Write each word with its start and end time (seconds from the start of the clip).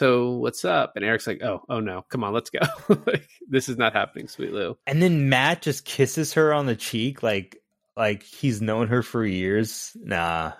so 0.00 0.30
what's 0.30 0.64
up? 0.64 0.94
And 0.96 1.04
Eric's 1.04 1.26
like, 1.26 1.42
oh, 1.42 1.62
oh 1.68 1.78
no, 1.80 2.06
come 2.08 2.24
on, 2.24 2.32
let's 2.32 2.48
go. 2.48 2.60
like, 3.06 3.28
this 3.46 3.68
is 3.68 3.76
not 3.76 3.92
happening, 3.92 4.28
sweet 4.28 4.50
Lou. 4.50 4.78
And 4.86 5.02
then 5.02 5.28
Matt 5.28 5.60
just 5.60 5.84
kisses 5.84 6.32
her 6.32 6.54
on 6.54 6.64
the 6.64 6.74
cheek, 6.74 7.22
like 7.22 7.58
like 7.98 8.22
he's 8.22 8.62
known 8.62 8.88
her 8.88 9.02
for 9.02 9.26
years. 9.26 9.94
Nah, 10.02 10.52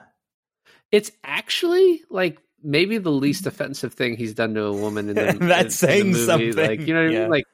It's 0.93 1.11
actually 1.25 2.03
like 2.11 2.39
maybe 2.63 2.99
the 2.99 3.11
least 3.11 3.47
offensive 3.47 3.95
thing 3.95 4.15
he's 4.19 4.35
done 4.35 4.53
to 4.55 4.65
a 4.65 4.73
woman 4.75 5.09
in 5.09 5.15
the, 5.15 5.23
That's 5.41 5.41
in- 5.41 5.47
in 5.49 5.63
the 5.63 5.71
saying 5.71 6.07
movie. 6.13 6.27
something. 6.27 6.57
Like, 6.57 6.81
you 6.81 6.93
know 6.93 7.05
what 7.07 7.17
I 7.17 7.19
mean? 7.21 7.31
Like, 7.31 7.45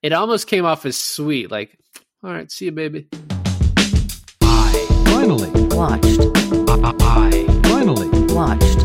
it 0.00 0.14
almost 0.14 0.46
came 0.46 0.64
off 0.64 0.86
as 0.86 0.96
sweet. 0.96 1.50
Like, 1.50 1.78
all 2.22 2.32
right, 2.32 2.50
see 2.50 2.64
you, 2.64 2.72
baby. 2.72 3.06
I 4.40 4.86
Finally, 5.04 5.50
watched, 5.76 6.20
I 6.80 7.52
finally, 7.62 8.08
watched, 8.32 8.78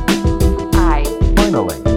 I 0.76 1.04
finally, 1.38 1.89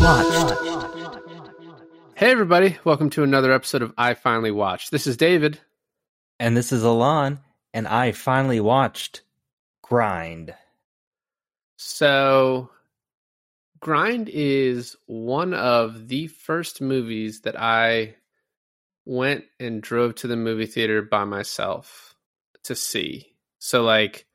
watched, 0.00 0.54
Hey, 2.14 2.30
everybody. 2.30 2.78
Welcome 2.84 3.10
to 3.10 3.22
another 3.22 3.52
episode 3.52 3.82
of 3.82 3.92
I 3.98 4.14
Finally 4.14 4.50
Watched. 4.50 4.90
This 4.90 5.06
is 5.06 5.18
David. 5.18 5.60
and 6.38 6.56
this 6.56 6.72
is 6.72 6.82
Alon, 6.82 7.40
and 7.74 7.86
I 7.86 8.12
finally 8.12 8.60
watched 8.60 9.20
Grind. 9.82 10.54
So, 11.76 12.70
Grind 13.80 14.30
is 14.32 14.96
one 15.06 15.52
of 15.52 16.08
the 16.08 16.28
first 16.28 16.80
movies 16.80 17.42
that 17.42 17.60
I 17.60 18.16
went 19.04 19.44
and 19.58 19.82
drove 19.82 20.14
to 20.16 20.26
the 20.28 20.36
movie 20.36 20.66
theater 20.66 21.02
by 21.02 21.24
myself 21.24 22.14
to 22.64 22.74
see. 22.74 23.34
So, 23.58 23.82
like, 23.82 24.26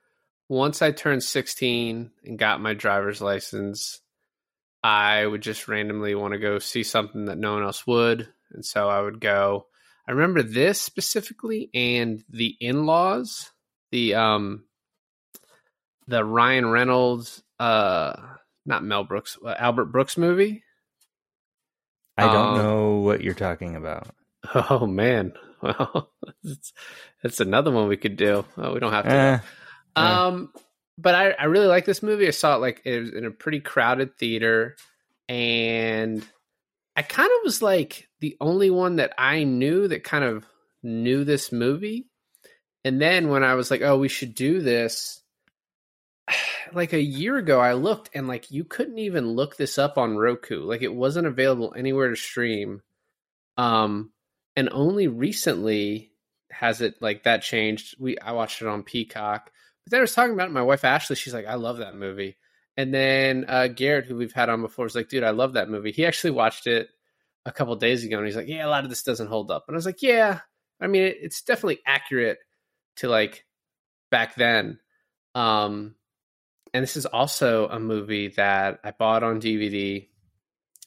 once 0.48 0.84
I 0.84 0.91
turned 0.91 1.24
16 1.24 2.12
and 2.24 2.38
got 2.38 2.62
my 2.62 2.76
driver's 2.76 3.20
license, 3.20 3.99
I 4.88 5.26
would 5.26 5.41
just 5.41 5.68
randomly 5.68 6.14
want 6.14 6.34
to 6.34 6.40
go 6.40 6.60
see 6.60 6.84
something 6.84 7.26
that 7.26 7.40
no 7.40 7.54
one 7.55 7.64
else 7.64 7.88
would. 7.88 8.28
And 8.52 8.64
so 8.64 8.88
I 8.88 9.02
would 9.02 9.20
go. 9.20 9.66
I 10.08 10.12
remember 10.12 10.44
this 10.44 10.80
specifically 10.80 11.72
and 11.74 12.24
the 12.30 12.55
in 12.60 12.86
laws, 12.86 13.50
the, 13.92 14.14
um, 14.14 14.66
the 16.08 16.24
Ryan 16.24 16.68
Reynolds, 16.70 17.42
uh, 17.60 18.14
not 18.66 18.84
Mel 18.84 19.04
Brooks, 19.04 19.40
uh, 19.44 19.55
Albert 19.58 19.86
Brooks 19.86 20.18
movie. 20.18 20.64
I 22.18 22.24
don't 22.32 22.36
Um, 22.49 22.58
know 22.58 22.92
what 22.98 23.22
you're 23.22 23.34
talking 23.34 23.76
about. 23.76 24.08
Oh 24.54 24.86
man, 24.86 25.34
well, 25.64 26.12
that's, 26.44 26.74
that's 27.24 27.40
another 27.40 27.72
one 27.72 27.88
we 27.88 27.98
could 27.98 28.16
do. 28.18 28.46
Oh, 28.58 28.74
we 28.76 28.80
don't 28.80 28.94
have 28.94 29.05
to. 29.05 29.12
Eh, 29.12 29.40
Um, 29.96 30.54
but 30.98 31.15
I, 31.15 31.32
I 31.32 31.46
really 31.46 31.68
like 31.68 31.85
this 31.85 32.04
movie. 32.04 32.27
I 32.27 32.32
saw 32.32 32.55
it 32.55 32.62
like 32.62 32.82
it 32.85 32.99
was 32.99 33.13
in 33.13 33.26
a 33.26 33.32
pretty 33.32 33.60
crowded 33.60 34.18
theater, 34.18 34.76
and 35.27 36.26
I 36.96 37.02
kind 37.02 37.29
of 37.29 37.43
was 37.43 37.62
like 37.62 38.07
the 38.20 38.37
only 38.40 38.70
one 38.70 38.98
that 38.98 39.13
I 39.18 39.43
knew 39.43 39.87
that 39.87 40.04
kind 40.04 40.24
of 40.24 40.46
knew 40.84 41.24
this 41.24 41.52
movie. 41.52 42.07
And 42.84 43.02
then 43.02 43.29
when 43.29 43.43
I 43.43 43.55
was 43.55 43.70
like, 43.71 43.82
"Oh, 43.82 43.98
we 43.98 44.07
should 44.07 44.35
do 44.35 44.62
this," 44.62 45.21
like 46.74 46.93
a 46.93 47.02
year 47.02 47.37
ago, 47.37 47.59
I 47.59 47.74
looked 47.74 48.09
and 48.13 48.27
like 48.27 48.52
you 48.52 48.63
couldn't 48.63 48.99
even 48.99 49.27
look 49.27 49.57
this 49.57 49.77
up 49.77 49.98
on 49.98 50.18
Roku. 50.18 50.63
Like 50.63 50.82
it 50.82 50.93
wasn't 50.93 51.27
available 51.27 51.74
anywhere 51.76 52.09
to 52.09 52.15
stream. 52.15 52.82
Um, 53.57 54.12
and 54.55 54.70
only 54.71 55.07
recently 55.07 56.12
has 56.52 56.82
it 56.82 56.96
like 57.02 57.24
that 57.24 57.41
changed. 57.41 57.96
We 57.99 58.18
I 58.18 58.32
watched 58.32 58.62
it 58.62 58.68
on 58.68 58.84
Peacock. 58.84 59.52
But 59.86 59.91
then 59.91 60.00
I 60.00 60.02
was 60.02 60.14
talking 60.14 60.34
about 60.34 60.50
it, 60.50 60.54
my 60.54 60.62
wife 60.62 60.84
Ashley, 60.84 61.16
she's 61.16 61.34
like, 61.34 61.46
I 61.46 61.55
love 61.55 61.78
that 61.78 61.96
movie. 61.96 62.38
And 62.78 62.94
then 62.94 63.46
uh, 63.48 63.68
Garrett, 63.68 64.06
who 64.06 64.16
we've 64.16 64.34
had 64.34 64.50
on 64.50 64.62
before, 64.62 64.84
was 64.84 64.96
like, 64.96 65.09
dude, 65.09 65.24
I 65.24 65.30
love 65.30 65.53
that 65.53 65.69
movie. 65.69 65.92
He 65.92 66.06
actually 66.06 66.32
watched 66.32 66.68
it 66.68 66.90
a 67.46 67.52
couple 67.52 67.76
days 67.76 68.04
ago 68.04 68.18
and 68.18 68.26
he's 68.26 68.36
like, 68.36 68.48
yeah, 68.48 68.66
a 68.66 68.70
lot 68.70 68.84
of 68.84 68.90
this 68.90 69.04
doesn't 69.04 69.28
hold 69.28 69.52
up. 69.52 69.66
And 69.68 69.76
I 69.76 69.78
was 69.78 69.86
like, 69.86 70.02
yeah, 70.02 70.40
I 70.82 70.88
mean, 70.88 71.04
it, 71.04 71.18
it's 71.22 71.42
definitely 71.42 71.80
accurate 71.86 72.40
to 72.98 73.08
like 73.08 73.46
back 74.12 74.36
then. 74.36 74.80
Um, 75.36 75.96
and 76.74 76.84
this 76.84 76.98
is 76.98 77.06
also 77.06 77.68
a 77.68 77.80
movie 77.80 78.30
that 78.30 78.80
I 78.84 78.92
bought 78.92 79.24
on 79.24 79.40
DVD. 79.40 80.08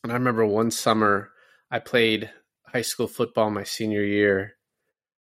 And 0.03 0.13
I 0.13 0.17
remember 0.17 0.45
one 0.45 0.71
summer 0.71 1.31
I 1.71 1.79
played 1.79 2.31
high 2.67 2.83
school 2.83 3.09
football 3.09 3.51
my 3.51 3.65
senior 3.65 4.03
year. 4.03 4.55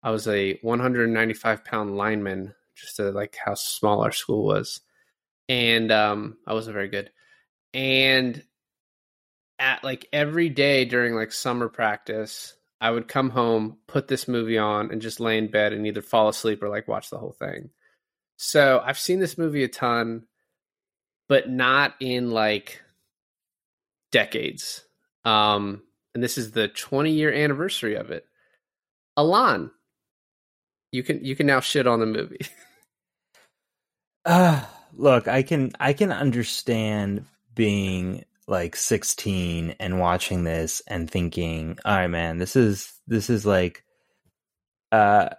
I 0.03 0.11
was 0.11 0.27
a 0.29 0.59
195 0.63 1.65
pound 1.65 1.97
lineman, 1.97 2.55
just 2.83 2.97
to 2.97 3.11
like 3.13 3.37
how 3.43 3.55
small 3.55 4.03
our 4.03 4.13
school 4.13 4.45
was. 4.45 4.81
And 5.49 5.91
um, 5.91 6.37
I 6.47 6.53
wasn't 6.53 6.75
very 6.75 6.89
good. 6.89 7.11
And 7.73 8.43
at 9.59 9.83
like 9.85 10.07
every 10.13 10.49
day 10.49 10.85
during 10.85 11.15
like 11.15 11.33
summer 11.33 11.69
practice, 11.69 12.55
I 12.81 12.91
would 12.91 13.07
come 13.07 13.31
home, 13.31 13.79
put 13.87 14.09
this 14.09 14.27
movie 14.27 14.59
on, 14.59 14.91
and 14.91 15.01
just 15.01 15.21
lay 15.21 15.39
in 15.39 15.51
bed 15.51 15.73
and 15.73 15.87
either 15.87 16.03
fall 16.03 16.29
asleep 16.29 16.63
or 16.63 16.69
like 16.69 16.89
watch 16.89 17.11
the 17.11 17.19
whole 17.19 17.33
thing. 17.33 17.71
So 18.37 18.83
I've 18.85 18.99
seen 18.99 19.21
this 19.21 19.39
movie 19.39 19.63
a 19.63 19.69
ton, 19.69 20.25
but 21.29 21.49
not 21.49 21.95
in 22.01 22.33
like 22.33 22.83
decades. 24.11 24.83
Um, 25.25 25.83
and 26.15 26.23
this 26.23 26.37
is 26.37 26.51
the 26.51 26.67
20 26.69 27.13
year 27.13 27.33
anniversary 27.33 27.95
of 27.95 28.11
it. 28.11 28.27
Alon, 29.17 29.71
you 30.91 31.03
can 31.03 31.25
you 31.25 31.37
can 31.37 31.47
now 31.47 31.61
shit 31.61 31.87
on 31.87 32.01
the 32.01 32.07
movie. 32.07 32.41
Uh, 34.25 34.65
look, 34.97 35.29
I 35.29 35.43
can 35.43 35.73
I 35.81 35.93
can 35.93 36.13
understand 36.13 37.27
being 37.55 38.25
like 38.49 38.77
16 38.77 39.77
and 39.79 40.01
watching 40.01 40.45
this 40.45 40.83
and 40.87 41.11
thinking, 41.11 41.79
"All 41.85 41.97
right, 41.97 42.09
man, 42.09 42.39
this 42.39 42.57
is 42.57 42.93
this 43.07 43.31
is 43.31 43.47
like 43.47 43.85
uh 44.91 45.31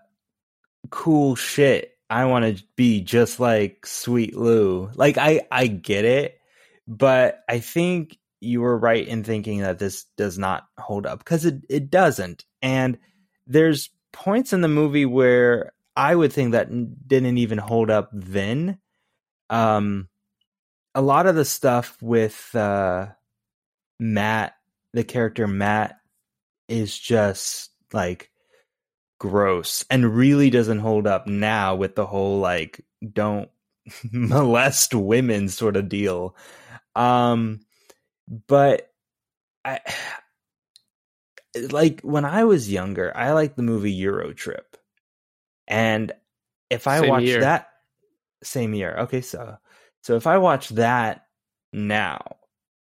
cool 0.89 1.35
shit. 1.35 1.91
I 2.09 2.25
want 2.25 2.57
to 2.57 2.63
be 2.75 3.01
just 3.01 3.39
like 3.39 3.85
Sweet 3.85 4.35
Lou." 4.35 4.89
Like 4.95 5.17
I 5.17 5.41
I 5.51 5.67
get 5.67 6.05
it, 6.05 6.39
but 6.87 7.43
I 7.49 7.59
think 7.59 8.17
you 8.41 8.61
were 8.61 8.77
right 8.77 9.07
in 9.07 9.23
thinking 9.23 9.61
that 9.61 9.79
this 9.79 10.05
does 10.17 10.37
not 10.37 10.65
hold 10.77 11.05
up 11.05 11.19
because 11.19 11.45
it 11.45 11.63
it 11.69 11.89
doesn't. 11.89 12.45
And 12.61 12.97
there's 13.47 13.89
points 14.11 14.53
in 14.53 14.61
the 14.61 14.67
movie 14.67 15.05
where 15.05 15.73
I 15.95 16.15
would 16.15 16.33
think 16.33 16.51
that 16.51 16.69
didn't 17.07 17.37
even 17.37 17.57
hold 17.57 17.89
up 17.89 18.09
then. 18.11 18.79
Um, 19.49 20.09
a 20.95 21.01
lot 21.01 21.27
of 21.27 21.35
the 21.35 21.45
stuff 21.45 21.97
with 22.01 22.53
uh, 22.55 23.07
Matt, 23.99 24.55
the 24.93 25.03
character 25.03 25.47
Matt, 25.47 25.99
is 26.67 26.97
just 26.97 27.71
like 27.91 28.31
gross 29.19 29.85
and 29.89 30.15
really 30.15 30.49
doesn't 30.49 30.79
hold 30.79 31.07
up 31.07 31.27
now 31.27 31.75
with 31.75 31.95
the 31.95 32.05
whole 32.05 32.39
like 32.39 32.83
don't 33.13 33.49
molest 34.11 34.93
women 34.93 35.49
sort 35.49 35.75
of 35.75 35.89
deal. 35.89 36.35
Um, 36.95 37.61
but 38.47 38.91
I 39.65 39.79
like 41.71 42.01
when 42.01 42.25
I 42.25 42.43
was 42.43 42.71
younger, 42.71 43.15
I 43.15 43.31
liked 43.33 43.55
the 43.55 43.63
movie 43.63 43.91
Euro 43.91 44.33
Trip. 44.33 44.77
And 45.67 46.11
if 46.69 46.87
I 46.87 46.99
Same 46.99 47.09
watch 47.09 47.23
year. 47.23 47.41
that 47.41 47.69
same 48.43 48.73
year, 48.73 48.95
okay, 49.01 49.21
so 49.21 49.57
so 50.01 50.15
if 50.15 50.27
I 50.27 50.37
watch 50.37 50.69
that 50.69 51.25
now, 51.71 52.37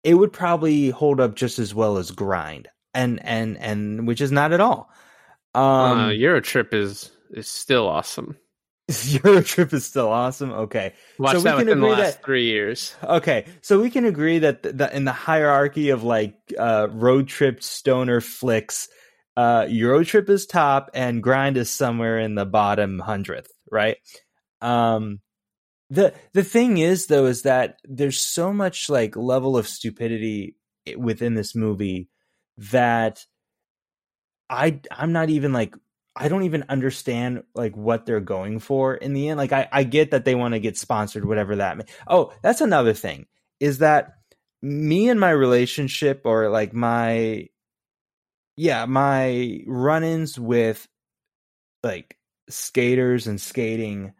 it 0.03 0.15
would 0.15 0.32
probably 0.32 0.91
hold 0.91 1.21
up 1.21 1.34
just 1.37 1.59
as 1.59 1.75
well 1.75 1.99
as 1.99 2.10
Grind. 2.10 2.69
And 2.94 3.21
and 3.25 3.59
and 3.59 4.06
which 4.06 4.21
is 4.21 4.32
not 4.32 4.53
at 4.53 4.60
all. 4.60 4.91
Um 5.54 5.62
uh, 5.99 6.09
Euro 6.10 6.41
Trip 6.41 6.72
is 6.75 7.10
is 7.31 7.49
still 7.49 7.87
awesome. 7.88 8.37
Euro 9.25 9.43
Trip 9.43 9.72
is 9.74 9.84
still 9.84 10.09
awesome. 10.09 10.53
Okay. 10.53 10.95
Watch 11.18 11.33
So 11.33 11.39
we 11.39 11.45
that 11.45 11.51
can 11.59 11.66
within 11.66 11.80
the 11.80 11.86
last 11.89 11.98
that- 12.16 12.24
three 12.24 12.45
years. 12.47 12.95
Okay, 13.03 13.47
so 13.60 13.80
we 13.80 13.91
can 13.91 14.04
agree 14.04 14.39
that 14.41 14.63
the, 14.63 14.72
the, 14.72 14.97
in 14.97 15.04
the 15.04 15.13
hierarchy 15.13 15.91
of 15.91 16.04
like 16.04 16.36
uh, 16.59 16.89
road 16.91 17.28
trip 17.28 17.63
stoner 17.63 18.21
flicks, 18.21 18.89
uh, 19.36 19.66
Euro 19.68 20.04
Trip 20.04 20.28
is 20.28 20.47
top 20.47 20.91
and 20.94 21.22
Grind 21.22 21.56
is 21.56 21.71
somewhere 21.71 22.18
in 22.18 22.34
the 22.34 22.47
bottom 22.47 22.98
hundredth, 22.98 23.53
right? 23.71 23.97
Um, 24.60 25.21
the 25.91 26.15
the 26.33 26.44
thing 26.44 26.78
is 26.78 27.06
though 27.06 27.27
is 27.27 27.42
that 27.42 27.78
there's 27.84 28.18
so 28.18 28.53
much 28.53 28.88
like 28.88 29.15
level 29.16 29.56
of 29.56 29.68
stupidity 29.68 30.56
within 30.97 31.34
this 31.34 31.54
movie 31.54 32.09
that 32.56 33.24
I 34.48 34.80
I'm 34.91 35.12
not 35.12 35.30
even 35.30 35.53
like 35.53 35.74
I 36.16 36.28
don't 36.28 36.44
even 36.44 36.65
understand 36.68 37.42
like 37.54 37.77
what 37.77 38.06
they're 38.06 38.21
going 38.21 38.59
for 38.59 38.94
in 38.94 39.12
the 39.12 39.28
end. 39.28 39.39
Like 39.39 39.53
I, 39.53 39.68
I 39.71 39.84
get 39.84 40.12
that 40.12 40.24
they 40.24 40.34
want 40.34 40.54
to 40.54 40.60
get 40.60 40.78
sponsored, 40.78 41.27
whatever 41.27 41.56
that. 41.56 41.77
May. 41.77 41.84
Oh, 42.09 42.32
that's 42.42 42.62
another 42.62 42.94
thing 42.94 43.27
is 43.60 43.78
that 43.78 44.15
me 44.62 45.10
and 45.10 45.21
my 45.21 45.30
relationship 45.30 46.22
or 46.24 46.48
like 46.48 46.72
my, 46.72 47.48
yeah, 48.56 48.86
my 48.86 49.62
run-ins 49.66 50.38
with 50.38 50.88
like 51.82 52.16
skaters 52.48 53.26
and 53.26 53.41
skating 53.41 54.14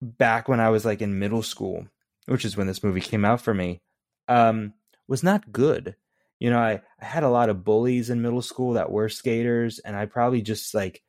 back 0.00 0.48
when 0.48 0.60
I 0.60 0.70
was 0.70 0.84
like 0.84 1.02
in 1.02 1.18
middle 1.18 1.42
school, 1.42 1.86
which 2.26 2.44
is 2.44 2.56
when 2.56 2.66
this 2.66 2.84
movie 2.84 3.00
came 3.00 3.24
out 3.24 3.40
for 3.40 3.52
me, 3.52 3.80
um, 4.28 4.74
was 5.08 5.22
not 5.22 5.50
good. 5.50 5.96
You 6.38 6.50
know, 6.50 6.58
I, 6.58 6.80
I 7.00 7.04
had 7.04 7.24
a 7.24 7.30
lot 7.30 7.48
of 7.48 7.64
bullies 7.64 8.10
in 8.10 8.22
middle 8.22 8.42
school 8.42 8.74
that 8.74 8.92
were 8.92 9.08
skaters, 9.08 9.80
and 9.80 9.96
I 9.96 10.06
probably 10.06 10.40
just 10.40 10.72
like 10.72 11.02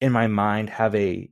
in 0.00 0.12
my 0.12 0.28
mind 0.28 0.70
have 0.70 0.94
a 0.94 1.28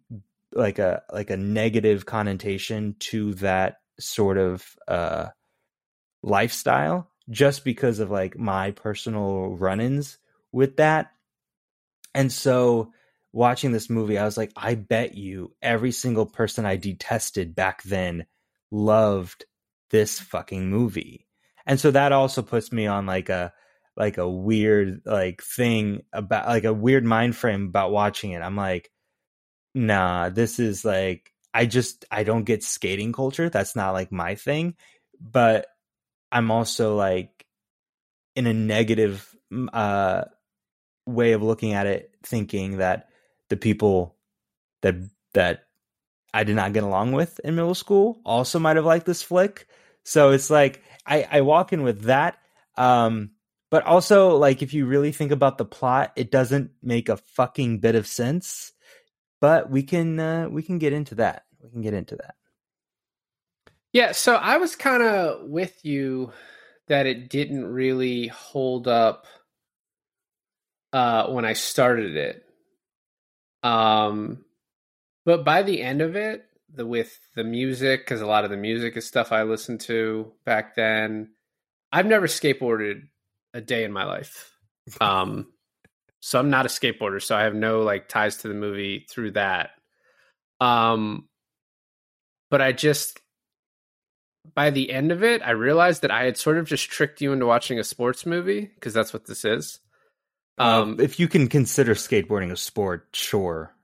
like 0.53 0.79
a 0.79 1.03
like 1.13 1.31
a 1.31 1.37
negative 1.37 2.07
connotation 2.07 2.97
to 2.99 3.35
that 3.35 3.79
sort 3.99 4.39
of 4.39 4.65
uh 4.89 5.29
lifestyle 6.23 7.11
just 7.31 7.65
because 7.65 7.99
of 7.99 8.11
like 8.11 8.37
my 8.39 8.71
personal 8.73 9.55
run-ins 9.57 10.19
with 10.55 10.77
that. 10.77 11.11
And 12.15 12.33
so 12.33 12.93
watching 13.33 13.73
this 13.73 13.91
movie, 13.91 14.17
I 14.17 14.25
was 14.25 14.37
like, 14.37 14.53
I 14.57 14.77
bet 14.77 15.17
you 15.17 15.53
every 15.61 15.91
single 15.91 16.27
person 16.27 16.65
I 16.65 16.77
detested 16.77 17.57
back 17.57 17.83
then 17.83 18.27
loved 18.71 19.45
this 19.91 20.21
fucking 20.21 20.71
movie. 20.71 21.27
And 21.67 21.81
so 21.81 21.91
that 21.91 22.13
also 22.13 22.43
puts 22.43 22.73
me 22.73 22.87
on 22.87 23.07
like 23.07 23.29
a 23.29 23.53
like 23.97 24.19
a 24.19 24.29
weird 24.29 25.03
like 25.07 25.43
thing 25.43 26.03
about 26.13 26.47
like 26.47 26.65
a 26.65 26.73
weird 26.73 27.05
mind 27.05 27.37
frame 27.37 27.67
about 27.67 27.91
watching 27.93 28.33
it. 28.33 28.43
I'm 28.43 28.57
like, 28.57 28.91
nah, 29.75 30.29
this 30.29 30.59
is 30.61 30.85
like 30.85 31.33
I 31.53 31.67
just 31.67 32.05
I 32.11 32.23
don't 32.23 32.45
get 32.45 32.63
skating 32.63 33.13
culture. 33.13 33.49
That's 33.49 33.75
not 33.75 33.93
like 33.93 34.13
my 34.13 34.37
thing. 34.37 34.75
But 35.21 35.67
I'm 36.31 36.51
also 36.51 36.97
like 36.97 37.45
in 38.37 38.47
a 38.47 38.53
negative 38.55 39.29
uh 39.73 40.25
way 41.07 41.33
of 41.33 41.43
looking 41.43 41.73
at 41.73 41.87
it, 41.87 42.15
thinking 42.23 42.79
that 42.79 43.09
the 43.49 43.57
people 43.57 44.17
that 44.83 44.97
that 45.35 45.67
I 46.33 46.45
did 46.45 46.57
not 46.57 46.73
get 46.73 46.83
along 46.83 47.13
with 47.13 47.41
in 47.45 47.55
middle 47.55 47.75
school 47.75 48.21
also 48.25 48.59
might 48.59 48.77
have 48.77 48.85
liked 48.85 49.07
this 49.07 49.23
flick. 49.23 49.69
So 50.05 50.31
it's 50.31 50.51
like 50.51 50.83
I, 51.07 51.27
I 51.31 51.41
walk 51.43 51.73
in 51.73 51.83
with 51.83 52.03
that. 52.03 52.39
Um, 52.77 53.31
but 53.71 53.85
also 53.85 54.37
like 54.37 54.63
if 54.63 54.75
you 54.75 54.87
really 54.87 55.13
think 55.13 55.31
about 55.31 55.59
the 55.59 55.65
plot, 55.65 56.13
it 56.17 56.31
doesn't 56.31 56.71
make 56.83 57.09
a 57.09 57.17
fucking 57.17 57.79
bit 57.79 57.95
of 57.95 58.07
sense. 58.07 58.73
But 59.41 59.71
we 59.71 59.83
can 59.83 60.19
uh, 60.19 60.49
we 60.49 60.63
can 60.63 60.79
get 60.79 60.93
into 60.93 61.17
that. 61.17 61.45
We 61.63 61.71
can 61.71 61.83
get 61.83 61.95
into 61.95 62.17
that. 62.17 62.35
Yeah, 63.93 64.11
so 64.11 64.35
I 64.35 64.57
was 64.57 64.75
kind 64.75 65.03
of 65.03 65.49
with 65.49 65.85
you 65.85 66.33
that 66.89 67.07
it 67.07 67.29
didn't 67.29 67.65
really 67.65 68.27
hold 68.27 68.89
up 68.89 69.27
uh, 70.95 71.27
when 71.27 71.45
I 71.45 71.55
started 71.55 72.17
it. 72.17 72.45
Um, 73.65 74.45
but 75.27 75.45
by 75.45 75.65
the 75.65 75.83
end 75.83 76.01
of 76.01 76.15
it, 76.15 76.45
the 76.73 76.87
with 76.87 77.19
the 77.35 77.43
music, 77.43 78.03
because 78.03 78.21
a 78.21 78.27
lot 78.27 78.45
of 78.45 78.51
the 78.51 78.57
music 78.57 78.97
is 78.97 79.05
stuff 79.05 79.33
I 79.33 79.43
listened 79.43 79.81
to 79.83 80.33
back 80.47 80.77
then. 80.77 81.31
I've 81.91 82.07
never 82.07 82.29
skateboarded 82.29 83.09
a 83.53 83.61
day 83.61 83.83
in 83.83 83.93
my 83.93 84.05
life. 84.05 84.57
Um, 85.01 85.53
so 86.21 86.39
I'm 86.39 86.51
not 86.51 86.67
a 86.67 86.69
skateboarder, 86.69 87.21
so 87.21 87.37
I 87.37 87.43
have 87.43 87.55
no 87.55 87.81
like 87.81 88.09
ties 88.09 88.39
to 88.39 88.49
the 88.49 88.55
movie 88.55 89.05
through 89.11 89.33
that. 89.33 89.71
Um, 90.61 91.29
but 92.51 92.61
I 92.63 92.71
just 92.71 93.19
by 94.55 94.71
the 94.71 94.93
end 94.93 95.11
of 95.11 95.25
it, 95.25 95.43
I 95.43 95.51
realized 95.51 96.03
that 96.03 96.13
I 96.13 96.25
had 96.25 96.37
sort 96.37 96.59
of 96.59 96.69
just 96.69 96.89
tricked 96.89 97.21
you 97.21 97.33
into 97.33 97.47
watching 97.47 97.81
a 97.81 97.85
sports 97.85 98.25
movie 98.25 98.71
because 98.75 98.95
that's 98.95 99.13
what 99.13 99.27
this 99.27 99.45
is. 99.45 99.81
Um, 100.59 101.01
if 101.01 101.19
you 101.19 101.29
can 101.29 101.49
consider 101.49 101.95
skateboarding 101.95 102.53
a 102.53 102.57
sport, 102.57 103.09
sure. 103.13 103.75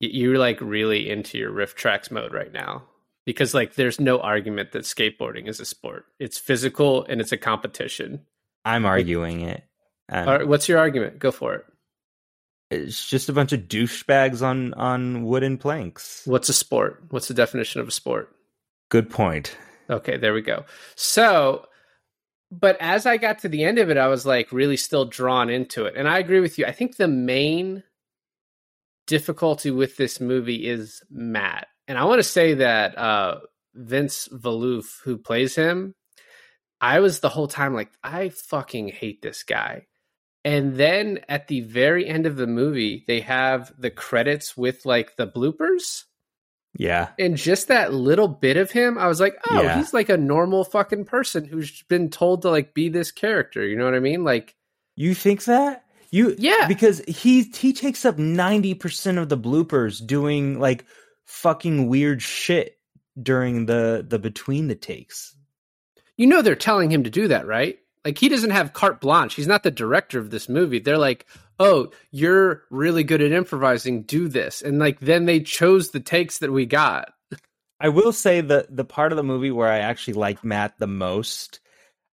you're 0.00 0.38
like 0.38 0.60
really 0.60 1.10
into 1.10 1.38
your 1.38 1.52
RiffTrax 1.52 2.10
mode 2.10 2.32
right 2.32 2.52
now 2.52 2.84
because 3.24 3.54
like 3.54 3.74
there's 3.74 4.00
no 4.00 4.18
argument 4.18 4.72
that 4.72 4.82
skateboarding 4.82 5.48
is 5.48 5.60
a 5.60 5.64
sport. 5.64 6.06
It's 6.18 6.38
physical 6.38 7.04
and 7.04 7.20
it's 7.20 7.32
a 7.32 7.36
competition. 7.36 8.22
I'm 8.64 8.84
arguing 8.84 9.42
it. 9.42 9.64
Um, 10.08 10.28
right, 10.28 10.48
what's 10.48 10.68
your 10.68 10.78
argument? 10.78 11.18
Go 11.18 11.30
for 11.30 11.54
it. 11.54 11.64
It's 12.70 13.06
just 13.06 13.28
a 13.28 13.32
bunch 13.32 13.52
of 13.52 13.60
douchebags 13.62 14.42
on 14.42 14.72
on 14.74 15.24
wooden 15.24 15.58
planks. 15.58 16.22
What's 16.24 16.48
a 16.48 16.54
sport? 16.54 17.02
What's 17.10 17.28
the 17.28 17.34
definition 17.34 17.80
of 17.80 17.88
a 17.88 17.92
sport? 17.92 18.34
Good 18.88 19.10
point. 19.10 19.56
Okay, 19.90 20.16
there 20.16 20.32
we 20.32 20.42
go. 20.42 20.64
So, 20.94 21.66
but 22.52 22.76
as 22.80 23.06
I 23.06 23.16
got 23.16 23.38
to 23.40 23.48
the 23.48 23.64
end 23.64 23.78
of 23.78 23.88
it, 23.88 23.96
I 23.96 24.08
was 24.08 24.26
like 24.26 24.52
really 24.52 24.76
still 24.76 25.06
drawn 25.06 25.48
into 25.48 25.86
it. 25.86 25.94
And 25.96 26.06
I 26.06 26.18
agree 26.18 26.40
with 26.40 26.58
you. 26.58 26.66
I 26.66 26.72
think 26.72 26.96
the 26.96 27.08
main 27.08 27.82
difficulty 29.06 29.70
with 29.70 29.96
this 29.96 30.20
movie 30.20 30.68
is 30.68 31.02
Matt. 31.10 31.68
And 31.88 31.96
I 31.96 32.04
want 32.04 32.18
to 32.18 32.28
say 32.28 32.54
that 32.54 32.96
uh, 32.98 33.40
Vince 33.74 34.28
Vieluf, 34.28 35.00
who 35.02 35.16
plays 35.16 35.54
him, 35.54 35.94
I 36.78 37.00
was 37.00 37.20
the 37.20 37.30
whole 37.30 37.48
time 37.48 37.72
like, 37.74 37.90
I 38.04 38.28
fucking 38.28 38.88
hate 38.88 39.22
this 39.22 39.44
guy. 39.44 39.86
And 40.44 40.74
then 40.76 41.20
at 41.30 41.48
the 41.48 41.62
very 41.62 42.06
end 42.06 42.26
of 42.26 42.36
the 42.36 42.46
movie, 42.46 43.04
they 43.06 43.20
have 43.20 43.72
the 43.78 43.90
credits 43.90 44.58
with 44.58 44.84
like 44.84 45.16
the 45.16 45.26
bloopers 45.26 46.02
Yeah. 46.76 47.10
and 47.18 47.36
just 47.36 47.68
that 47.68 47.92
little 47.92 48.28
bit 48.28 48.56
of 48.56 48.70
him, 48.70 48.96
I 48.98 49.06
was 49.06 49.20
like, 49.20 49.36
oh, 49.50 49.62
Yeah. 49.62 49.76
he's 49.78 49.92
like 49.92 50.08
a 50.08 50.16
normal 50.16 50.64
fucking 50.64 51.04
person 51.04 51.44
who's 51.44 51.82
been 51.82 52.08
told 52.08 52.42
to 52.42 52.50
like 52.50 52.72
be 52.74 52.88
this 52.88 53.12
character. 53.12 53.66
You 53.66 53.76
know 53.76 53.84
what 53.84 53.94
I 53.94 54.00
mean? 54.00 54.24
Like, 54.24 54.54
You 54.96 55.14
think 55.14 55.44
that? 55.44 55.84
You 56.10 56.34
Yeah. 56.38 56.66
because 56.68 57.00
he 57.06 57.42
he 57.42 57.72
takes 57.72 58.04
up 58.04 58.16
90% 58.18 59.18
of 59.18 59.28
the 59.28 59.38
bloopers 59.38 60.04
doing 60.06 60.58
like 60.58 60.84
fucking 61.24 61.88
weird 61.88 62.20
shit 62.22 62.78
during 63.22 63.66
the 63.66 64.04
the 64.08 64.18
between 64.18 64.68
the 64.68 64.74
takes. 64.74 65.34
you 66.18 66.26
know, 66.26 66.42
they're 66.42 66.54
telling 66.54 66.90
him 66.92 67.04
to 67.04 67.10
do 67.10 67.28
that, 67.28 67.46
right? 67.46 67.78
Like, 68.04 68.18
he 68.18 68.28
doesn't 68.28 68.50
have 68.50 68.72
carte 68.74 69.00
blanche. 69.00 69.34
He's 69.34 69.46
not 69.46 69.62
the 69.62 69.70
director 69.70 70.18
of 70.18 70.30
this 70.30 70.48
movie. 70.48 70.78
They're 70.78 70.98
like, 70.98 71.26
oh, 71.58 71.90
you're 72.10 72.62
really 72.70 73.04
good 73.04 73.22
at 73.22 73.32
improvising. 73.32 74.02
Do 74.02 74.28
this. 74.28 74.62
And 74.62 74.78
like, 74.78 75.00
then 75.00 75.26
they 75.26 75.40
chose 75.40 75.90
the 75.90 76.00
takes 76.00 76.38
that 76.38 76.52
we 76.52 76.66
got. 76.66 77.12
I 77.80 77.88
will 77.88 78.12
say 78.12 78.40
that 78.40 78.74
the 78.74 78.84
part 78.84 79.12
of 79.12 79.16
the 79.16 79.24
movie 79.24 79.50
where 79.50 79.68
I 79.68 79.78
actually 79.78 80.14
liked 80.14 80.44
Matt 80.44 80.78
the 80.78 80.86
most 80.86 81.60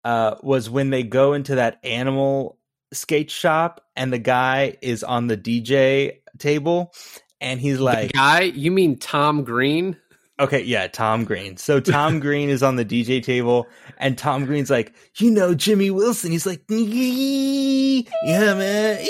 uh, 0.03 0.35
was 0.41 0.69
when 0.69 0.89
they 0.89 1.03
go 1.03 1.33
into 1.33 1.55
that 1.55 1.79
animal 1.83 2.59
skate 2.91 3.31
shop 3.31 3.85
and 3.95 4.11
the 4.11 4.19
guy 4.19 4.77
is 4.81 5.03
on 5.03 5.27
the 5.27 5.37
DJ 5.37 6.19
table 6.37 6.93
and 7.39 7.59
he's 7.59 7.79
like, 7.79 8.09
the 8.09 8.13
guy, 8.13 8.41
you 8.41 8.71
mean 8.71 8.97
Tom 8.97 9.43
Green? 9.43 9.97
Okay, 10.39 10.61
yeah, 10.63 10.87
Tom 10.87 11.25
Green. 11.25 11.57
So 11.57 11.79
Tom 11.79 12.19
Green 12.19 12.49
is 12.49 12.63
on 12.63 12.75
the 12.75 12.85
DJ 12.85 13.21
table 13.23 13.67
and 13.97 14.17
Tom 14.17 14.45
Green's 14.45 14.69
like, 14.69 14.93
you 15.17 15.31
know, 15.31 15.53
Jimmy 15.53 15.91
Wilson. 15.91 16.31
He's 16.31 16.45
like, 16.45 16.63
yeah, 16.67 18.03
man. 18.53 19.05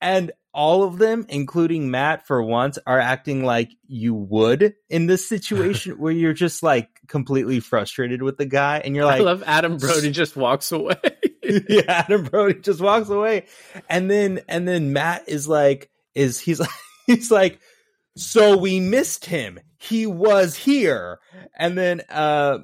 And 0.00 0.32
all 0.52 0.82
of 0.82 0.98
them, 0.98 1.26
including 1.28 1.90
Matt 1.90 2.26
for 2.26 2.42
once, 2.42 2.78
are 2.86 2.98
acting 2.98 3.44
like 3.44 3.70
you 3.86 4.14
would 4.14 4.74
in 4.88 5.06
this 5.06 5.28
situation 5.28 5.92
where 5.98 6.12
you're 6.12 6.32
just 6.32 6.62
like 6.62 6.88
completely 7.06 7.60
frustrated 7.60 8.22
with 8.22 8.36
the 8.36 8.46
guy 8.46 8.80
and 8.84 8.96
you're 8.96 9.04
like 9.04 9.20
I 9.20 9.24
love 9.24 9.44
Adam 9.46 9.76
Brody 9.76 10.10
just 10.10 10.36
walks 10.36 10.72
away. 10.72 10.96
yeah, 11.68 11.82
Adam 11.86 12.24
Brody 12.24 12.60
just 12.60 12.80
walks 12.80 13.08
away, 13.08 13.46
and 13.88 14.10
then 14.10 14.40
and 14.48 14.66
then 14.66 14.92
Matt 14.92 15.28
is 15.28 15.46
like, 15.46 15.90
is 16.14 16.40
he's 16.40 16.60
like, 16.60 16.70
he's 17.06 17.30
like, 17.30 17.60
so 18.16 18.56
we 18.56 18.80
missed 18.80 19.24
him. 19.24 19.60
He 19.78 20.06
was 20.06 20.56
here, 20.56 21.20
and 21.56 21.76
then 21.76 22.02
uh, 22.10 22.58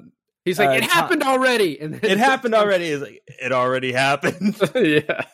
He's 0.47 0.59
like, 0.59 0.69
Uh, 0.69 0.73
it 0.73 0.81
Tom- 0.81 0.89
happened 0.89 1.23
already. 1.23 1.77
And 1.81 1.95
then 1.95 2.09
it 2.09 2.17
happened 2.19 2.55
already. 2.55 2.85
It's 2.85 3.03
like 3.03 3.21
it 3.27 3.51
already 3.51 3.91
happened. 3.91 4.57
yeah. 4.75 5.25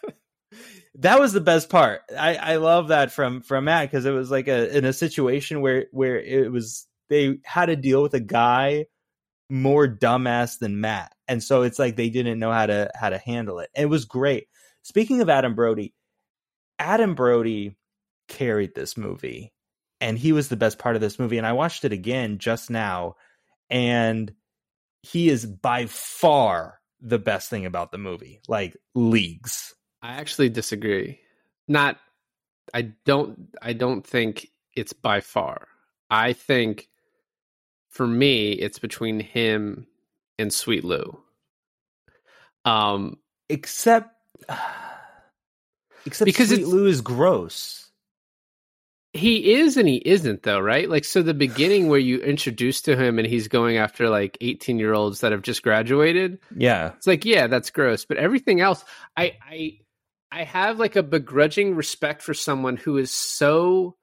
that 0.96 1.20
was 1.20 1.34
the 1.34 1.40
best 1.42 1.70
part. 1.70 2.02
I 2.18 2.36
I 2.36 2.56
love 2.56 2.88
that 2.88 3.12
from 3.12 3.42
from 3.44 3.66
Matt 3.66 3.92
because 3.92 4.06
it 4.06 4.12
was 4.12 4.32
like 4.32 4.48
a 4.48 4.76
in 4.76 4.86
a 4.86 4.94
situation 4.94 5.62
where 5.62 5.86
where 5.92 6.20
it 6.20 6.52
was 6.52 6.88
they 7.10 7.38
had 7.44 7.68
to 7.68 7.76
deal 7.76 8.02
with 8.02 8.16
a 8.16 8.20
guy 8.20 8.88
more 9.52 9.88
dumbass 9.88 10.58
than 10.58 10.82
Matt, 10.82 11.14
and 11.28 11.44
so 11.44 11.62
it's 11.62 11.78
like 11.78 11.96
they 11.96 12.10
didn't 12.10 12.40
know 12.40 12.52
how 12.52 12.66
to 12.66 12.90
how 12.96 13.10
to 13.12 13.20
handle 13.20 13.60
it. 13.60 13.70
And 13.76 13.84
it 13.84 13.90
was 13.90 14.06
great. 14.06 14.48
Speaking 14.82 15.22
of 15.22 15.30
Adam 15.30 15.54
Brody, 15.54 15.94
Adam 16.80 17.14
Brody 17.14 17.76
carried 18.28 18.74
this 18.74 18.98
movie, 18.98 19.53
and 20.04 20.20
he 20.20 20.34
was 20.34 20.50
the 20.50 20.58
best 20.58 20.80
part 20.80 20.96
of 20.96 21.02
this 21.02 21.18
movie. 21.18 21.38
And 21.38 21.48
I 21.48 21.54
watched 21.54 21.86
it 21.86 21.94
again 21.94 22.38
just 22.38 22.70
now, 22.70 23.16
and 23.70 24.34
he 25.02 25.30
is 25.30 25.46
by 25.46 25.86
far 25.86 26.82
the 27.00 27.18
best 27.18 27.50
thing 27.50 27.66
about 27.66 27.94
the 27.94 27.98
movie, 27.98 28.42
like 28.50 28.76
leagues. 28.94 29.74
I 30.02 30.16
actually 30.16 30.50
disagree. 30.50 31.22
Not 31.70 31.98
I 32.74 32.94
don't 33.06 33.56
I 33.62 33.72
don't 33.72 34.06
think 34.06 34.50
it's 34.76 34.92
by 34.92 35.22
far. 35.22 35.70
I 36.10 36.34
think 36.34 36.90
for 37.90 38.06
me 38.06 38.52
it's 38.52 38.80
between 38.80 39.22
him 39.22 39.88
and 40.38 40.52
Sweet 40.54 40.84
Lou. 40.84 41.18
Um 42.66 43.20
except 43.48 44.14
except 46.06 46.26
Because 46.26 46.50
Sweet 46.50 46.68
Lou 46.68 46.88
is 46.88 47.00
gross. 47.00 47.90
He 49.14 49.54
is 49.54 49.78
and 49.78 49.88
he 49.88 49.98
isn't 49.98 50.42
though, 50.42 50.60
right? 50.60 50.90
Like 50.90 51.06
so 51.06 51.22
the 51.22 51.36
beginning 51.36 51.88
where 51.88 52.00
you 52.00 52.20
introduce 52.20 52.82
to 52.82 52.96
him 52.96 53.20
and 53.20 53.28
he's 53.28 53.48
going 53.48 53.78
after 53.78 54.10
like 54.10 54.38
18 54.42 54.80
year 54.80 54.94
olds 54.94 55.22
that 55.22 55.32
have 55.32 55.44
just 55.44 55.62
graduated. 55.62 56.40
Yeah. 56.56 56.94
It's 56.98 57.06
like, 57.06 57.24
yeah, 57.24 57.46
that's 57.48 57.70
gross. 57.70 58.06
But 58.06 58.18
everything 58.18 58.60
else, 58.60 58.84
I 59.16 59.38
I 59.42 59.78
I 60.32 60.44
have 60.46 60.80
like 60.80 60.96
a 60.96 61.04
begrudging 61.04 61.76
respect 61.76 62.24
for 62.24 62.34
someone 62.34 62.76
who 62.76 62.98
is 62.98 63.12
so 63.12 63.96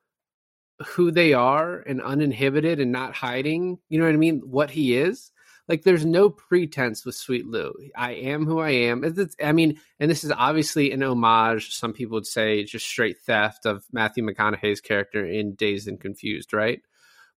who 0.87 1.11
they 1.11 1.35
are 1.35 1.81
and 1.81 2.01
uninhibited 2.01 2.79
and 2.79 2.93
not 2.93 3.13
hiding, 3.13 3.79
you 3.89 3.99
know 3.99 4.07
what 4.07 4.15
I 4.15 4.19
mean? 4.19 4.43
What 4.45 4.71
he 4.71 4.97
is. 4.97 5.33
Like 5.71 5.85
there's 5.85 6.05
no 6.05 6.29
pretense 6.31 7.05
with 7.07 7.15
Sweet 7.15 7.47
Lou. 7.47 7.73
I 7.97 8.15
am 8.15 8.45
who 8.45 8.59
I 8.59 8.71
am. 8.71 9.05
It's- 9.05 9.37
I 9.41 9.53
mean, 9.53 9.81
and 10.01 10.11
this 10.11 10.25
is 10.25 10.33
obviously 10.33 10.91
an 10.91 11.03
homage. 11.05 11.77
Some 11.77 11.93
people 11.93 12.17
would 12.17 12.27
say 12.27 12.65
just 12.65 12.85
straight 12.85 13.19
theft 13.21 13.67
of 13.67 13.85
Matthew 13.93 14.25
McConaughey's 14.25 14.81
character 14.81 15.25
in 15.25 15.55
Dazed 15.55 15.87
and 15.87 16.01
Confused, 16.01 16.53
right? 16.53 16.81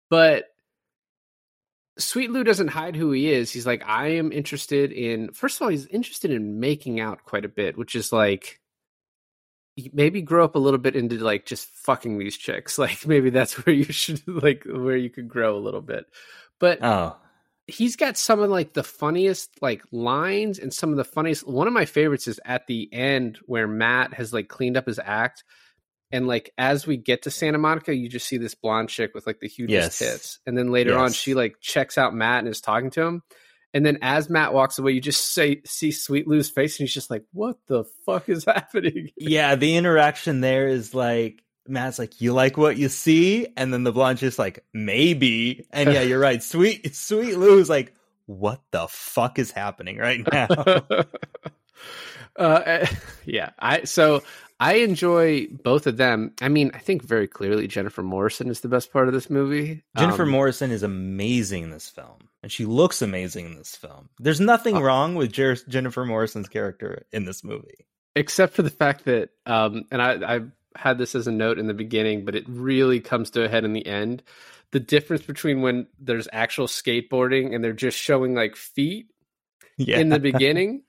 But 0.10 0.46
Sweet 2.00 2.32
Lou 2.32 2.46
doesn't 2.46 2.70
hide 2.70 2.96
who 2.96 3.12
he 3.12 3.30
is. 3.34 3.52
He's 3.52 3.68
like, 3.68 3.84
I 3.86 4.12
am 4.14 4.32
interested 4.32 4.94
in. 4.94 5.34
First 5.34 5.58
of 5.58 5.64
all, 5.64 5.68
he's 5.70 5.88
interested 5.88 6.32
in 6.32 6.62
making 6.62 7.02
out 7.02 7.26
quite 7.26 7.44
a 7.44 7.50
bit, 7.50 7.78
which 7.78 7.96
is 7.96 8.14
like 8.14 8.62
maybe 9.94 10.22
grow 10.22 10.46
up 10.46 10.56
a 10.56 10.60
little 10.60 10.80
bit 10.80 10.96
into 10.96 11.18
like 11.18 11.46
just 11.46 11.68
fucking 11.70 12.18
these 12.18 12.38
chicks. 12.38 12.78
Like 12.80 13.06
maybe 13.06 13.30
that's 13.30 13.66
where 13.66 13.76
you 13.76 13.92
should 13.92 14.26
like 14.26 14.64
where 14.66 14.96
you 14.96 15.10
could 15.10 15.28
grow 15.28 15.58
a 15.58 15.60
little 15.60 15.82
bit. 15.82 16.06
But 16.60 16.80
Oh. 16.82 17.18
He's 17.72 17.96
got 17.96 18.18
some 18.18 18.40
of 18.40 18.50
like 18.50 18.74
the 18.74 18.84
funniest 18.84 19.50
like 19.62 19.82
lines 19.92 20.60
and 20.60 20.74
some 20.74 20.92
of 20.92 20.98
the 20.98 21.04
funniest 21.04 21.48
one 21.48 21.68
of 21.68 21.74
my 21.74 21.86
favorites 21.86 22.28
is 22.28 22.40
at 22.46 22.68
the 22.68 22.90
end 22.94 23.40
where 23.46 23.68
matt 23.68 24.14
has 24.14 24.34
like 24.34 24.48
cleaned 24.48 24.78
up 24.78 24.88
his 24.88 25.00
act 25.04 25.44
and 26.12 26.28
like 26.28 26.52
as 26.58 26.86
we 26.86 26.98
get 26.98 27.22
to 27.24 27.32
santa 27.32 27.58
monica 27.58 27.96
you 27.96 28.10
just 28.10 28.28
see 28.28 28.38
this 28.38 28.56
blonde 28.56 28.90
chick 28.90 29.12
with 29.16 29.26
like 29.26 29.40
the 29.40 29.48
hugest 29.48 30.00
Yes. 30.02 30.12
tits. 30.14 30.40
And 30.46 30.58
then 30.58 30.72
later 30.72 30.98
on 30.98 31.14
she 31.14 31.34
like 31.34 31.56
checks 31.62 31.98
out 31.98 32.14
matt 32.14 32.40
and 32.40 32.48
is 32.48 32.62
talking 32.62 32.90
to 32.92 33.02
him. 33.04 33.24
And 33.74 33.86
then 33.86 34.00
as 34.02 34.30
matt 34.30 34.54
walks 34.54 34.78
away 34.78 34.92
you 34.92 35.00
just 35.02 35.32
say 35.34 35.62
see 35.66 35.92
sweet 35.92 36.28
lou's 36.28 36.50
face 36.50 36.78
and 36.80 36.88
he's 36.88 36.94
just 36.94 37.10
like 37.10 37.24
what 37.32 37.58
the 37.68 37.86
fuck 38.06 38.28
is 38.28 38.44
happening? 38.56 39.10
Yeah, 39.18 39.56
the 39.56 39.78
interaction 39.78 40.42
there 40.42 40.68
is 40.68 40.94
like 40.94 41.42
Matt's 41.72 41.98
like, 42.00 42.22
"You 42.22 42.34
like 42.34 42.58
what 42.58 42.78
you 42.78 42.90
see," 42.90 43.48
and 43.58 43.74
then 43.74 43.84
the 43.84 43.92
blonde 43.92 44.20
just 44.20 44.38
like, 44.38 44.64
"Maybe." 44.74 45.66
And 45.72 45.92
yeah, 45.94 46.02
you're 46.02 46.20
right. 46.20 46.44
Sweet, 46.44 46.96
sweet 46.96 47.38
Lou's 47.38 47.70
like, 47.70 47.94
"What 48.28 48.62
the 48.72 48.88
fuck 48.90 49.40
is 49.40 49.52
happening 49.52 49.98
right 49.98 50.22
now?" 50.32 50.48
uh, 52.38 52.86
yeah, 53.26 53.52
I 53.60 53.84
so 53.84 54.24
I 54.60 54.76
enjoy 54.76 55.48
both 55.64 55.88
of 55.88 55.98
them. 55.98 56.34
I 56.42 56.50
mean, 56.50 56.72
I 56.74 56.80
think 56.80 57.04
very 57.04 57.28
clearly 57.28 57.68
Jennifer 57.68 58.04
Morrison 58.04 58.50
is 58.50 58.62
the 58.62 58.68
best 58.70 58.92
part 58.92 59.08
of 59.08 59.14
this 59.14 59.30
movie. 59.30 59.84
Jennifer 59.98 60.24
Um, 60.24 60.30
Morrison 60.30 60.72
is 60.72 60.84
amazing 60.84 61.64
in 61.64 61.70
this 61.72 61.90
film, 61.90 62.30
and 62.44 62.52
she 62.52 62.66
looks 62.66 63.02
amazing 63.02 63.46
in 63.46 63.56
this 63.56 63.76
film. 63.76 64.10
There's 64.20 64.40
nothing 64.40 64.78
Uh, 64.78 64.82
wrong 64.82 65.16
with 65.16 65.32
Jer- 65.32 65.56
Jennifer 65.68 66.06
Morrison's 66.06 66.48
character 66.50 67.06
in 67.12 67.26
this 67.26 67.44
movie. 67.44 67.86
except 68.16 68.54
for 68.54 68.62
the 68.62 68.70
fact 68.70 69.06
that, 69.06 69.30
um, 69.46 69.86
and 69.90 70.02
I, 70.02 70.36
I 70.36 70.42
had 70.76 70.98
this 70.98 71.16
as 71.16 71.28
a 71.28 71.32
note 71.32 71.60
in 71.60 71.68
the 71.68 71.74
beginning, 71.74 72.26
but 72.26 72.36
it 72.36 72.46
really 72.48 73.00
comes 73.00 73.30
to 73.32 73.44
a 73.44 73.50
head 73.50 73.66
in 73.66 73.74
the 73.74 73.86
end. 73.86 74.24
The 74.72 74.80
difference 74.80 75.24
between 75.24 75.62
when 75.62 75.88
there's 76.00 76.28
actual 76.32 76.68
skateboarding 76.68 77.54
and 77.54 77.64
they're 77.64 77.74
just 77.74 77.98
showing 77.98 78.34
like 78.34 78.56
feet 78.56 79.08
Yeah, 79.78 80.00
in 80.00 80.10
the 80.10 80.20
beginning. 80.32 80.84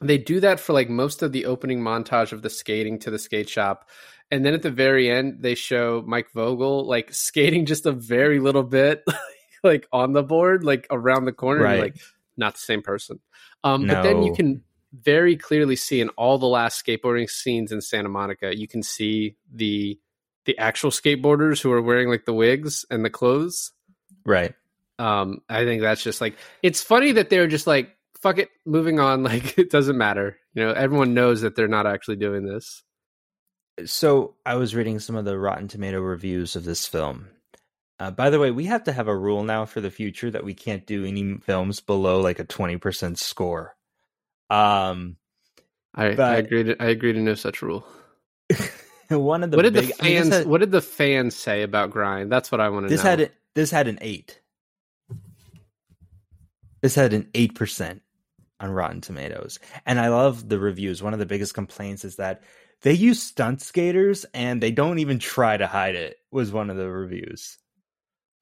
They 0.00 0.18
do 0.18 0.40
that 0.40 0.60
for 0.60 0.72
like 0.72 0.88
most 0.88 1.22
of 1.22 1.32
the 1.32 1.46
opening 1.46 1.80
montage 1.80 2.32
of 2.32 2.42
the 2.42 2.50
skating 2.50 2.98
to 3.00 3.10
the 3.10 3.18
skate 3.18 3.48
shop. 3.48 3.88
And 4.30 4.44
then 4.44 4.54
at 4.54 4.62
the 4.62 4.70
very 4.70 5.10
end, 5.10 5.38
they 5.40 5.54
show 5.54 6.02
Mike 6.06 6.30
Vogel 6.32 6.86
like 6.86 7.12
skating 7.12 7.66
just 7.66 7.86
a 7.86 7.92
very 7.92 8.40
little 8.40 8.62
bit, 8.62 9.04
like 9.62 9.86
on 9.92 10.12
the 10.12 10.22
board, 10.22 10.64
like 10.64 10.86
around 10.90 11.26
the 11.26 11.32
corner. 11.32 11.62
Right. 11.62 11.80
like, 11.80 11.96
not 12.36 12.54
the 12.54 12.60
same 12.60 12.82
person. 12.82 13.20
Um, 13.62 13.86
But 13.86 14.02
then 14.02 14.22
you 14.22 14.34
can 14.34 14.62
very 15.02 15.36
clearly 15.36 15.76
see 15.76 16.00
in 16.00 16.08
all 16.10 16.38
the 16.38 16.46
last 16.46 16.84
skateboarding 16.84 17.28
scenes 17.28 17.72
in 17.72 17.80
Santa 17.80 18.08
Monica, 18.08 18.56
you 18.56 18.68
can 18.68 18.82
see 18.82 19.36
the 19.52 19.98
the 20.44 20.58
actual 20.58 20.90
skateboarders 20.90 21.60
who 21.62 21.72
are 21.72 21.82
wearing 21.82 22.08
like 22.08 22.26
the 22.26 22.34
wigs 22.34 22.84
and 22.90 23.04
the 23.04 23.10
clothes 23.10 23.72
right. 24.26 24.54
um 24.98 25.40
i 25.48 25.64
think 25.64 25.80
that's 25.82 26.02
just 26.02 26.20
like 26.20 26.36
it's 26.62 26.82
funny 26.82 27.12
that 27.12 27.30
they're 27.30 27.46
just 27.48 27.66
like 27.66 27.96
fuck 28.20 28.38
it 28.38 28.50
moving 28.66 29.00
on 29.00 29.22
like 29.30 29.58
it 29.58 29.70
doesn't 29.70 29.98
matter 29.98 30.36
you 30.54 30.62
know 30.62 30.72
everyone 30.72 31.14
knows 31.14 31.40
that 31.40 31.56
they're 31.56 31.68
not 31.68 31.86
actually 31.86 32.16
doing 32.16 32.44
this 32.44 32.82
So 33.86 34.36
I 34.46 34.54
was 34.54 34.74
reading 34.74 35.00
some 35.00 35.16
of 35.16 35.24
the 35.24 35.38
Rotten 35.38 35.68
Tomato 35.68 36.00
reviews 36.00 36.56
of 36.56 36.64
this 36.64 36.86
film. 36.86 37.28
Uh, 37.98 38.10
by 38.10 38.30
the 38.30 38.38
way, 38.38 38.50
we 38.50 38.66
have 38.66 38.84
to 38.84 38.92
have 38.92 39.08
a 39.08 39.16
rule 39.16 39.42
now 39.44 39.64
for 39.64 39.80
the 39.80 39.90
future 39.90 40.30
that 40.30 40.44
we 40.44 40.54
can't 40.54 40.86
do 40.86 41.04
any 41.04 41.38
films 41.38 41.80
below 41.80 42.20
like 42.20 42.38
a 42.38 42.44
twenty 42.44 42.76
percent 42.76 43.18
score. 43.18 43.76
Um, 44.50 45.16
i 45.94 46.06
i 46.06 46.36
agree 46.36 46.64
to, 46.64 46.82
i 46.82 46.86
agree 46.86 47.12
to 47.12 47.20
no 47.20 47.34
such 47.34 47.62
rule 47.62 47.86
one 49.08 49.42
of 49.42 49.50
the 49.50 49.56
what 49.56 49.62
did 49.62 49.74
big, 49.74 49.88
the 49.88 49.94
fans 49.94 50.28
had, 50.28 50.46
what 50.46 50.60
did 50.60 50.70
the 50.70 50.80
fans 50.80 51.34
say 51.34 51.62
about 51.62 51.90
grind 51.90 52.30
that's 52.30 52.52
what 52.52 52.60
i 52.60 52.68
want 52.68 52.86
to 52.86 52.90
this 52.90 53.02
know 53.02 53.10
had 53.10 53.20
a, 53.20 53.30
this 53.54 53.70
had 53.70 53.86
an 53.88 53.98
eight. 54.00 54.40
This 56.82 56.94
had 56.94 57.14
an 57.14 57.28
eight 57.34 57.54
percent 57.54 58.02
on 58.60 58.70
Rotten 58.70 59.00
Tomatoes, 59.00 59.58
and 59.86 59.98
I 59.98 60.08
love 60.08 60.48
the 60.48 60.58
reviews. 60.58 61.02
One 61.02 61.12
of 61.12 61.18
the 61.18 61.26
biggest 61.26 61.54
complaints 61.54 62.04
is 62.04 62.16
that 62.16 62.42
they 62.82 62.92
use 62.92 63.22
stunt 63.22 63.62
skaters 63.62 64.26
and 64.34 64.60
they 64.62 64.70
don't 64.70 64.98
even 64.98 65.18
try 65.18 65.56
to 65.56 65.66
hide 65.66 65.94
it. 65.94 66.18
Was 66.30 66.52
one 66.52 66.68
of 66.68 66.76
the 66.76 66.90
reviews. 66.90 67.56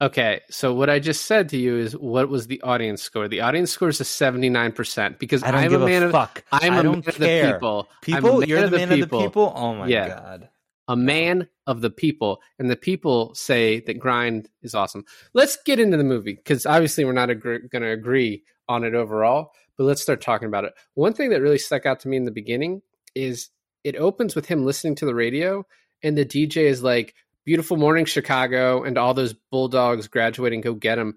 Okay 0.01 0.41
so 0.49 0.73
what 0.73 0.89
i 0.89 0.99
just 0.99 1.25
said 1.25 1.49
to 1.49 1.57
you 1.57 1.77
is 1.77 1.93
what 1.97 2.29
was 2.29 2.47
the 2.47 2.61
audience 2.61 3.01
score 3.01 3.27
the 3.27 3.41
audience 3.41 3.71
score 3.71 3.89
is 3.89 4.01
a 4.01 4.03
79% 4.03 5.19
because 5.19 5.43
I 5.43 5.51
don't 5.51 5.61
i'm 5.63 5.69
give 5.69 5.81
a 5.81 5.85
man 5.85 6.03
a 6.03 6.05
of 6.07 6.11
fuck. 6.11 6.43
i'm 6.51 6.73
I 6.73 6.79
a 6.79 6.83
man 6.83 6.93
of 6.95 7.05
the 7.05 7.51
people 7.51 7.87
I'm 8.11 8.25
a 8.25 8.29
People, 8.29 8.43
you're 8.45 8.59
the 8.61 8.65
of 8.67 8.71
man 8.73 8.91
of 8.91 8.99
the 8.99 9.07
people. 9.17 9.53
Oh 9.55 9.75
my 9.75 9.87
Yeah. 9.87 10.07
god! 10.07 10.49
a 10.89 10.95
man 10.97 11.47
of 11.65 11.79
the 11.79 11.89
people 11.89 12.41
and 12.59 12.69
the 12.69 12.75
people 12.75 13.33
say 13.35 13.79
that 13.81 13.99
grind 13.99 14.49
is 14.63 14.75
awesome 14.75 15.05
let's 15.33 15.57
get 15.65 15.79
into 15.79 15.95
the 15.95 16.03
movie 16.03 16.33
because 16.33 16.65
obviously 16.65 17.05
we're 17.05 17.13
not 17.13 17.29
agr- 17.29 17.69
going 17.69 17.83
to 17.83 17.89
agree 17.91 18.43
on 18.67 18.83
it 18.83 18.93
overall 18.93 19.51
but 19.77 19.85
let's 19.85 20.01
start 20.01 20.19
talking 20.19 20.47
about 20.49 20.65
it 20.65 20.73
one 20.95 21.13
thing 21.13 21.29
that 21.29 21.41
really 21.41 21.57
stuck 21.57 21.85
out 21.85 22.01
to 22.01 22.09
me 22.09 22.17
in 22.17 22.25
the 22.25 22.31
beginning 22.31 22.81
is 23.15 23.49
it 23.85 23.95
opens 23.95 24.35
with 24.35 24.45
him 24.45 24.65
listening 24.65 24.95
to 24.95 25.05
the 25.05 25.15
radio 25.15 25.65
and 26.03 26.17
the 26.17 26.25
dj 26.25 26.57
is 26.57 26.83
like 26.83 27.15
beautiful 27.45 27.77
morning 27.77 28.05
chicago 28.05 28.83
and 28.83 28.97
all 28.97 29.13
those 29.13 29.33
bulldogs 29.51 30.07
graduating 30.07 30.61
go 30.61 30.73
get 30.73 30.95
them. 30.95 31.15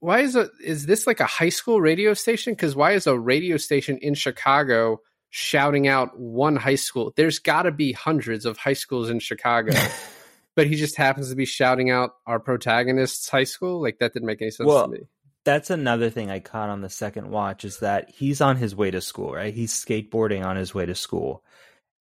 why 0.00 0.20
is 0.20 0.36
it 0.36 0.50
is 0.62 0.86
this 0.86 1.06
like 1.06 1.20
a 1.20 1.26
high 1.26 1.48
school 1.48 1.80
radio 1.80 2.14
station 2.14 2.52
because 2.52 2.76
why 2.76 2.92
is 2.92 3.06
a 3.06 3.18
radio 3.18 3.56
station 3.56 3.98
in 3.98 4.14
chicago 4.14 5.00
shouting 5.30 5.88
out 5.88 6.18
one 6.18 6.56
high 6.56 6.74
school 6.74 7.12
there's 7.16 7.38
got 7.38 7.62
to 7.62 7.72
be 7.72 7.92
hundreds 7.92 8.44
of 8.44 8.56
high 8.58 8.72
schools 8.74 9.08
in 9.10 9.18
chicago 9.18 9.72
but 10.54 10.66
he 10.66 10.76
just 10.76 10.96
happens 10.96 11.30
to 11.30 11.36
be 11.36 11.46
shouting 11.46 11.90
out 11.90 12.10
our 12.26 12.38
protagonist's 12.38 13.28
high 13.28 13.44
school 13.44 13.80
like 13.80 13.98
that 13.98 14.12
didn't 14.12 14.26
make 14.26 14.42
any 14.42 14.50
sense 14.50 14.66
Well, 14.66 14.84
to 14.84 14.90
me 14.92 14.98
That's 15.44 15.70
another 15.70 16.10
thing 16.10 16.30
I 16.30 16.38
caught 16.38 16.68
on 16.68 16.82
the 16.82 16.90
second 16.90 17.30
watch 17.30 17.64
is 17.64 17.78
that 17.80 18.10
he's 18.10 18.40
on 18.40 18.56
his 18.56 18.76
way 18.76 18.90
to 18.92 19.00
school, 19.00 19.32
right? 19.32 19.52
He's 19.52 19.72
skateboarding 19.72 20.44
on 20.44 20.56
his 20.56 20.72
way 20.72 20.86
to 20.86 20.94
school. 20.94 21.42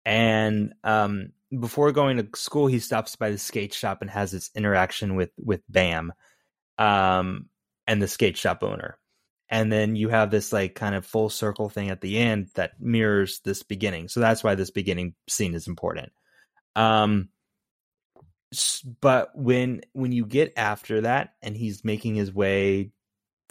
And 0.09 0.73
um 0.85 1.33
before 1.61 1.93
going 1.93 2.17
to 2.17 2.29
school, 2.35 2.67
he 2.67 2.79
stops 2.79 3.15
by 3.15 3.31
the 3.31 3.39
skate 3.39 3.75
shop 3.75 3.99
and 4.01 4.11
has 4.11 4.31
this 4.33 4.51
interaction 4.55 5.17
with 5.17 5.31
with 5.37 5.61
Bam 5.69 6.15
um 6.79 7.51
and 7.87 8.01
the 8.01 8.09
skate 8.09 8.39
shop 8.39 8.63
owner. 8.63 8.99
And 9.51 9.71
then 9.71 9.97
you 9.97 10.09
have 10.09 10.31
this 10.31 10.51
like 10.51 10.75
kind 10.75 10.95
of 10.95 11.05
full 11.05 11.29
circle 11.29 11.69
thing 11.69 11.91
at 11.91 12.01
the 12.01 12.19
end 12.19 12.49
that 12.55 12.81
mirrors 12.81 13.41
this 13.45 13.63
beginning. 13.63 14.09
So 14.09 14.21
that's 14.21 14.43
why 14.43 14.55
this 14.55 14.71
beginning 14.71 15.15
scene 15.29 15.55
is 15.55 15.69
important. 15.69 16.11
Um 16.75 17.29
but 19.03 19.31
when 19.35 19.83
when 19.93 20.13
you 20.13 20.25
get 20.25 20.55
after 20.57 21.03
that 21.03 21.35
and 21.43 21.55
he's 21.55 21.85
making 21.85 22.15
his 22.15 22.33
way 22.33 22.93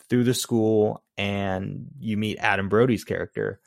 through 0.10 0.24
the 0.24 0.34
school 0.34 1.04
and 1.18 1.86
you 2.00 2.18
meet 2.18 2.40
Adam 2.40 2.68
Brody's 2.68 3.04
character, 3.04 3.60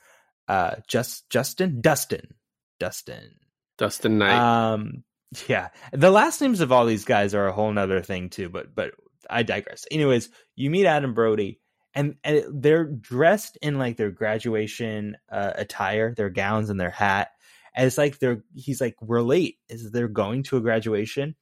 uh, 0.48 0.76
just 0.88 1.30
Justin 1.30 1.80
Dustin, 1.80 2.34
Dustin. 2.80 3.36
dustin 3.78 4.18
knight 4.18 4.32
Um, 4.72 5.04
yeah, 5.48 5.68
the 5.92 6.10
last 6.10 6.40
names 6.40 6.60
of 6.60 6.72
all 6.72 6.86
these 6.86 7.04
guys 7.04 7.34
are 7.34 7.46
a 7.46 7.52
whole 7.52 7.72
nother 7.72 8.02
thing 8.02 8.30
too. 8.30 8.48
But 8.48 8.74
but 8.74 8.92
I 9.28 9.44
digress. 9.44 9.84
Anyways, 9.90 10.28
you 10.56 10.70
meet 10.70 10.86
Adam 10.86 11.14
Brody, 11.14 11.60
and, 11.94 12.16
and 12.24 12.44
they're 12.62 12.84
dressed 12.84 13.56
in 13.62 13.78
like 13.78 13.96
their 13.96 14.10
graduation 14.10 15.16
uh, 15.30 15.52
attire, 15.54 16.14
their 16.14 16.30
gowns 16.30 16.70
and 16.70 16.80
their 16.80 16.90
hat. 16.90 17.28
And 17.74 17.86
it's 17.86 17.98
like 17.98 18.18
they're 18.18 18.42
he's 18.54 18.80
like 18.80 18.96
we're 19.00 19.22
late. 19.22 19.58
Is 19.68 19.90
they're 19.92 20.08
going 20.08 20.42
to 20.44 20.56
a 20.56 20.60
graduation? 20.60 21.36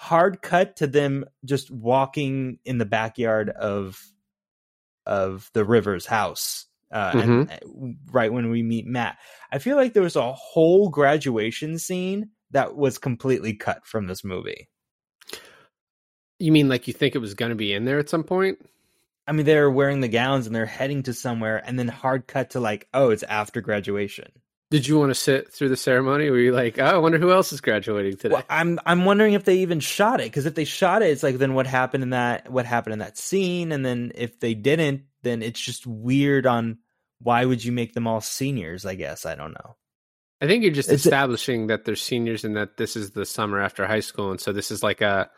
Hard 0.00 0.40
cut 0.40 0.76
to 0.76 0.86
them 0.86 1.24
just 1.44 1.72
walking 1.72 2.60
in 2.64 2.78
the 2.78 2.86
backyard 2.86 3.50
of 3.50 4.00
of 5.04 5.50
the 5.54 5.64
Rivers 5.64 6.06
house. 6.06 6.66
Uh, 6.90 7.12
and, 7.14 7.50
uh, 7.50 7.56
right 8.10 8.32
when 8.32 8.50
we 8.50 8.62
meet 8.62 8.86
Matt, 8.86 9.18
I 9.52 9.58
feel 9.58 9.76
like 9.76 9.92
there 9.92 10.02
was 10.02 10.16
a 10.16 10.32
whole 10.32 10.88
graduation 10.88 11.78
scene 11.78 12.30
that 12.50 12.76
was 12.76 12.98
completely 12.98 13.54
cut 13.54 13.86
from 13.86 14.06
this 14.06 14.24
movie. 14.24 14.68
You 16.38 16.52
mean 16.52 16.68
like 16.68 16.86
you 16.86 16.94
think 16.94 17.14
it 17.14 17.18
was 17.18 17.34
going 17.34 17.50
to 17.50 17.56
be 17.56 17.72
in 17.72 17.84
there 17.84 17.98
at 17.98 18.08
some 18.08 18.24
point? 18.24 18.58
I 19.26 19.32
mean, 19.32 19.44
they're 19.44 19.70
wearing 19.70 20.00
the 20.00 20.08
gowns 20.08 20.46
and 20.46 20.56
they're 20.56 20.64
heading 20.64 21.02
to 21.02 21.12
somewhere, 21.12 21.62
and 21.64 21.78
then 21.78 21.88
hard 21.88 22.26
cut 22.26 22.50
to 22.50 22.60
like, 22.60 22.88
oh, 22.94 23.10
it's 23.10 23.22
after 23.24 23.60
graduation. 23.60 24.32
Did 24.70 24.86
you 24.86 24.98
want 24.98 25.10
to 25.10 25.14
sit 25.14 25.52
through 25.52 25.70
the 25.70 25.76
ceremony? 25.76 26.28
Were 26.30 26.38
you 26.38 26.52
like, 26.52 26.78
oh, 26.78 26.84
I 26.84 26.98
wonder 26.98 27.18
who 27.18 27.32
else 27.32 27.52
is 27.54 27.60
graduating 27.60 28.18
today? 28.18 28.34
Well, 28.34 28.44
I'm 28.50 28.78
I'm 28.84 29.04
wondering 29.06 29.32
if 29.32 29.44
they 29.44 29.58
even 29.58 29.80
shot 29.80 30.20
it 30.20 30.24
because 30.24 30.44
if 30.44 30.54
they 30.54 30.64
shot 30.64 31.02
it, 31.02 31.10
it's 31.10 31.22
like 31.22 31.38
then 31.38 31.54
what 31.54 31.66
happened 31.66 32.02
in 32.02 32.10
that 32.10 32.50
what 32.50 32.66
happened 32.66 32.92
in 32.94 32.98
that 32.98 33.16
scene, 33.16 33.72
and 33.72 33.84
then 33.84 34.12
if 34.14 34.40
they 34.40 34.54
didn't, 34.54 35.04
then 35.22 35.42
it's 35.42 35.60
just 35.60 35.86
weird 35.86 36.46
on 36.46 36.78
why 37.20 37.44
would 37.44 37.64
you 37.64 37.72
make 37.72 37.94
them 37.94 38.06
all 38.06 38.20
seniors? 38.20 38.86
I 38.86 38.94
guess 38.94 39.26
I 39.26 39.34
don't 39.34 39.52
know. 39.52 39.76
I 40.40 40.46
think 40.46 40.62
you're 40.62 40.72
just 40.72 40.88
It's 40.90 41.04
a- 41.04 41.08
establishing 41.08 41.66
that 41.66 41.84
they're 41.84 41.96
seniors 41.96 42.44
and 42.44 42.56
that 42.56 42.76
this 42.76 42.94
is 42.96 43.10
the 43.10 43.26
summer 43.26 43.60
after 43.60 43.86
high 43.86 44.00
school, 44.00 44.30
and 44.30 44.40
so 44.40 44.52
this 44.52 44.70
is 44.70 44.82
like 44.82 45.00
a 45.00 45.30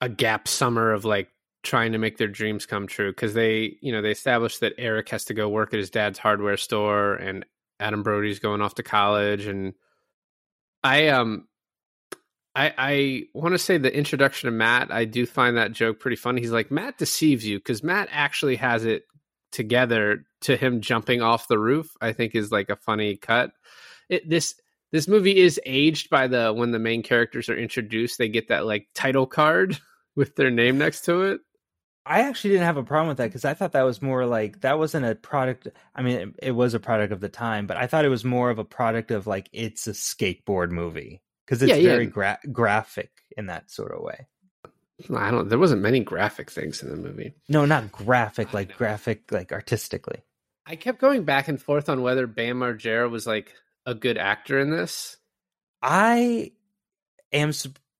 a 0.00 0.08
gap 0.08 0.46
summer 0.48 0.92
of 0.92 1.04
like 1.04 1.28
trying 1.62 1.92
to 1.92 1.98
make 1.98 2.18
their 2.18 2.28
dreams 2.28 2.66
come 2.66 2.86
true 2.86 3.10
because 3.10 3.32
they, 3.34 3.76
you 3.80 3.90
know, 3.90 4.02
they 4.02 4.10
established 4.10 4.60
that 4.60 4.74
Eric 4.76 5.08
has 5.08 5.24
to 5.26 5.34
go 5.34 5.48
work 5.48 5.72
at 5.72 5.78
his 5.78 5.90
dad's 5.90 6.18
hardware 6.18 6.56
store, 6.56 7.14
and 7.14 7.44
Adam 7.80 8.02
Brody's 8.02 8.38
going 8.38 8.60
off 8.60 8.74
to 8.76 8.82
college, 8.82 9.46
and 9.46 9.74
I 10.82 11.08
um. 11.08 11.48
I, 12.56 12.72
I 12.78 13.22
want 13.34 13.54
to 13.54 13.58
say 13.58 13.78
the 13.78 13.94
introduction 13.94 14.48
of 14.48 14.54
Matt. 14.54 14.92
I 14.92 15.06
do 15.06 15.26
find 15.26 15.56
that 15.56 15.72
joke 15.72 15.98
pretty 15.98 16.16
funny. 16.16 16.40
He's 16.40 16.52
like, 16.52 16.70
Matt 16.70 16.98
deceives 16.98 17.44
you 17.44 17.58
because 17.58 17.82
Matt 17.82 18.08
actually 18.12 18.56
has 18.56 18.84
it 18.84 19.04
together 19.50 20.24
to 20.42 20.56
him 20.56 20.80
jumping 20.80 21.20
off 21.20 21.48
the 21.48 21.58
roof. 21.58 21.90
I 22.00 22.12
think 22.12 22.34
is 22.34 22.52
like 22.52 22.70
a 22.70 22.76
funny 22.76 23.16
cut 23.16 23.52
it, 24.08 24.28
this 24.28 24.54
this 24.92 25.08
movie 25.08 25.36
is 25.36 25.60
aged 25.66 26.10
by 26.10 26.26
the 26.26 26.52
when 26.52 26.70
the 26.70 26.78
main 26.78 27.02
characters 27.02 27.48
are 27.48 27.56
introduced 27.56 28.18
they 28.18 28.28
get 28.28 28.48
that 28.48 28.66
like 28.66 28.88
title 28.94 29.26
card 29.26 29.78
with 30.16 30.36
their 30.36 30.50
name 30.50 30.78
next 30.78 31.02
to 31.02 31.22
it 31.22 31.40
I 32.06 32.20
actually 32.20 32.50
didn't 32.50 32.66
have 32.66 32.76
a 32.76 32.82
problem 32.82 33.08
with 33.08 33.16
that 33.16 33.28
because 33.28 33.46
I 33.46 33.54
thought 33.54 33.72
that 33.72 33.82
was 33.82 34.02
more 34.02 34.26
like 34.26 34.60
that 34.60 34.78
wasn't 34.78 35.06
a 35.06 35.14
product. 35.14 35.68
I 35.94 36.02
mean, 36.02 36.16
it, 36.18 36.48
it 36.48 36.50
was 36.50 36.74
a 36.74 36.78
product 36.78 37.14
of 37.14 37.20
the 37.20 37.30
time, 37.30 37.66
but 37.66 37.78
I 37.78 37.86
thought 37.86 38.04
it 38.04 38.10
was 38.10 38.26
more 38.26 38.50
of 38.50 38.58
a 38.58 38.64
product 38.64 39.10
of 39.10 39.26
like 39.26 39.48
it's 39.54 39.86
a 39.86 39.92
skateboard 39.92 40.70
movie 40.70 41.22
because 41.44 41.62
it's 41.62 41.70
Yeah, 41.70 41.76
yeah. 41.76 41.88
very 41.90 42.06
gra- 42.06 42.38
graphic 42.52 43.10
in 43.36 43.46
that 43.46 43.70
sort 43.70 43.92
of 43.92 44.02
way. 44.02 44.26
i 45.16 45.30
don't 45.30 45.48
there 45.48 45.58
wasn't 45.58 45.82
many 45.82 46.00
graphic 46.00 46.50
things 46.50 46.82
in 46.82 46.88
the 46.90 46.96
movie 46.96 47.34
No, 47.48 47.64
not 47.64 47.90
graphic, 47.92 48.52
like 48.54 48.76
graphic, 48.76 49.30
like 49.32 49.52
artistically. 49.52 50.22
i 50.66 50.76
kept 50.76 51.00
going 51.00 51.24
back 51.24 51.48
and 51.48 51.60
forth 51.60 51.88
on 51.88 52.02
whether 52.02 52.26
bam 52.26 52.60
margera 52.60 53.10
was 53.10 53.26
like 53.26 53.52
a 53.86 53.94
good 53.94 54.16
actor 54.18 54.58
in 54.58 54.70
this 54.70 55.16
I 55.82 56.52
am 57.32 57.52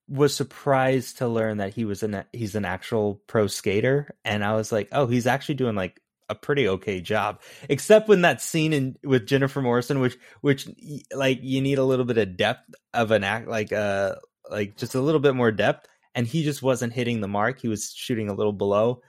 was 0.09 0.35
surprised 0.35 1.19
to 1.19 1.29
learn 1.29 1.59
that 1.59 1.75
he 1.75 1.85
was 1.85 2.03
an 2.03 2.25
he's 2.33 2.55
an 2.55 2.65
actual 2.65 3.21
pro 3.27 3.47
skater, 3.47 4.15
and 4.25 4.43
I 4.43 4.55
was 4.55 4.73
like, 4.73 4.89
oh, 4.93 5.07
he's 5.07 5.27
actually 5.27 5.57
doing 5.57 5.75
like 5.75 6.01
a 6.29 6.35
pretty 6.35 6.69
okay 6.69 7.01
job. 7.01 7.41
Except 7.69 8.09
when 8.09 8.23
that 8.23 8.41
scene 8.41 8.73
in 8.73 8.97
with 9.05 9.27
Jennifer 9.27 9.61
Morrison, 9.63 10.01
which 10.01 10.17
which 10.41 10.69
like 11.15 11.41
you 11.43 11.61
need 11.61 11.79
a 11.79 11.85
little 11.85 12.05
bit 12.05 12.19
of 12.19 12.37
depth 12.37 12.75
of 12.93 13.11
an 13.11 13.25
act, 13.25 13.49
like 13.49 13.73
uh 13.73 14.17
like 14.51 14.77
just 14.77 14.95
a 14.95 15.01
little 15.01 15.21
bit 15.21 15.35
more 15.35 15.51
depth, 15.53 15.87
and 16.15 16.27
he 16.27 16.45
just 16.45 16.63
wasn't 16.63 16.93
hitting 16.93 17.21
the 17.21 17.29
mark. 17.29 17.61
He 17.61 17.69
was 17.69 17.93
shooting 17.95 18.29
a 18.29 18.35
little 18.35 18.53
below. 18.53 19.03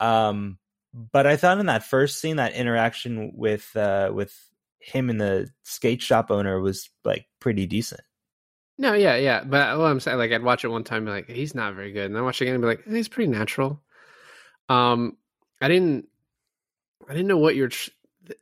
Um, 0.00 0.58
but 0.94 1.26
I 1.26 1.36
thought 1.36 1.58
in 1.58 1.66
that 1.66 1.84
first 1.84 2.20
scene, 2.20 2.36
that 2.36 2.54
interaction 2.54 3.32
with 3.34 3.74
uh 3.76 4.10
with 4.12 4.34
him 4.80 5.10
and 5.10 5.20
the 5.20 5.48
skate 5.64 6.00
shop 6.00 6.30
owner 6.30 6.60
was 6.60 6.88
like 7.04 7.26
pretty 7.40 7.66
decent. 7.66 8.00
no 8.78 8.94
yeah 8.94 9.16
yeah 9.16 9.42
but 9.44 9.76
what 9.76 9.86
i'm 9.86 9.98
saying 9.98 10.16
like 10.16 10.30
i'd 10.30 10.42
watch 10.42 10.64
it 10.64 10.68
one 10.68 10.84
time 10.84 11.04
be 11.04 11.10
like 11.10 11.28
he's 11.28 11.52
not 11.54 11.74
very 11.74 11.90
good 11.90 12.06
and 12.06 12.14
then 12.14 12.22
watch 12.24 12.40
it 12.40 12.44
again 12.44 12.54
and 12.54 12.62
be 12.62 12.68
like 12.68 12.84
he's 12.86 13.08
pretty 13.08 13.28
natural 13.30 13.82
um 14.68 15.16
i 15.60 15.66
didn't 15.66 16.06
i 17.08 17.12
didn't 17.12 17.28
know 17.28 17.38
what 17.38 17.56
you're 17.56 17.68
tr- 17.68 17.90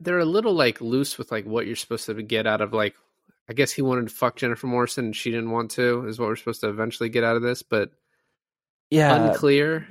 they're 0.00 0.18
a 0.18 0.24
little 0.24 0.54
like 0.54 0.80
loose 0.80 1.18
with 1.18 1.30
like 1.30 1.44
what 1.44 1.66
you're 1.66 1.76
supposed 1.76 2.06
to 2.06 2.22
get 2.22 2.46
out 2.46 2.60
of 2.60 2.72
like 2.72 2.94
i 3.48 3.52
guess 3.52 3.72
he 3.72 3.82
wanted 3.82 4.08
to 4.08 4.14
fuck 4.14 4.36
jennifer 4.36 4.66
morrison 4.66 5.06
and 5.06 5.16
she 5.16 5.30
didn't 5.30 5.50
want 5.50 5.70
to 5.70 6.06
is 6.06 6.18
what 6.18 6.28
we're 6.28 6.36
supposed 6.36 6.60
to 6.60 6.68
eventually 6.68 7.08
get 7.08 7.24
out 7.24 7.36
of 7.36 7.42
this 7.42 7.62
but 7.62 7.90
Yeah, 8.90 9.14
unclear 9.14 9.86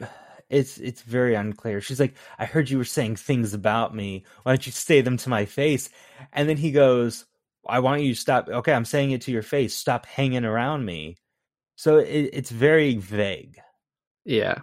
it's 0.49 0.78
it's 0.78 1.01
very 1.01 1.36
unclear. 1.36 1.82
She's 1.82 1.99
like, 1.99 2.15
"I 2.38 2.45
heard 2.45 2.69
you 2.69 2.78
were 2.78 2.86
saying 2.86 3.15
things 3.15 3.54
about 3.54 3.95
me. 3.95 4.25
Why 4.43 4.51
don't 4.51 4.65
you 4.65 4.71
say 4.71 5.01
them 5.01 5.17
to 5.17 5.30
my 5.30 5.45
face?" 5.45 5.89
And 6.34 6.47
then 6.47 6.58
he 6.58 6.71
goes, 6.71 7.25
"I 7.67 7.80
want 7.80 8.04
you 8.04 8.13
to 8.13 8.19
stop. 8.19 8.47
Okay, 8.47 8.73
I'm 8.73 8.86
saying 8.86 9.12
it 9.12 9.21
to 9.23 9.32
your 9.32 9.41
face. 9.41 9.75
Stop 9.75 10.06
hanging 10.06 10.45
around 10.45 10.86
me." 10.86 11.17
So 11.75 11.97
it, 11.97 12.30
it's 12.34 12.51
very 12.51 12.95
vague. 12.95 13.60
Yeah. 14.23 14.60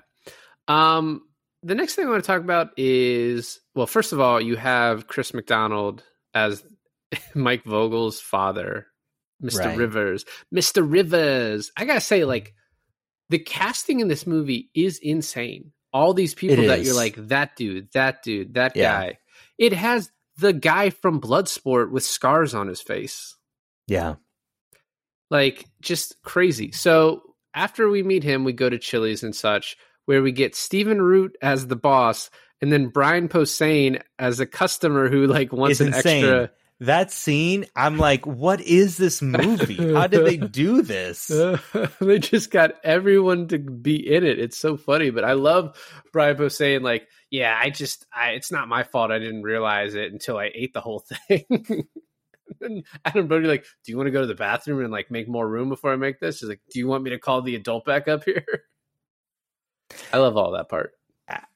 Um 0.69 1.23
the 1.63 1.75
next 1.75 1.95
thing 1.95 2.07
I 2.07 2.11
want 2.11 2.23
to 2.23 2.27
talk 2.27 2.41
about 2.41 2.71
is 2.77 3.61
well, 3.75 3.87
first 3.87 4.13
of 4.13 4.21
all, 4.21 4.41
you 4.41 4.57
have 4.57 5.07
Chris 5.07 5.33
McDonald 5.35 6.03
as 6.35 6.65
Mike 7.35 7.65
Vogel's 7.65 8.21
father, 8.21 8.87
Mr. 9.43 9.59
Right. 9.67 9.79
Rivers. 9.79 10.25
Mr. 10.55 10.85
Rivers. 10.89 11.71
I 11.77 11.85
got 11.85 11.95
to 11.95 12.01
say 12.01 12.25
like 12.25 12.55
the 13.29 13.39
casting 13.39 14.01
in 14.01 14.09
this 14.09 14.27
movie 14.27 14.71
is 14.75 14.99
insane. 14.99 15.73
All 15.93 16.15
these 16.15 16.35
people 16.35 16.65
It 16.65 16.69
that 16.69 16.79
is. 16.81 16.87
you're 16.87 16.97
like 16.97 17.17
that 17.29 17.55
dude, 17.57 17.89
that 17.93 18.23
dude, 18.23 18.55
that 18.55 18.77
Yeah. 18.77 18.93
guy. 19.01 19.19
It 19.59 19.73
has 19.75 20.11
the 20.39 20.53
guy 20.53 20.91
from 20.91 21.21
Bloodsport 21.21 21.91
with 21.91 22.03
scars 22.05 22.55
on 22.55 22.67
his 22.67 22.81
face 22.81 23.37
Yeah, 23.87 24.15
like 25.31 25.67
just 25.81 26.21
crazy. 26.23 26.73
So 26.73 27.23
after 27.55 27.89
we 27.89 28.03
meet 28.03 28.25
him, 28.25 28.45
we 28.45 28.53
go 28.53 28.69
to 28.69 28.79
Chili's 28.79 29.23
and 29.23 29.35
such, 29.37 29.77
where 30.07 30.23
we 30.23 30.33
get 30.33 30.55
Stephen 30.55 31.01
Root 31.01 31.37
as 31.43 31.67
the 31.67 31.77
boss, 31.77 32.31
and 32.61 32.73
then 32.73 32.89
Brian 32.89 33.29
Posehn 33.29 34.01
as 34.19 34.41
a 34.41 34.47
customer 34.47 35.09
who 35.09 35.27
like 35.27 35.53
wants 35.53 35.81
It's 35.81 35.89
an 35.89 35.95
insane. 35.95 36.25
extra. 36.25 36.51
that 36.81 37.11
scene. 37.13 37.67
I'm 37.77 37.99
like, 37.99 38.27
"What 38.27 38.61
is 38.61 38.97
this 38.97 39.23
movie? 39.23 39.95
How 39.95 40.07
did 40.09 40.27
they 40.27 40.37
do 40.37 40.83
this?" 40.83 41.27
they 42.01 42.19
just 42.19 42.51
got 42.51 42.73
everyone 42.85 43.49
to 43.49 43.59
be 43.59 43.97
in 44.15 44.25
it. 44.25 44.39
It's 44.39 44.59
so 44.59 44.77
funny, 44.77 45.11
but 45.11 45.25
I 45.25 45.33
love 45.35 45.77
Brian 46.13 46.37
Posehn. 46.37 46.83
Like, 46.83 47.07
yeah, 47.31 47.59
I 47.61 47.71
just, 47.71 48.07
I, 48.15 48.31
it's 48.31 48.53
not 48.53 48.69
my 48.69 48.83
fault. 48.83 49.11
I 49.11 49.19
didn't 49.19 49.43
realize 49.43 49.95
it 49.95 50.13
until 50.13 50.37
I 50.39 50.51
ate 50.55 50.73
the 50.75 50.81
whole 50.81 51.05
thing. 51.29 51.87
and 52.61 52.85
Adam 53.05 53.27
Brody, 53.29 53.47
like, 53.49 53.65
do 53.85 53.93
you 53.93 53.97
want 53.97 54.09
to 54.09 54.11
go 54.13 54.21
to 54.21 54.27
the 54.27 54.35
bathroom 54.35 54.81
and 54.81 54.91
like 54.93 55.11
make 55.11 55.29
more 55.29 55.49
room 55.49 55.69
before 55.69 55.93
I 55.93 55.97
make 55.97 56.21
this? 56.21 56.41
He's 56.41 56.49
like, 56.49 56.61
do 56.73 56.79
you 56.79 56.87
want 56.87 57.03
me 57.05 57.11
to 57.11 57.19
call 57.19 57.43
the 57.43 57.55
adult 57.57 57.85
back 57.87 58.09
up 58.09 58.25
here? 58.25 58.45
I 60.13 60.19
love 60.19 60.37
all 60.37 60.53
that 60.53 60.69
part. 60.69 60.93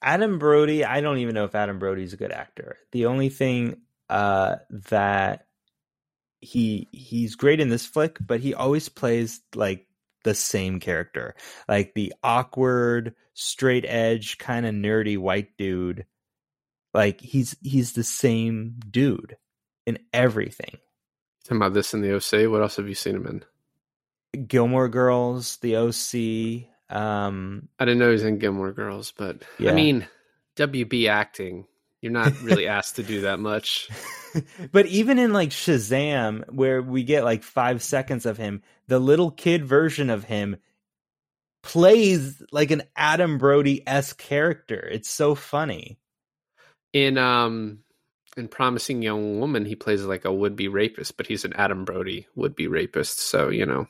Adam 0.01 0.39
Brody, 0.39 0.85
I 0.85 1.01
don't 1.01 1.19
even 1.19 1.35
know 1.35 1.45
if 1.45 1.55
Adam 1.55 1.79
Brody's 1.79 2.13
a 2.13 2.17
good 2.17 2.33
actor. 2.33 2.77
The 2.93 3.07
only 3.07 3.29
thing 3.29 3.81
uh 4.09 4.57
that 4.71 5.47
he 6.41 6.89
he's 6.93 7.35
great 7.35 7.61
in 7.61 7.69
this 7.69 7.87
flick, 7.87 8.19
but 8.25 8.41
he 8.41 8.55
always 8.55 8.89
plays 8.89 9.41
like 9.55 9.87
the 10.25 10.35
same 10.35 10.81
character. 10.81 11.35
Like 11.69 11.95
the 11.95 12.15
awkward, 12.23 13.15
straight 13.35 13.85
edge, 13.87 14.39
kind 14.39 14.67
of 14.67 14.75
nerdy 14.75 15.19
white 15.19 15.57
dude. 15.57 16.07
Like 16.95 17.21
he's 17.21 17.57
he's 17.63 17.93
the 17.93 18.05
same 18.05 18.77
dude 18.91 19.37
in 19.87 19.99
everything. 20.13 20.79
Talking 21.45 21.59
about 21.59 21.75
this 21.75 21.95
in 21.95 22.01
the 22.01 22.17
OC. 22.17 22.51
What 22.51 22.63
else 22.63 22.77
have 22.77 22.89
you 22.89 22.95
seen 22.95 23.17
him 23.17 23.27
in? 23.27 23.45
Gilmore 24.47 24.89
Girls, 24.89 25.57
The 25.59 25.77
OC, 25.77 26.69
um 26.91 27.69
I 27.79 27.85
didn't 27.85 27.99
know 27.99 28.07
he 28.07 28.13
was 28.13 28.25
in 28.25 28.39
Gilmore 28.39 28.73
Girls, 28.73 29.13
but 29.17 29.43
Yeah. 29.59 29.73
I 29.73 29.75
mean, 29.75 30.07
WB 30.57 31.09
acting. 31.09 31.67
You're 32.01 32.13
not 32.13 32.41
really 32.43 32.67
asked 32.69 32.97
to 32.97 33.03
do 33.03 33.23
that 33.23 33.41
much. 33.41 33.89
but 34.73 34.87
even 34.87 35.19
in 35.19 35.33
like 35.33 35.51
Shazam, 35.51 36.49
where 36.53 36.81
we 36.83 37.03
get 37.05 37.25
like 37.25 37.43
five 37.43 37.83
seconds 37.83 38.27
of 38.27 38.37
him, 38.37 38.63
the 38.87 38.99
little 38.99 39.31
kid 39.31 39.65
version 39.65 40.11
of 40.11 40.25
him 40.25 40.57
plays 41.63 42.41
like 42.53 42.71
an 42.71 42.83
Adam 42.95 43.39
Brody 43.39 43.83
esque 43.87 44.19
character. 44.19 44.89
It's 44.91 45.11
so 45.11 45.35
funny. 45.35 45.99
in 46.93 47.19
um 47.19 47.81
in 48.37 48.47
promising 48.49 49.01
young 49.03 49.41
woman 49.41 49.65
he 49.65 49.75
plays 49.75 50.05
like 50.05 50.25
a 50.27 50.33
would-be 50.33 50.69
rapist 50.69 51.17
but 51.17 51.27
he's 51.27 51.47
an 51.47 51.55
adam 51.55 51.87
brody 51.87 52.27
would-be 52.35 52.67
rapist 52.69 53.19
so 53.19 53.49
you 53.49 53.65
know 53.65 53.87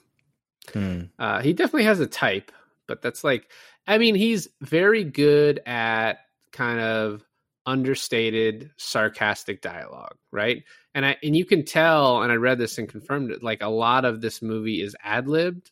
Hmm. 0.72 1.00
uh 1.18 1.42
he 1.42 1.52
definitely 1.52 1.84
has 1.84 1.98
a 2.00 2.06
type 2.06 2.52
but 2.86 3.02
that's 3.02 3.24
like 3.24 3.50
i 3.86 3.98
mean 3.98 4.14
he's 4.14 4.48
very 4.60 5.04
good 5.04 5.60
at 5.66 6.18
kind 6.52 6.80
of 6.80 7.22
understated 7.66 8.70
sarcastic 8.76 9.60
dialogue 9.60 10.16
right? 10.36 10.64
And 10.94 11.04
i 11.04 11.16
and 11.22 11.34
you 11.34 11.44
can 11.44 11.64
tell 11.64 12.22
and 12.22 12.30
i 12.30 12.36
read 12.36 12.58
this 12.58 12.78
and 12.78 12.88
confirmed 12.88 13.32
it 13.32 13.42
like 13.42 13.62
a 13.62 13.68
lot 13.68 14.04
of 14.04 14.20
this 14.20 14.42
movie 14.42 14.82
is 14.82 14.94
ad-libbed. 15.02 15.70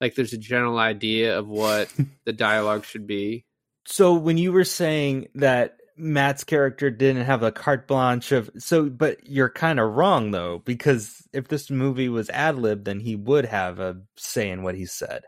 Like 0.00 0.14
there's 0.14 0.32
a 0.32 0.38
general 0.38 0.78
idea 0.78 1.38
of 1.38 1.46
what 1.46 1.92
the 2.24 2.32
dialogue 2.32 2.84
should 2.84 3.06
be. 3.06 3.44
So 3.86 4.14
when 4.14 4.36
you 4.36 4.52
were 4.52 4.64
saying 4.64 5.28
that 5.36 5.78
Matt's 5.96 6.44
character 6.44 6.90
didn't 6.90 7.24
have 7.24 7.42
a 7.42 7.52
carte 7.52 7.86
blanche 7.86 8.32
of 8.32 8.50
so 8.58 8.88
but 8.88 9.26
you're 9.26 9.50
kind 9.50 9.78
of 9.78 9.94
wrong 9.94 10.30
though 10.30 10.60
because 10.64 11.22
if 11.32 11.48
this 11.48 11.70
movie 11.70 12.08
was 12.08 12.28
ad 12.30 12.58
lib 12.58 12.84
then 12.84 13.00
he 13.00 13.16
would 13.16 13.46
have 13.46 13.78
a 13.78 13.98
say 14.16 14.50
in 14.50 14.62
what 14.62 14.74
he 14.74 14.86
said. 14.86 15.22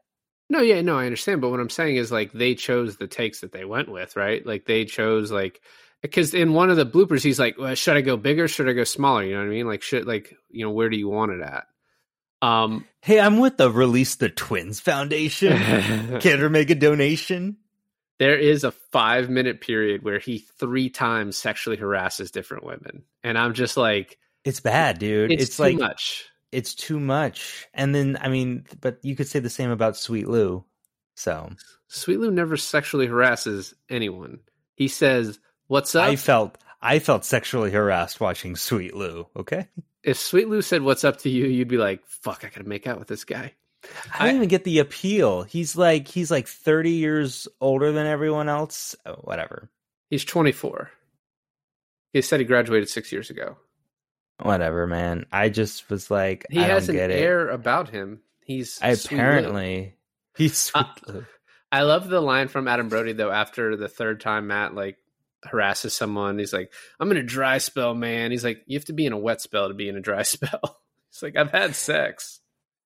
No, 0.50 0.60
yeah, 0.60 0.80
no, 0.80 0.98
I 0.98 1.04
understand. 1.04 1.40
But 1.40 1.50
what 1.50 1.60
I'm 1.60 1.70
saying 1.70 1.96
is 1.96 2.10
like 2.10 2.32
they 2.32 2.54
chose 2.54 2.96
the 2.96 3.06
takes 3.06 3.40
that 3.40 3.52
they 3.52 3.64
went 3.64 3.90
with, 3.90 4.16
right? 4.16 4.44
Like 4.44 4.64
they 4.64 4.84
chose 4.84 5.30
like 5.30 5.60
because 6.02 6.32
in 6.34 6.54
one 6.54 6.70
of 6.70 6.76
the 6.76 6.86
bloopers 6.86 7.22
he's 7.22 7.38
like, 7.38 7.58
well, 7.58 7.74
should 7.74 7.96
I 7.96 8.00
go 8.00 8.16
bigger? 8.16 8.48
Should 8.48 8.68
I 8.68 8.72
go 8.72 8.84
smaller? 8.84 9.24
You 9.24 9.34
know 9.34 9.40
what 9.40 9.46
I 9.46 9.50
mean? 9.50 9.66
Like 9.66 9.82
should 9.82 10.06
like 10.06 10.34
you 10.50 10.64
know 10.64 10.70
where 10.72 10.88
do 10.88 10.96
you 10.96 11.08
want 11.08 11.32
it 11.32 11.42
at? 11.42 11.64
Um, 12.40 12.86
Hey, 13.02 13.20
I'm 13.20 13.38
with 13.38 13.56
the 13.56 13.70
Release 13.70 14.16
the 14.16 14.28
Twins 14.28 14.80
Foundation. 14.80 15.56
Can 16.20 16.44
I 16.44 16.48
make 16.48 16.70
a 16.70 16.74
donation? 16.74 17.56
there 18.18 18.36
is 18.36 18.64
a 18.64 18.72
five 18.72 19.30
minute 19.30 19.60
period 19.60 20.02
where 20.02 20.18
he 20.18 20.38
three 20.58 20.90
times 20.90 21.36
sexually 21.36 21.76
harasses 21.76 22.30
different 22.30 22.64
women, 22.64 23.04
and 23.22 23.38
I'm 23.38 23.54
just 23.54 23.76
like, 23.76 24.18
It's 24.44 24.60
bad, 24.60 24.98
dude. 24.98 25.32
it's, 25.32 25.44
It's, 25.44 25.56
too 25.56 25.62
like 25.62 25.78
much. 25.78 26.26
It's 26.52 26.74
too 26.74 26.98
much. 27.00 27.66
And 27.74 27.94
then 27.94 28.18
I 28.20 28.28
mean, 28.28 28.64
but 28.80 28.98
you 29.02 29.16
could 29.16 29.28
say 29.28 29.40
the 29.40 29.50
same 29.50 29.70
about 29.70 29.96
Sweet 29.96 30.28
Lou. 30.28 30.64
So 31.14 31.50
Sweet 31.88 32.20
Lou 32.20 32.30
never 32.30 32.56
sexually 32.56 33.06
harasses 33.06 33.74
anyone. 33.88 34.40
He 34.74 34.88
says, 34.88 35.38
"What's 35.66 35.94
up?" 35.94 36.08
I 36.08 36.16
felt 36.16 36.58
I 36.80 36.98
felt 36.98 37.24
sexually 37.24 37.70
harassed 37.70 38.20
watching 38.20 38.56
Sweet 38.56 38.94
Lou. 38.94 39.26
Okay, 39.36 39.68
if 40.02 40.18
Sweet 40.18 40.48
Lou 40.48 40.62
said, 40.62 40.82
"What's 40.82 41.04
up 41.04 41.18
to 41.18 41.28
you?" 41.28 41.46
you'd 41.46 41.68
be 41.68 41.78
like, 41.78 42.06
"Fuck, 42.06 42.44
I 42.44 42.48
gotta 42.48 42.68
make 42.68 42.86
out 42.86 42.98
with 42.98 43.08
this 43.08 43.24
guy." 43.24 43.54
I 44.18 44.26
don't 44.26 44.36
even 44.36 44.48
get 44.48 44.64
the 44.64 44.80
appeal. 44.80 45.42
He's 45.42 45.76
like 45.76 46.08
he's 46.08 46.30
like 46.30 46.48
thirty 46.48 46.92
years 46.92 47.46
older 47.60 47.92
than 47.92 48.06
everyone 48.06 48.48
else. 48.48 48.96
Oh, 49.06 49.14
whatever, 49.22 49.70
He's 50.10 50.24
24. 50.24 50.90
He 52.12 52.22
said 52.22 52.40
he 52.40 52.46
graduated 52.46 52.88
six 52.88 53.12
years 53.12 53.30
ago. 53.30 53.56
Whatever, 54.42 54.86
man. 54.86 55.26
I 55.32 55.48
just 55.48 55.88
was 55.90 56.10
like, 56.10 56.46
He 56.50 56.60
I 56.60 56.64
has 56.64 56.86
don't 56.86 56.96
an 56.96 57.00
get 57.00 57.10
it. 57.10 57.20
air 57.22 57.48
about 57.48 57.88
him. 57.90 58.20
He's 58.44 58.78
I 58.80 58.90
apparently 58.90 59.94
he's 60.36 60.56
Sweet 60.56 60.86
Uh, 61.06 61.20
I 61.70 61.82
love 61.82 62.08
the 62.08 62.20
line 62.20 62.48
from 62.48 62.66
Adam 62.66 62.88
Brody 62.88 63.12
though. 63.12 63.30
After 63.30 63.76
the 63.76 63.88
third 63.88 64.20
time 64.20 64.46
Matt 64.46 64.74
like 64.74 64.96
harasses 65.44 65.92
someone, 65.92 66.38
he's 66.38 66.52
like, 66.52 66.72
"I'm 66.98 67.10
in 67.10 67.18
a 67.18 67.22
dry 67.22 67.58
spell, 67.58 67.94
man." 67.94 68.30
He's 68.30 68.44
like, 68.44 68.62
"You 68.66 68.78
have 68.78 68.86
to 68.86 68.94
be 68.94 69.04
in 69.04 69.12
a 69.12 69.18
wet 69.18 69.42
spell 69.42 69.68
to 69.68 69.74
be 69.74 69.88
in 69.88 69.96
a 69.96 70.00
dry 70.00 70.22
spell." 70.24 70.80
He's 71.10 71.22
like, 71.22 71.36
"I've 71.36 71.50
had 71.50 71.74
sex." 71.74 72.37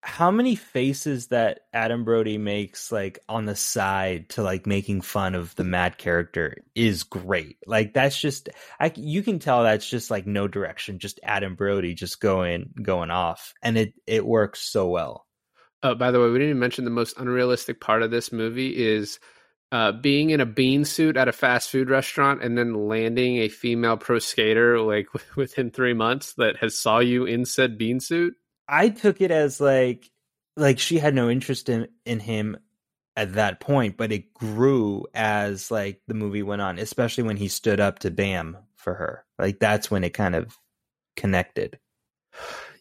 How 0.04 0.32
many 0.32 0.56
faces 0.56 1.28
that 1.28 1.60
Adam 1.72 2.04
Brody 2.04 2.36
makes 2.36 2.90
like 2.90 3.20
on 3.28 3.46
the 3.46 3.54
side 3.54 4.28
to 4.30 4.42
like 4.42 4.66
making 4.66 5.00
fun 5.00 5.36
of 5.36 5.54
the 5.54 5.62
mad 5.62 5.96
character 5.96 6.56
is 6.74 7.04
great. 7.04 7.58
Like 7.66 7.94
that's 7.94 8.20
just 8.20 8.48
I 8.80 8.92
you 8.96 9.22
can 9.22 9.38
tell 9.38 9.62
that's 9.62 9.88
just 9.88 10.10
like 10.10 10.26
no 10.26 10.48
direction, 10.48 10.98
just 10.98 11.20
Adam 11.22 11.54
Brody 11.54 11.94
just 11.94 12.20
going 12.20 12.74
going 12.82 13.12
off 13.12 13.54
and 13.62 13.78
it 13.78 13.94
it 14.06 14.26
works 14.26 14.60
so 14.60 14.88
well. 14.88 15.24
Oh, 15.84 15.94
by 15.94 16.10
the 16.10 16.20
way, 16.20 16.26
we 16.26 16.34
didn't 16.34 16.50
even 16.50 16.60
mention 16.60 16.84
the 16.84 16.90
most 16.90 17.18
unrealistic 17.18 17.80
part 17.80 18.02
of 18.02 18.10
this 18.10 18.32
movie 18.32 18.76
is 18.76 19.20
uh, 19.70 19.92
being 19.92 20.30
in 20.30 20.40
a 20.40 20.46
bean 20.46 20.84
suit 20.84 21.16
at 21.16 21.28
a 21.28 21.32
fast 21.32 21.70
food 21.70 21.90
restaurant 21.90 22.42
and 22.42 22.58
then 22.58 22.88
landing 22.88 23.38
a 23.38 23.48
female 23.48 23.96
pro 23.96 24.18
skater 24.18 24.80
like 24.80 25.06
within 25.36 25.70
three 25.70 25.94
months 25.94 26.34
that 26.34 26.56
has 26.56 26.76
saw 26.76 26.98
you 26.98 27.24
in 27.24 27.44
said 27.44 27.78
bean 27.78 28.00
suit. 28.00 28.34
I 28.68 28.88
took 28.88 29.20
it 29.20 29.30
as 29.30 29.60
like 29.60 30.10
like 30.56 30.78
she 30.78 30.98
had 30.98 31.14
no 31.14 31.30
interest 31.30 31.68
in 31.68 31.88
in 32.04 32.20
him 32.20 32.56
at 33.16 33.34
that 33.34 33.60
point, 33.60 33.96
but 33.96 34.12
it 34.12 34.32
grew 34.34 35.06
as 35.14 35.70
like 35.70 36.00
the 36.06 36.14
movie 36.14 36.42
went 36.42 36.62
on, 36.62 36.78
especially 36.78 37.24
when 37.24 37.36
he 37.36 37.48
stood 37.48 37.80
up 37.80 38.00
to 38.00 38.10
Bam 38.10 38.56
for 38.76 38.94
her. 38.94 39.24
Like 39.38 39.58
that's 39.58 39.90
when 39.90 40.04
it 40.04 40.10
kind 40.10 40.34
of 40.34 40.56
connected. 41.16 41.78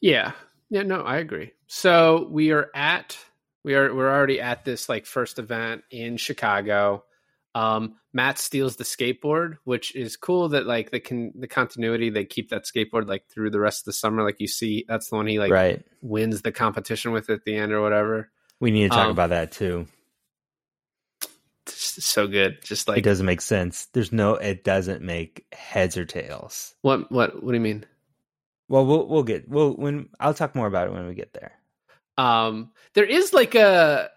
Yeah. 0.01 0.31
Yeah, 0.69 0.83
no, 0.83 1.01
I 1.01 1.17
agree. 1.17 1.51
So 1.67 2.27
we 2.31 2.51
are 2.51 2.69
at 2.73 3.17
we 3.63 3.75
are 3.75 3.93
we're 3.93 4.11
already 4.11 4.39
at 4.39 4.63
this 4.63 4.87
like 4.87 5.05
first 5.05 5.37
event 5.37 5.83
in 5.91 6.17
Chicago. 6.17 7.03
Um 7.55 7.95
Matt 8.13 8.37
steals 8.37 8.75
the 8.75 8.83
skateboard, 8.83 9.57
which 9.63 9.95
is 9.95 10.17
cool 10.17 10.49
that 10.49 10.65
like 10.65 10.91
the 10.91 10.99
can 10.99 11.33
the 11.37 11.47
continuity 11.47 12.09
they 12.09 12.25
keep 12.25 12.49
that 12.49 12.63
skateboard 12.65 13.07
like 13.07 13.25
through 13.27 13.49
the 13.51 13.59
rest 13.59 13.81
of 13.81 13.85
the 13.85 13.93
summer 13.93 14.23
like 14.23 14.39
you 14.39 14.47
see 14.47 14.85
that's 14.87 15.09
the 15.09 15.15
one 15.15 15.27
he 15.27 15.39
like 15.39 15.51
right. 15.51 15.83
wins 16.01 16.41
the 16.41 16.51
competition 16.51 17.11
with 17.11 17.29
at 17.29 17.43
the 17.45 17.55
end 17.55 17.71
or 17.71 17.81
whatever. 17.81 18.29
We 18.59 18.71
need 18.71 18.83
to 18.83 18.89
talk 18.89 19.05
Um, 19.05 19.11
about 19.11 19.31
that 19.31 19.51
too. 19.51 19.87
So 21.67 22.27
good. 22.27 22.59
Just 22.63 22.87
like 22.87 22.97
it 22.97 23.03
doesn't 23.03 23.25
make 23.25 23.41
sense. 23.41 23.85
There's 23.93 24.11
no. 24.11 24.35
It 24.35 24.63
doesn't 24.63 25.01
make 25.01 25.45
heads 25.53 25.97
or 25.97 26.05
tails. 26.05 26.73
what 26.81 27.11
what 27.11 27.41
what 27.43 27.51
do 27.51 27.55
you 27.55 27.61
mean? 27.61 27.85
Well, 28.67 28.85
we'll 28.85 29.07
we'll 29.07 29.23
get. 29.23 29.47
We'll 29.47 29.73
when 29.75 30.09
I'll 30.19 30.33
talk 30.33 30.55
more 30.55 30.67
about 30.67 30.87
it 30.87 30.93
when 30.93 31.07
we 31.07 31.13
get 31.13 31.33
there. 31.33 31.53
Um 32.17 32.71
there 32.93 33.05
is 33.05 33.33
like 33.33 33.55
a 33.55 34.09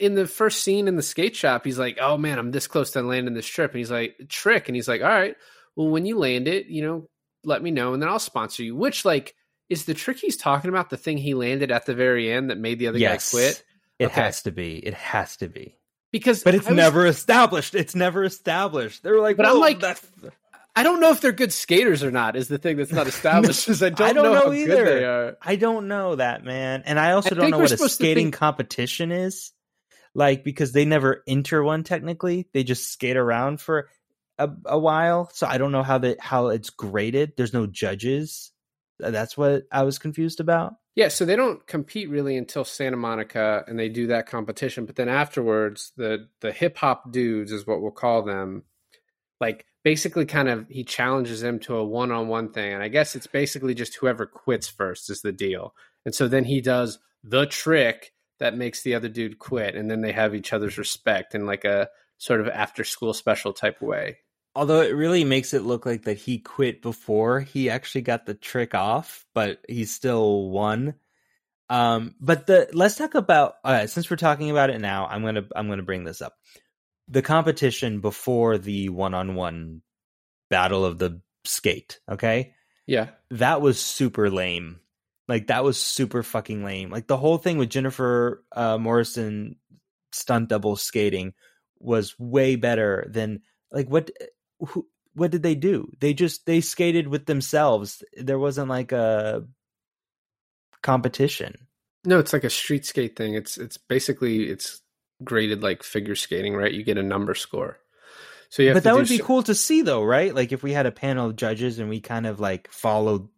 in 0.00 0.14
the 0.14 0.26
first 0.26 0.62
scene 0.62 0.88
in 0.88 0.96
the 0.96 1.02
skate 1.02 1.36
shop, 1.36 1.64
he's 1.64 1.78
like, 1.78 1.98
"Oh 2.00 2.16
man, 2.16 2.38
I'm 2.38 2.50
this 2.50 2.66
close 2.66 2.90
to 2.92 3.02
landing 3.02 3.34
this 3.34 3.46
trip," 3.46 3.70
and 3.72 3.78
he's 3.78 3.90
like, 3.90 4.16
"Trick," 4.28 4.68
and 4.68 4.74
he's 4.76 4.88
like, 4.88 5.02
"All 5.02 5.08
right, 5.08 5.36
well, 5.76 5.88
when 5.88 6.06
you 6.06 6.18
land 6.18 6.48
it, 6.48 6.66
you 6.66 6.82
know, 6.82 7.06
let 7.44 7.62
me 7.62 7.70
know, 7.70 7.92
and 7.94 8.02
then 8.02 8.08
I'll 8.08 8.18
sponsor 8.18 8.62
you." 8.64 8.74
Which 8.74 9.04
like 9.04 9.34
is 9.68 9.84
the 9.84 9.94
trick 9.94 10.18
he's 10.18 10.36
talking 10.36 10.68
about? 10.68 10.90
The 10.90 10.96
thing 10.96 11.16
he 11.18 11.34
landed 11.34 11.70
at 11.70 11.86
the 11.86 11.94
very 11.94 12.32
end 12.32 12.50
that 12.50 12.58
made 12.58 12.78
the 12.80 12.88
other 12.88 12.98
yes, 12.98 13.30
guy 13.32 13.38
quit? 13.38 13.64
It 14.00 14.06
Okay. 14.06 14.20
has 14.22 14.42
to 14.42 14.50
be. 14.50 14.78
It 14.78 14.94
has 14.94 15.36
to 15.36 15.48
be. 15.48 15.76
Because 16.10 16.42
But 16.42 16.54
it's 16.56 16.66
was- 16.66 16.74
never 16.74 17.06
established. 17.06 17.74
It's 17.76 17.94
never 17.94 18.24
established. 18.24 19.02
They're 19.04 19.20
like, 19.20 19.36
But 19.36 19.46
I'm 19.46 19.60
like, 19.60 19.78
that's 19.78 20.04
I 20.74 20.82
don't 20.82 21.00
know 21.00 21.10
if 21.10 21.20
they're 21.20 21.30
good 21.32 21.52
skaters 21.52 22.02
or 22.02 22.10
not. 22.10 22.34
Is 22.36 22.48
the 22.48 22.56
thing 22.58 22.76
that's 22.78 22.92
not 22.92 23.06
established? 23.14 23.68
Is 23.68 23.82
I 23.82 23.90
don't, 23.90 24.08
I 24.08 24.12
don't 24.12 24.24
know, 24.24 24.32
know 24.46 24.52
either. 24.52 24.76
good 24.76 24.86
they 24.86 25.04
are. 25.04 25.36
I 25.42 25.56
don't 25.56 25.86
know 25.88 26.16
that, 26.16 26.42
man. 26.44 26.82
And 26.86 26.98
I 26.98 27.12
also 27.12 27.34
I 27.34 27.38
don't 27.38 27.50
know 27.50 27.58
what 27.58 27.70
a 27.72 27.88
skating 27.88 28.26
think- 28.26 28.34
competition 28.36 29.12
is. 29.12 29.52
Like 30.14 30.44
because 30.44 30.72
they 30.72 30.84
never 30.84 31.22
enter 31.26 31.62
one 31.62 31.84
technically. 31.84 32.48
They 32.52 32.64
just 32.64 32.90
skate 32.92 33.16
around 33.16 33.60
for 33.60 33.88
a, 34.38 34.50
a 34.66 34.78
while. 34.78 35.30
So 35.32 35.46
I 35.46 35.58
don't 35.58 35.72
know 35.72 35.82
how 35.82 35.98
that 35.98 36.20
how 36.20 36.48
it's 36.48 36.70
graded. 36.70 37.34
There's 37.36 37.52
no 37.52 37.66
judges. 37.66 38.50
That's 38.98 39.36
what 39.36 39.64
I 39.70 39.84
was 39.84 39.98
confused 39.98 40.40
about. 40.40 40.74
Yeah, 40.96 41.08
so 41.08 41.24
they 41.24 41.36
don't 41.36 41.64
compete 41.66 42.10
really 42.10 42.36
until 42.36 42.64
Santa 42.64 42.96
Monica, 42.96 43.64
and 43.68 43.78
they 43.78 43.88
do 43.88 44.08
that 44.08 44.26
competition. 44.26 44.86
But 44.86 44.96
then 44.96 45.08
afterwards, 45.08 45.92
the 45.96 46.28
the 46.40 46.52
hip 46.52 46.76
hop 46.76 47.12
dudes 47.12 47.52
is 47.52 47.66
what 47.66 47.80
we'll 47.80 47.92
call 47.92 48.22
them. 48.22 48.64
Like 49.40 49.64
basically, 49.84 50.26
kind 50.26 50.48
of 50.48 50.66
he 50.68 50.84
challenges 50.84 51.40
them 51.40 51.60
to 51.60 51.76
a 51.76 51.84
one 51.84 52.10
on 52.10 52.28
one 52.28 52.52
thing, 52.52 52.72
and 52.72 52.82
I 52.82 52.88
guess 52.88 53.14
it's 53.14 53.28
basically 53.28 53.74
just 53.74 53.96
whoever 53.96 54.26
quits 54.26 54.68
first 54.68 55.10
is 55.10 55.22
the 55.22 55.32
deal. 55.32 55.74
And 56.04 56.14
so 56.14 56.28
then 56.28 56.44
he 56.44 56.60
does 56.60 56.98
the 57.22 57.46
trick 57.46 58.12
that 58.40 58.56
makes 58.56 58.82
the 58.82 58.94
other 58.94 59.08
dude 59.08 59.38
quit, 59.38 59.76
and 59.76 59.90
then 59.90 60.00
they 60.00 60.12
have 60.12 60.34
each 60.34 60.52
other's 60.52 60.78
respect 60.78 61.34
in 61.34 61.46
like 61.46 61.64
a 61.64 61.88
sort 62.18 62.40
of 62.40 62.48
after 62.48 62.84
school 62.84 63.14
special 63.14 63.52
type 63.52 63.80
way. 63.80 64.18
Although 64.56 64.80
it 64.80 64.96
really 64.96 65.22
makes 65.22 65.54
it 65.54 65.62
look 65.62 65.86
like 65.86 66.02
that 66.02 66.18
he 66.18 66.38
quit 66.38 66.82
before 66.82 67.40
he 67.40 67.70
actually 67.70 68.00
got 68.02 68.26
the 68.26 68.34
trick 68.34 68.74
off, 68.74 69.24
but 69.32 69.64
he 69.68 69.84
still 69.84 70.50
won. 70.50 70.94
Um, 71.68 72.16
but 72.20 72.46
the 72.46 72.68
let's 72.72 72.96
talk 72.96 73.14
about 73.14 73.54
uh, 73.62 73.86
since 73.86 74.10
we're 74.10 74.16
talking 74.16 74.50
about 74.50 74.70
it 74.70 74.80
now, 74.80 75.06
I'm 75.06 75.22
gonna 75.22 75.44
I'm 75.54 75.68
gonna 75.68 75.82
bring 75.82 76.04
this 76.04 76.20
up. 76.20 76.34
The 77.06 77.22
competition 77.22 78.00
before 78.00 78.58
the 78.58 78.88
one 78.88 79.14
on 79.14 79.34
one 79.34 79.82
battle 80.48 80.84
of 80.84 80.98
the 80.98 81.20
skate, 81.44 82.00
okay? 82.08 82.54
Yeah, 82.86 83.10
That 83.30 83.60
was 83.60 83.80
super 83.80 84.30
lame. 84.30 84.80
Like 85.30 85.46
that 85.46 85.62
was 85.62 85.78
super 85.78 86.24
fucking 86.24 86.64
lame. 86.64 86.90
Like 86.90 87.06
the 87.06 87.16
whole 87.16 87.38
thing 87.38 87.56
with 87.56 87.70
Jennifer 87.70 88.42
uh, 88.50 88.78
Morrison 88.78 89.54
stunt 90.10 90.48
double 90.48 90.74
skating 90.74 91.34
was 91.78 92.18
way 92.18 92.56
better 92.56 93.06
than 93.08 93.42
like 93.70 93.88
what 93.88 94.10
who, 94.58 94.88
what 95.14 95.30
did 95.30 95.44
they 95.44 95.54
do? 95.54 95.88
They 96.00 96.14
just 96.14 96.46
they 96.46 96.60
skated 96.60 97.06
with 97.06 97.26
themselves. 97.26 98.02
There 98.16 98.40
wasn't 98.40 98.70
like 98.70 98.90
a 98.90 99.44
competition. 100.82 101.54
no, 102.04 102.18
it's 102.18 102.32
like 102.32 102.42
a 102.42 102.50
street 102.50 102.84
skate 102.84 103.14
thing. 103.14 103.34
It's 103.34 103.56
it's 103.56 103.78
basically 103.78 104.48
it's 104.48 104.82
graded 105.22 105.62
like 105.62 105.84
figure 105.84 106.16
skating, 106.16 106.56
right? 106.56 106.74
You 106.74 106.82
get 106.82 106.98
a 106.98 107.04
number 107.04 107.36
score. 107.36 107.78
So 108.48 108.62
you 108.62 108.70
have 108.70 108.74
But 108.78 108.82
that 108.82 108.96
would 108.96 109.08
be 109.08 109.20
cool 109.20 109.44
to 109.44 109.54
see 109.54 109.82
though, 109.82 110.02
right? 110.02 110.34
Like 110.34 110.50
if 110.50 110.64
we 110.64 110.72
had 110.72 110.86
a 110.86 110.90
panel 110.90 111.28
of 111.28 111.36
judges 111.36 111.78
and 111.78 111.88
we 111.88 112.00
kind 112.00 112.26
of 112.26 112.40
like 112.40 112.68
followed 112.72 113.28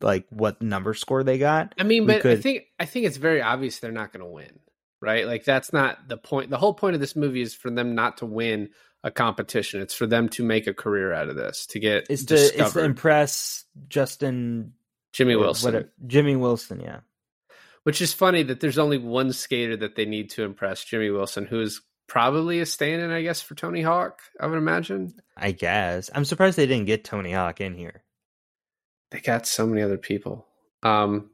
like 0.00 0.26
what 0.30 0.62
number 0.62 0.94
score 0.94 1.22
they 1.22 1.38
got. 1.38 1.74
I 1.78 1.82
mean, 1.82 2.06
but 2.06 2.24
I 2.24 2.36
think 2.36 2.64
I 2.78 2.84
think 2.84 3.06
it's 3.06 3.16
very 3.16 3.42
obvious 3.42 3.78
they're 3.78 3.92
not 3.92 4.12
going 4.12 4.24
to 4.24 4.30
win, 4.30 4.58
right? 5.00 5.26
Like 5.26 5.44
that's 5.44 5.72
not 5.72 6.08
the 6.08 6.16
point. 6.16 6.50
The 6.50 6.58
whole 6.58 6.74
point 6.74 6.94
of 6.94 7.00
this 7.00 7.16
movie 7.16 7.42
is 7.42 7.54
for 7.54 7.70
them 7.70 7.94
not 7.94 8.18
to 8.18 8.26
win 8.26 8.70
a 9.04 9.10
competition. 9.10 9.80
It's 9.80 9.94
for 9.94 10.06
them 10.06 10.28
to 10.30 10.44
make 10.44 10.66
a 10.66 10.74
career 10.74 11.12
out 11.12 11.28
of 11.28 11.36
this, 11.36 11.66
to 11.66 11.78
get 11.78 12.06
It's 12.10 12.24
to 12.26 12.34
it's 12.34 12.72
to 12.72 12.84
impress 12.84 13.64
Justin 13.88 14.72
Jimmy 15.12 15.36
Wilson, 15.36 15.68
whatever- 15.68 15.92
Jimmy 16.06 16.36
Wilson, 16.36 16.80
yeah. 16.80 17.00
which 17.84 18.00
is 18.00 18.12
funny 18.12 18.42
that 18.44 18.60
there's 18.60 18.78
only 18.78 18.98
one 18.98 19.32
skater 19.32 19.76
that 19.76 19.96
they 19.96 20.04
need 20.04 20.30
to 20.30 20.44
impress, 20.44 20.84
Jimmy 20.84 21.10
Wilson, 21.10 21.46
who 21.46 21.60
is 21.60 21.80
probably 22.06 22.60
a 22.60 22.66
stand-in, 22.66 23.10
I 23.10 23.22
guess, 23.22 23.40
for 23.40 23.54
Tony 23.54 23.82
Hawk. 23.82 24.20
I 24.40 24.46
would 24.46 24.58
imagine 24.58 25.14
I 25.36 25.52
guess. 25.52 26.10
I'm 26.12 26.24
surprised 26.24 26.56
they 26.56 26.66
didn't 26.66 26.86
get 26.86 27.04
Tony 27.04 27.32
Hawk 27.32 27.60
in 27.60 27.74
here. 27.74 28.02
They 29.10 29.20
got 29.20 29.46
so 29.46 29.66
many 29.66 29.82
other 29.82 29.96
people. 29.98 30.46
Um, 30.82 31.30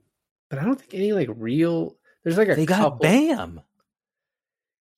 but 0.50 0.58
I 0.58 0.64
don't 0.64 0.78
think 0.80 0.94
any 0.94 1.12
like 1.12 1.28
real. 1.34 1.96
There's 2.22 2.38
like 2.38 2.48
a 2.48 2.54
They 2.54 2.66
got 2.66 2.78
couple. 2.78 2.98
Bam. 3.00 3.60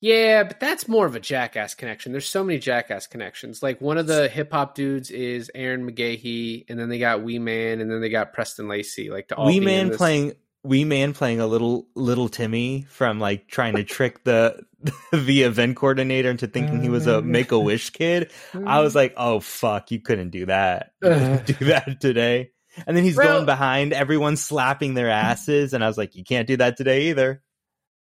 Yeah, 0.01 0.45
but 0.45 0.61
that's 0.61 0.87
more 0.89 1.07
of 1.07 1.15
a 1.15 1.21
jackass 1.21 1.75
connection. 1.75 2.13
There's 2.13 2.29
so 2.29 2.45
many 2.45 2.59
jackass 2.59 3.07
connections. 3.07 3.63
Like 3.63 3.81
one 3.81 3.97
of 3.97 4.07
the 4.07 4.29
hip 4.29 4.53
hop 4.53 4.75
dudes 4.75 5.11
is 5.11 5.51
Aaron 5.55 5.91
McGahee, 5.91 6.67
and 6.69 6.79
then 6.79 6.91
they 6.91 6.99
got 6.99 7.23
Wee 7.23 7.39
Man, 7.39 7.81
and 7.81 7.91
then 7.91 8.01
they 8.03 8.11
got 8.11 8.33
Preston 8.35 8.69
Lacy. 8.69 9.11
Like 9.11 9.29
to 9.29 9.37
all 9.37 9.47
Wee 9.47 9.59
Man 9.61 9.89
this- 9.89 9.97
playing 9.97 10.33
Wee 10.63 10.85
Man 10.85 11.13
playing 11.15 11.41
a 11.41 11.47
little 11.47 11.89
little 11.95 12.29
Timmy 12.29 12.87
from 12.91 13.19
like 13.21 13.49
trying 13.49 13.75
to 13.77 13.85
trick 13.85 14.23
the 14.25 14.63
the 15.13 15.43
event 15.43 15.77
coordinator 15.77 16.31
into 16.31 16.47
thinking 16.47 16.83
he 16.83 16.91
was 16.91 17.07
a 17.07 17.23
Make 17.23 17.51
a 17.53 17.59
Wish 17.59 17.91
kid. 17.91 18.31
I 18.55 18.81
was 18.81 18.95
like, 18.95 19.15
oh 19.17 19.41
fuck, 19.41 19.91
you 19.91 20.01
couldn't 20.01 20.31
do 20.31 20.47
that. 20.47 20.93
You 21.03 21.09
couldn't 21.15 21.47
do 21.59 21.65
that 21.67 22.01
today. 22.01 22.51
And 22.87 22.97
then 22.97 23.05
he's 23.05 23.17
Well- 23.17 23.35
going 23.35 23.47
behind 23.47 23.93
everyone 23.93 24.37
slapping 24.37 24.95
their 24.95 25.09
asses, 25.11 25.73
and 25.73 25.85
I 25.85 25.89
was 25.89 25.97
like, 25.97 26.15
you 26.17 26.25
can't 26.25 26.47
do 26.49 26.57
that 26.59 26.77
today 26.77 27.09
either. 27.11 27.43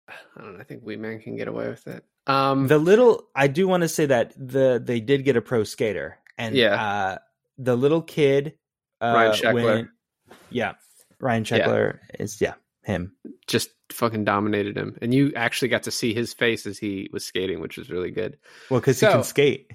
I 0.07 0.13
don't 0.41 0.53
know. 0.55 0.59
I 0.59 0.63
think 0.63 0.83
Wee 0.83 0.95
Man 0.97 1.19
can 1.19 1.35
get 1.37 1.47
away 1.47 1.67
with 1.69 1.85
it. 1.87 2.03
Um, 2.27 2.67
The 2.67 2.77
little 2.77 3.27
I 3.35 3.47
do 3.47 3.67
want 3.67 3.81
to 3.81 3.89
say 3.89 4.05
that 4.07 4.33
the 4.37 4.81
they 4.83 4.99
did 4.99 5.23
get 5.23 5.35
a 5.37 5.41
pro 5.41 5.63
skater, 5.63 6.17
and 6.37 6.55
Yeah. 6.55 6.81
uh, 6.83 7.17
the 7.57 7.75
little 7.75 8.01
kid 8.01 8.53
uh, 9.01 9.13
Ryan 9.15 9.31
Sheckler. 9.33 9.63
when- 9.63 9.89
yeah, 10.49 10.73
Ryan 11.19 11.45
Yeah. 11.49 11.91
Is 12.19 12.41
yeah 12.41 12.53
him. 12.83 13.13
just 13.47 13.69
fucking 13.91 14.25
dominated 14.25 14.77
him, 14.77 14.97
and 15.01 15.13
you 15.13 15.31
actually 15.35 15.69
got 15.69 15.83
to 15.83 15.91
see 15.91 16.13
his 16.13 16.33
face 16.33 16.65
as 16.67 16.77
he 16.77 17.09
was 17.13 17.25
skating, 17.25 17.59
which 17.61 17.77
was 17.77 17.89
really 17.89 18.11
good. 18.11 18.37
Well, 18.69 18.79
because 18.79 18.97
So- 18.99 19.07
he 19.07 19.13
can 19.13 19.23
skate. 19.23 19.71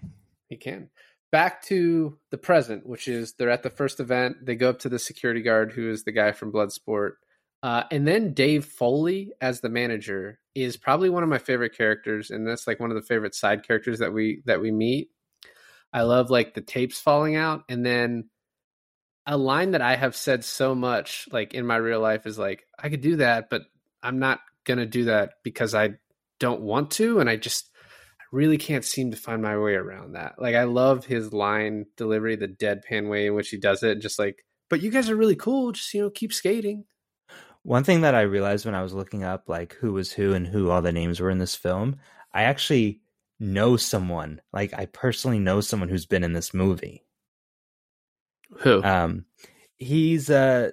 He 0.48 0.56
can. 0.56 0.90
Back 1.34 1.64
to 1.64 2.16
the 2.30 2.38
present, 2.38 2.86
which 2.86 3.08
is 3.08 3.32
they're 3.32 3.50
at 3.50 3.64
the 3.64 3.68
first 3.68 3.98
event. 3.98 4.36
They 4.46 4.54
go 4.54 4.70
up 4.70 4.78
to 4.80 4.88
the 4.88 5.00
security 5.00 5.42
guard, 5.42 5.72
who 5.72 5.90
is 5.90 6.04
the 6.04 6.12
guy 6.12 6.30
from 6.30 6.52
Bloodsport. 6.52 7.14
Uh, 7.60 7.82
and 7.90 8.06
then 8.06 8.34
Dave 8.34 8.64
Foley 8.64 9.32
as 9.40 9.60
the 9.60 9.68
manager 9.68 10.38
is 10.54 10.76
probably 10.76 11.10
one 11.10 11.24
of 11.24 11.28
my 11.28 11.38
favorite 11.38 11.76
characters, 11.76 12.30
and 12.30 12.46
that's 12.46 12.68
like 12.68 12.78
one 12.78 12.92
of 12.92 12.94
the 12.94 13.02
favorite 13.02 13.34
side 13.34 13.66
characters 13.66 13.98
that 13.98 14.12
we 14.12 14.42
that 14.44 14.60
we 14.60 14.70
meet. 14.70 15.10
I 15.92 16.02
love 16.02 16.30
like 16.30 16.54
the 16.54 16.60
tapes 16.60 17.00
falling 17.00 17.34
out, 17.34 17.64
and 17.68 17.84
then 17.84 18.30
a 19.26 19.36
line 19.36 19.72
that 19.72 19.82
I 19.82 19.96
have 19.96 20.14
said 20.14 20.44
so 20.44 20.72
much 20.72 21.28
like 21.32 21.52
in 21.52 21.66
my 21.66 21.78
real 21.78 21.98
life 21.98 22.26
is 22.26 22.38
like 22.38 22.64
I 22.78 22.90
could 22.90 23.00
do 23.00 23.16
that, 23.16 23.50
but 23.50 23.62
I'm 24.04 24.20
not 24.20 24.38
gonna 24.62 24.86
do 24.86 25.06
that 25.06 25.32
because 25.42 25.74
I 25.74 25.94
don't 26.38 26.60
want 26.60 26.92
to, 26.92 27.18
and 27.18 27.28
I 27.28 27.34
just 27.34 27.70
really 28.34 28.58
can't 28.58 28.84
seem 28.84 29.12
to 29.12 29.16
find 29.16 29.40
my 29.40 29.56
way 29.56 29.74
around 29.74 30.12
that. 30.12 30.34
Like 30.38 30.56
I 30.56 30.64
love 30.64 31.06
his 31.06 31.32
line 31.32 31.86
delivery, 31.96 32.36
the 32.36 32.48
deadpan 32.48 33.08
way 33.08 33.26
in 33.26 33.34
which 33.34 33.48
he 33.48 33.56
does 33.56 33.82
it, 33.82 34.00
just 34.00 34.18
like, 34.18 34.44
but 34.68 34.82
you 34.82 34.90
guys 34.90 35.08
are 35.08 35.16
really 35.16 35.36
cool. 35.36 35.72
Just 35.72 35.94
you 35.94 36.02
know, 36.02 36.10
keep 36.10 36.32
skating. 36.32 36.84
One 37.62 37.84
thing 37.84 38.02
that 38.02 38.14
I 38.14 38.22
realized 38.22 38.66
when 38.66 38.74
I 38.74 38.82
was 38.82 38.92
looking 38.92 39.22
up 39.22 39.48
like 39.48 39.74
who 39.74 39.92
was 39.92 40.12
who 40.12 40.34
and 40.34 40.46
who 40.46 40.68
all 40.68 40.82
the 40.82 40.92
names 40.92 41.20
were 41.20 41.30
in 41.30 41.38
this 41.38 41.54
film, 41.54 41.96
I 42.32 42.42
actually 42.42 43.00
know 43.38 43.76
someone. 43.76 44.40
Like 44.52 44.74
I 44.74 44.86
personally 44.86 45.38
know 45.38 45.60
someone 45.60 45.88
who's 45.88 46.06
been 46.06 46.24
in 46.24 46.32
this 46.32 46.52
movie. 46.52 47.04
Who? 48.58 48.82
Um, 48.82 49.26
he's 49.76 50.28
uh 50.28 50.72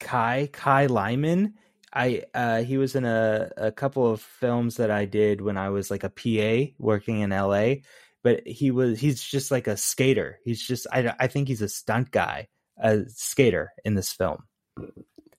Kai 0.00 0.50
Kai 0.52 0.86
Lyman. 0.86 1.54
I 1.92 2.24
uh 2.34 2.62
he 2.62 2.78
was 2.78 2.94
in 2.94 3.04
a 3.04 3.50
a 3.56 3.72
couple 3.72 4.10
of 4.10 4.20
films 4.20 4.76
that 4.76 4.90
I 4.90 5.04
did 5.04 5.40
when 5.40 5.56
I 5.56 5.70
was 5.70 5.90
like 5.90 6.04
a 6.04 6.10
PA 6.10 6.72
working 6.78 7.20
in 7.20 7.30
LA, 7.30 7.76
but 8.22 8.46
he 8.46 8.70
was 8.70 9.00
he's 9.00 9.22
just 9.22 9.50
like 9.50 9.66
a 9.66 9.76
skater. 9.76 10.38
He's 10.44 10.62
just 10.62 10.86
I 10.92 11.14
I 11.18 11.26
think 11.26 11.48
he's 11.48 11.62
a 11.62 11.68
stunt 11.68 12.10
guy, 12.10 12.48
a 12.78 13.00
skater 13.08 13.72
in 13.84 13.94
this 13.94 14.12
film. 14.12 14.44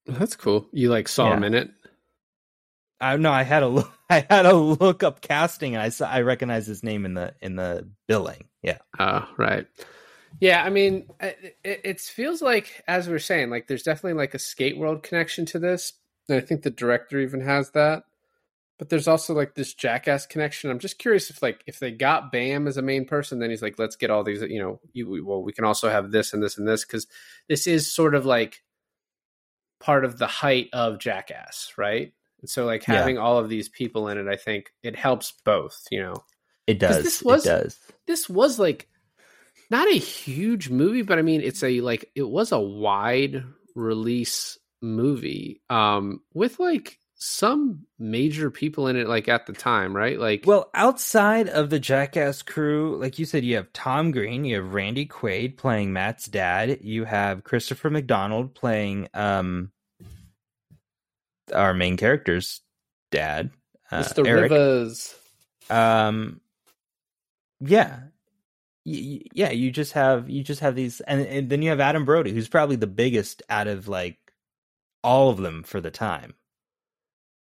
That's 0.06 0.36
cool. 0.36 0.68
You 0.72 0.90
like 0.90 1.08
saw 1.08 1.34
him 1.34 1.44
in 1.44 1.54
it. 1.54 1.70
I 3.02 3.16
no, 3.18 3.32
I 3.32 3.44
had 3.44 3.64
a 3.64 3.68
look. 3.68 3.92
I 4.10 4.26
had 4.30 4.46
a 4.46 4.54
look 4.54 5.04
up 5.04 5.22
casting, 5.22 5.76
and 5.76 5.84
I 5.84 5.90
saw 5.90 6.10
I 6.10 6.22
recognized 6.22 6.68
his 6.68 6.84
name 6.84 7.06
in 7.06 7.14
the 7.14 7.36
in 7.42 7.56
the 7.56 7.90
billing. 8.08 8.46
Yeah, 8.62 8.80
Oh, 9.00 9.28
right. 9.38 9.68
Yeah, 10.40 10.64
I 10.64 10.70
mean, 10.70 11.08
it, 11.20 11.56
it 11.64 12.00
feels 12.02 12.42
like, 12.42 12.84
as 12.88 13.10
we're 13.10 13.20
saying, 13.20 13.50
like 13.50 13.68
there's 13.68 13.84
definitely 13.84 14.14
like 14.14 14.34
a 14.34 14.40
skate 14.40 14.78
world 14.78 15.04
connection 15.04 15.46
to 15.48 15.60
this. 15.60 15.94
And 16.30 16.38
I 16.42 16.46
think 16.46 16.62
the 16.64 16.70
director 16.70 17.20
even 17.20 17.42
has 17.42 17.72
that. 17.72 18.04
But 18.78 18.88
there's 18.88 19.10
also 19.10 19.34
like 19.34 19.56
this 19.56 19.74
jackass 19.74 20.26
connection. 20.26 20.70
I'm 20.70 20.80
just 20.80 21.00
curious 21.00 21.30
if 21.30 21.42
like 21.42 21.62
if 21.68 21.80
they 21.80 21.92
got 21.92 22.32
Bam 22.32 22.66
as 22.66 22.78
a 22.78 22.82
main 22.82 23.06
person, 23.06 23.40
then 23.40 23.50
he's 23.50 23.62
like, 23.62 23.78
let's 23.78 23.98
get 23.98 24.10
all 24.10 24.24
these. 24.24 24.42
You 24.42 24.60
know, 24.62 24.80
you, 24.94 25.26
well, 25.26 25.44
we 25.44 25.52
can 25.52 25.66
also 25.66 25.90
have 25.90 26.12
this 26.12 26.34
and 26.34 26.42
this 26.42 26.58
and 26.58 26.66
this 26.66 26.86
because 26.86 27.06
this 27.50 27.68
is 27.68 27.92
sort 27.94 28.16
of 28.16 28.26
like 28.26 28.62
part 29.82 30.06
of 30.06 30.18
the 30.18 30.28
height 30.28 30.70
of 30.72 30.98
Jackass, 31.00 31.74
right? 31.78 32.14
And 32.42 32.50
so 32.50 32.66
like 32.66 32.88
Yeah. 32.88 32.96
having 32.96 33.18
all 33.18 33.38
of 33.38 33.50
these 33.50 33.68
people 33.68 34.08
in 34.08 34.18
it, 34.18 34.28
I 34.32 34.38
think 34.38 34.72
it 34.82 34.96
helps 34.96 35.34
both. 35.44 35.84
You 35.92 36.02
know, 36.04 36.16
it 36.68 36.80
does. 36.80 37.04
this 37.04 37.22
was- 37.22 37.46
it 37.46 37.50
does. 37.50 37.78
this 38.08 38.30
was 38.30 38.60
like 38.60 38.88
not 39.70 39.90
a 39.90 39.98
huge 39.98 40.70
movie, 40.70 41.02
but 41.02 41.20
I 41.20 41.22
mean 41.22 41.42
it's 41.42 41.64
a 41.64 41.82
like 41.82 42.10
it 42.16 42.28
was 42.28 42.54
a 42.54 42.60
wide 42.60 43.44
release 43.76 44.58
movie 44.82 45.62
um 45.70 46.22
with 46.34 46.60
like 46.60 46.98
some 47.22 47.86
major 48.00 48.50
people 48.50 48.88
in 48.88 48.96
it 48.96 49.08
like 49.08 49.28
at 49.28 49.46
the 49.46 49.52
time, 49.52 49.94
right? 49.94 50.18
Like 50.18 50.46
Well, 50.46 50.70
outside 50.74 51.50
of 51.50 51.70
the 51.70 51.78
Jackass 51.80 52.42
crew, 52.44 52.96
like 52.98 53.20
you 53.20 53.26
said, 53.26 53.44
you 53.44 53.58
have 53.58 53.74
Tom 53.74 54.12
Green, 54.12 54.46
you 54.46 54.56
have 54.56 54.74
Randy 54.74 55.06
Quaid 55.06 55.58
playing 55.58 55.92
Matt's 55.92 56.28
dad, 56.28 56.80
you 56.82 57.04
have 57.04 57.44
Christopher 57.44 57.90
McDonald 57.90 58.56
playing 58.56 59.10
um 59.14 59.72
our 61.54 61.74
main 61.74 61.98
character's 61.98 62.62
dad, 63.12 63.50
uh, 63.92 64.02
Mr. 64.04 64.26
Eric. 64.26 64.52
Rivers. 64.52 65.16
um 65.70 66.40
yeah 67.60 68.00
Y- 68.86 69.24
yeah 69.34 69.50
you 69.52 69.72
just 69.72 69.92
have 69.92 70.30
you 70.30 70.42
just 70.42 70.62
have 70.62 70.74
these 70.76 71.02
and, 71.02 71.22
and 71.22 71.50
then 71.50 71.62
you 71.62 71.70
have 71.70 71.82
adam 71.82 72.06
brody 72.06 72.32
who's 72.32 72.48
probably 72.48 72.78
the 72.78 72.88
biggest 72.88 73.44
out 73.50 73.68
of 73.68 73.90
like 73.90 74.18
all 75.04 75.30
of 75.30 75.38
them 75.38 75.64
for 75.64 75.82
the 75.82 75.92
time 75.92 76.34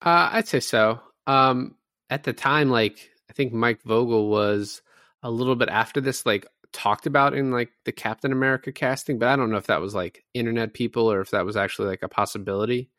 Uh 0.02 0.30
I'd 0.34 0.48
say 0.48 0.60
so. 0.60 1.00
Um 1.26 1.76
at 2.10 2.24
the 2.24 2.34
time 2.34 2.70
like 2.70 3.10
I 3.30 3.34
think 3.34 3.54
Mike 3.54 3.82
Vogel 3.84 4.30
was 4.30 4.82
a 5.24 5.32
little 5.32 5.56
bit 5.56 5.70
after 5.70 6.00
this 6.00 6.26
like 6.26 6.46
talked 6.74 7.06
about 7.06 7.34
in 7.34 7.52
like 7.52 7.72
the 7.86 7.91
Captain 7.91 8.32
America 8.32 8.72
casting, 8.72 9.20
but 9.20 9.30
I 9.30 9.36
don't 9.36 9.50
know 9.50 9.58
if 9.58 9.67
that 9.67 9.82
was 9.82 9.96
like 9.96 10.24
internet 10.34 10.74
people 10.74 11.12
or 11.12 11.22
if 11.22 11.32
that 11.32 11.46
was 11.46 11.58
actually 11.58 11.88
like 11.89 12.04
a 12.04 12.10
possibility. 12.10 12.89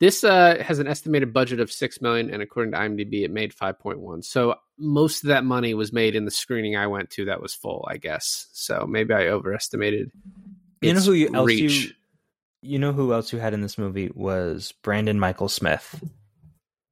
This 0.00 0.22
uh, 0.22 0.62
has 0.62 0.78
an 0.78 0.86
estimated 0.86 1.32
budget 1.32 1.58
of 1.58 1.72
six 1.72 2.00
million, 2.00 2.30
and 2.30 2.40
according 2.40 2.70
to 2.72 2.78
IMDb, 2.78 3.24
it 3.24 3.32
made 3.32 3.52
five 3.52 3.80
point 3.80 3.98
one. 3.98 4.22
So 4.22 4.54
most 4.78 5.24
of 5.24 5.28
that 5.28 5.44
money 5.44 5.74
was 5.74 5.92
made 5.92 6.14
in 6.14 6.24
the 6.24 6.30
screening 6.30 6.76
I 6.76 6.86
went 6.86 7.10
to 7.10 7.24
that 7.24 7.42
was 7.42 7.52
full, 7.52 7.84
I 7.90 7.96
guess. 7.96 8.46
So 8.52 8.86
maybe 8.88 9.12
I 9.12 9.26
overestimated. 9.26 10.12
you 10.80 10.94
know 10.94 11.00
who 11.00 11.12
you, 11.14 11.34
else 11.34 11.50
you 11.50 11.66
reach. 11.66 11.94
You 12.62 12.78
know 12.78 12.92
who 12.92 13.12
else 13.12 13.32
you 13.32 13.38
had 13.38 13.54
in 13.54 13.60
this 13.60 13.78
movie 13.78 14.10
was 14.14 14.72
brandon 14.82 15.18
michael 15.18 15.48
smith 15.48 16.02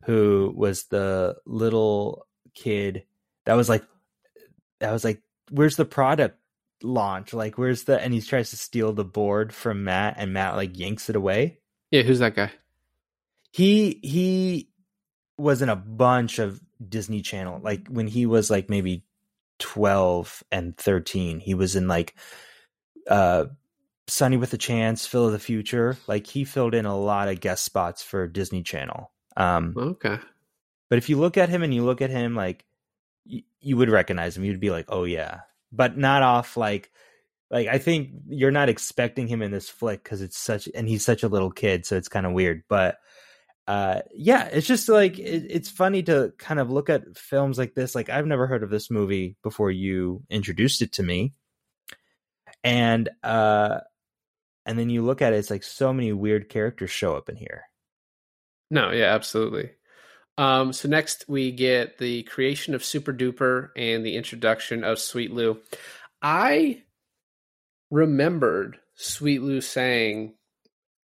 who 0.04 0.52
was 0.56 0.84
the 0.84 1.36
little 1.46 2.26
kid 2.54 3.04
that 3.44 3.54
was 3.54 3.68
like 3.68 3.84
that 4.80 4.92
was 4.92 5.04
like 5.04 5.22
where's 5.50 5.76
the 5.76 5.84
product 5.84 6.38
launch 6.82 7.32
like 7.32 7.56
where's 7.58 7.84
the 7.84 8.00
and 8.00 8.12
he 8.12 8.20
tries 8.20 8.50
to 8.50 8.56
steal 8.56 8.92
the 8.92 9.04
board 9.04 9.52
from 9.52 9.84
matt 9.84 10.14
and 10.18 10.32
matt 10.32 10.56
like 10.56 10.78
yanks 10.78 11.08
it 11.08 11.16
away 11.16 11.58
Yeah, 11.90 12.02
who's 12.02 12.18
that 12.18 12.34
guy? 12.34 12.50
he 13.52 13.98
he 14.02 14.68
was 15.38 15.62
in 15.62 15.68
a 15.68 15.76
bunch 15.76 16.38
of 16.38 16.60
Disney 16.86 17.22
Channel. 17.22 17.60
Like 17.62 17.88
when 17.88 18.06
he 18.06 18.26
was 18.26 18.50
like 18.50 18.68
maybe 18.68 19.04
12 19.58 20.42
and 20.50 20.76
13, 20.76 21.40
he 21.40 21.54
was 21.54 21.76
in 21.76 21.88
like 21.88 22.14
uh 23.08 23.46
Sunny 24.08 24.36
with 24.36 24.52
a 24.54 24.58
Chance, 24.58 25.06
Phil 25.06 25.26
of 25.26 25.32
the 25.32 25.38
Future. 25.38 25.96
Like 26.06 26.26
he 26.26 26.44
filled 26.44 26.74
in 26.74 26.86
a 26.86 26.98
lot 26.98 27.28
of 27.28 27.40
guest 27.40 27.64
spots 27.64 28.02
for 28.02 28.26
Disney 28.26 28.62
Channel. 28.62 29.10
Um 29.36 29.74
Okay. 29.76 30.18
but 30.88 30.98
if 30.98 31.08
you 31.08 31.18
look 31.18 31.36
at 31.36 31.48
him 31.48 31.62
and 31.62 31.74
you 31.74 31.84
look 31.84 32.00
at 32.00 32.10
him 32.10 32.34
like 32.34 32.64
y- 33.28 33.42
you 33.60 33.76
would 33.76 33.90
recognize 33.90 34.36
him. 34.36 34.44
You'd 34.44 34.60
be 34.60 34.70
like, 34.70 34.86
"Oh 34.88 35.04
yeah." 35.04 35.40
But 35.72 35.98
not 35.98 36.22
off 36.22 36.56
like 36.56 36.90
like 37.50 37.66
I 37.68 37.78
think 37.78 38.10
you're 38.28 38.50
not 38.50 38.68
expecting 38.68 39.26
him 39.28 39.42
in 39.42 39.50
this 39.50 39.68
flick 39.68 40.02
cuz 40.04 40.20
it's 40.22 40.38
such 40.38 40.68
and 40.74 40.88
he's 40.88 41.04
such 41.04 41.22
a 41.22 41.28
little 41.28 41.50
kid, 41.50 41.84
so 41.86 41.96
it's 41.96 42.08
kind 42.08 42.26
of 42.26 42.32
weird. 42.32 42.62
But 42.68 42.98
uh 43.68 44.02
yeah 44.14 44.44
it's 44.44 44.66
just 44.68 44.88
like 44.88 45.18
it, 45.18 45.44
it's 45.50 45.68
funny 45.68 46.00
to 46.00 46.32
kind 46.38 46.60
of 46.60 46.70
look 46.70 46.88
at 46.88 47.18
films 47.18 47.58
like 47.58 47.74
this 47.74 47.96
like 47.96 48.08
i've 48.08 48.24
never 48.24 48.46
heard 48.46 48.62
of 48.62 48.70
this 48.70 48.92
movie 48.92 49.34
before 49.42 49.72
you 49.72 50.22
introduced 50.30 50.82
it 50.82 50.92
to 50.92 51.02
me 51.02 51.32
and 52.62 53.08
uh 53.24 53.80
and 54.66 54.78
then 54.78 54.90
you 54.90 55.00
look 55.00 55.22
at 55.22 55.32
it 55.32 55.36
it's 55.36 55.50
like 55.50 55.62
so 55.62 55.92
many 55.92 56.12
weird 56.12 56.50
characters 56.50 56.90
show 56.90 57.16
up 57.16 57.30
in 57.30 57.36
here 57.36 57.62
No, 58.70 58.90
yeah, 58.90 59.14
absolutely. 59.14 59.70
Um, 60.38 60.72
so 60.72 60.88
next 60.88 61.24
we 61.28 61.50
get 61.50 61.98
the 61.98 62.24
creation 62.24 62.74
of 62.74 62.84
Super 62.84 63.12
Duper 63.12 63.70
and 63.76 64.04
the 64.04 64.16
introduction 64.16 64.84
of 64.84 64.98
Sweet 64.98 65.32
Lou. 65.32 65.58
I 66.20 66.82
remembered 67.90 68.78
Sweet 68.96 69.40
Lou 69.40 69.60
saying 69.60 70.34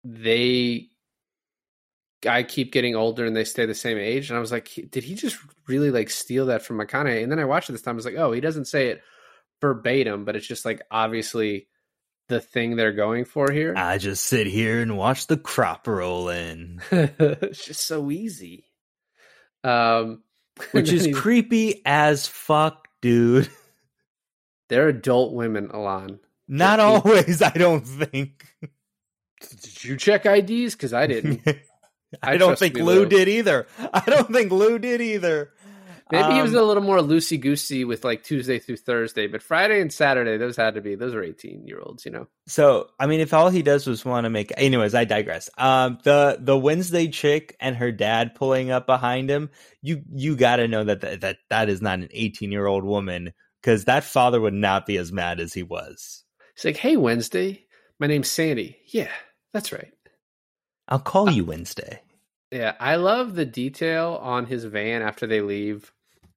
they 0.03 0.89
I 2.27 2.43
keep 2.45 2.73
getting 2.73 2.95
older 2.95 3.27
and 3.27 3.35
they 3.35 3.45
stay 3.45 3.67
the 3.67 3.75
same 3.75 3.99
age. 3.99 4.31
And 4.31 4.37
I 4.37 4.41
was 4.41 4.53
like, 4.53 4.71
did 4.91 5.03
he 5.05 5.15
just 5.15 5.39
really 5.67 5.91
like 5.91 6.09
steal 6.09 6.47
that 6.47 6.63
from 6.63 6.79
McConaughey? 6.79 7.23
And 7.23 7.31
then 7.31 7.41
I 7.41 7.45
watched 7.45 7.69
it 7.69 7.73
this 7.73 7.83
time. 7.83 7.95
I 7.95 7.97
was 7.97 8.05
like, 8.05 8.17
oh, 8.17 8.33
he 8.33 8.41
doesn't 8.41 8.67
say 8.67 8.89
it 8.89 9.03
verbatim, 9.61 10.25
but 10.25 10.37
it's 10.37 10.47
just 10.47 10.65
like 10.65 10.83
obviously 10.91 11.69
the 12.29 12.41
thing 12.41 12.77
they're 12.77 12.93
going 12.93 13.25
for 13.25 13.51
here. 13.51 13.75
I 13.77 13.99
just 13.99 14.25
sit 14.25 14.47
here 14.47 14.81
and 14.81 14.97
watch 14.97 15.27
the 15.27 15.37
crop 15.37 15.87
roll 15.87 16.29
in, 16.29 16.81
it's 16.91 17.65
just 17.65 17.87
so 17.87 18.11
easy. 18.11 18.65
Um, 19.65 20.23
which 20.73 20.93
is 20.93 21.09
creepy 21.15 21.83
as 21.85 22.27
fuck, 22.27 22.89
dude. 23.01 23.49
they're 24.69 24.89
adult 24.89 25.35
women, 25.35 25.71
Alon. 25.73 26.21
Not 26.49 26.79
Yeah. 26.79 26.85
always, 26.87 27.41
I 27.43 27.51
don't 27.51 27.87
think. 27.87 28.47
Did 29.61 29.85
you 29.85 29.97
check 29.97 30.27
IDs? 30.27 30.75
Because 30.75 30.93
I 30.93 31.07
didn't. 31.07 31.41
I, 31.47 32.33
I 32.35 32.37
don't 32.37 32.59
think 32.59 32.75
Lou 32.77 32.85
Lou. 32.85 33.07
did 33.07 33.29
either. 33.29 33.67
I 33.93 34.03
don't 34.07 34.31
think 34.31 34.53
Lou 34.53 34.79
did 34.79 35.01
either. 35.01 35.51
Maybe 36.13 36.35
he 36.35 36.43
was 36.43 36.55
Um, 36.55 36.61
a 36.61 36.63
little 36.63 36.83
more 36.83 36.99
loosey 36.99 37.41
goosey 37.41 37.87
with 37.87 38.05
like 38.05 38.23
Tuesday 38.23 38.59
through 38.59 38.77
Thursday, 38.77 39.29
but 39.29 39.43
Friday 39.43 39.81
and 39.81 39.91
Saturday, 39.91 40.37
those 40.37 40.59
had 40.59 40.75
to 40.75 40.83
be 40.83 40.95
those 40.95 41.15
are 41.15 41.23
eighteen 41.23 41.67
year 41.67 41.81
olds, 41.81 42.05
you 42.05 42.11
know. 42.11 42.29
So, 42.47 42.91
I 43.01 43.07
mean, 43.07 43.21
if 43.21 43.33
all 43.33 43.49
he 43.49 43.63
does 43.63 43.87
was 43.87 44.05
want 44.05 44.25
to 44.25 44.31
make, 44.31 44.53
anyways, 44.59 44.95
I 44.95 45.07
digress. 45.07 45.49
Um, 45.57 45.97
the 46.05 46.37
the 46.39 46.59
Wednesday 46.59 47.09
chick 47.09 47.57
and 47.61 47.77
her 47.77 47.91
dad 47.91 48.35
pulling 48.35 48.71
up 48.71 48.85
behind 48.85 49.31
him, 49.31 49.49
you 49.81 50.03
you 50.15 50.37
got 50.37 50.57
to 50.57 50.69
know 50.69 50.85
that 50.85 51.01
that 51.01 51.23
that, 51.23 51.37
that 51.49 51.71
is 51.71 51.81
not 51.81 52.01
an 52.01 52.09
eighteen 52.11 52.53
year 52.53 52.67
old 52.67 52.85
woman 52.85 53.33
because 53.63 53.87
that 53.87 54.05
father 54.05 54.39
would 54.39 54.53
not 54.53 54.85
be 54.85 54.99
as 54.99 55.11
mad 55.11 55.41
as 55.41 55.55
he 55.55 55.63
was. 55.63 56.25
He's 56.55 56.67
like, 56.67 56.77
"Hey, 56.77 56.99
Wednesday, 56.99 57.65
my 57.99 58.07
name's 58.07 58.29
Sandy." 58.29 58.77
Yeah, 58.87 59.09
that's 59.55 59.73
right. 59.73 59.93
I'll 60.89 60.99
call 60.99 61.31
you 61.31 61.47
Wednesday. 61.47 62.03
Yeah, 62.51 62.75
I 62.79 62.97
love 62.97 63.35
the 63.35 63.47
detail 63.47 64.19
on 64.21 64.45
his 64.45 64.65
van 64.65 65.01
after 65.01 65.27
they 65.27 65.41
leave. 65.41 65.91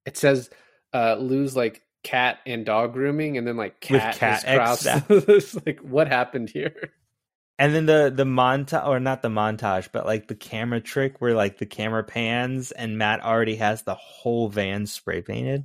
It 0.06 0.16
says 0.16 0.48
uh 0.94 1.16
Lou's 1.16 1.56
like 1.56 1.82
cat 2.04 2.38
and 2.46 2.64
dog 2.64 2.92
grooming, 2.94 3.36
and 3.36 3.46
then 3.46 3.56
like 3.56 3.74
With 3.90 4.00
cat, 4.00 4.16
cat 4.16 4.44
is 4.44 4.54
crossed. 4.54 4.86
like 5.66 5.80
what 5.80 6.08
happened 6.08 6.48
here? 6.50 6.90
And 7.58 7.74
then 7.74 7.86
the 7.86 8.12
the 8.14 8.24
montage, 8.24 8.86
or 8.86 9.00
not 9.00 9.22
the 9.22 9.28
montage, 9.28 9.88
but 9.92 10.06
like 10.06 10.28
the 10.28 10.34
camera 10.34 10.80
trick 10.80 11.20
where 11.20 11.34
like 11.34 11.58
the 11.58 11.66
camera 11.66 12.04
pans 12.04 12.70
and 12.70 12.98
Matt 12.98 13.22
already 13.22 13.56
has 13.56 13.82
the 13.82 13.94
whole 13.94 14.48
van 14.48 14.86
spray 14.86 15.22
painted. 15.22 15.64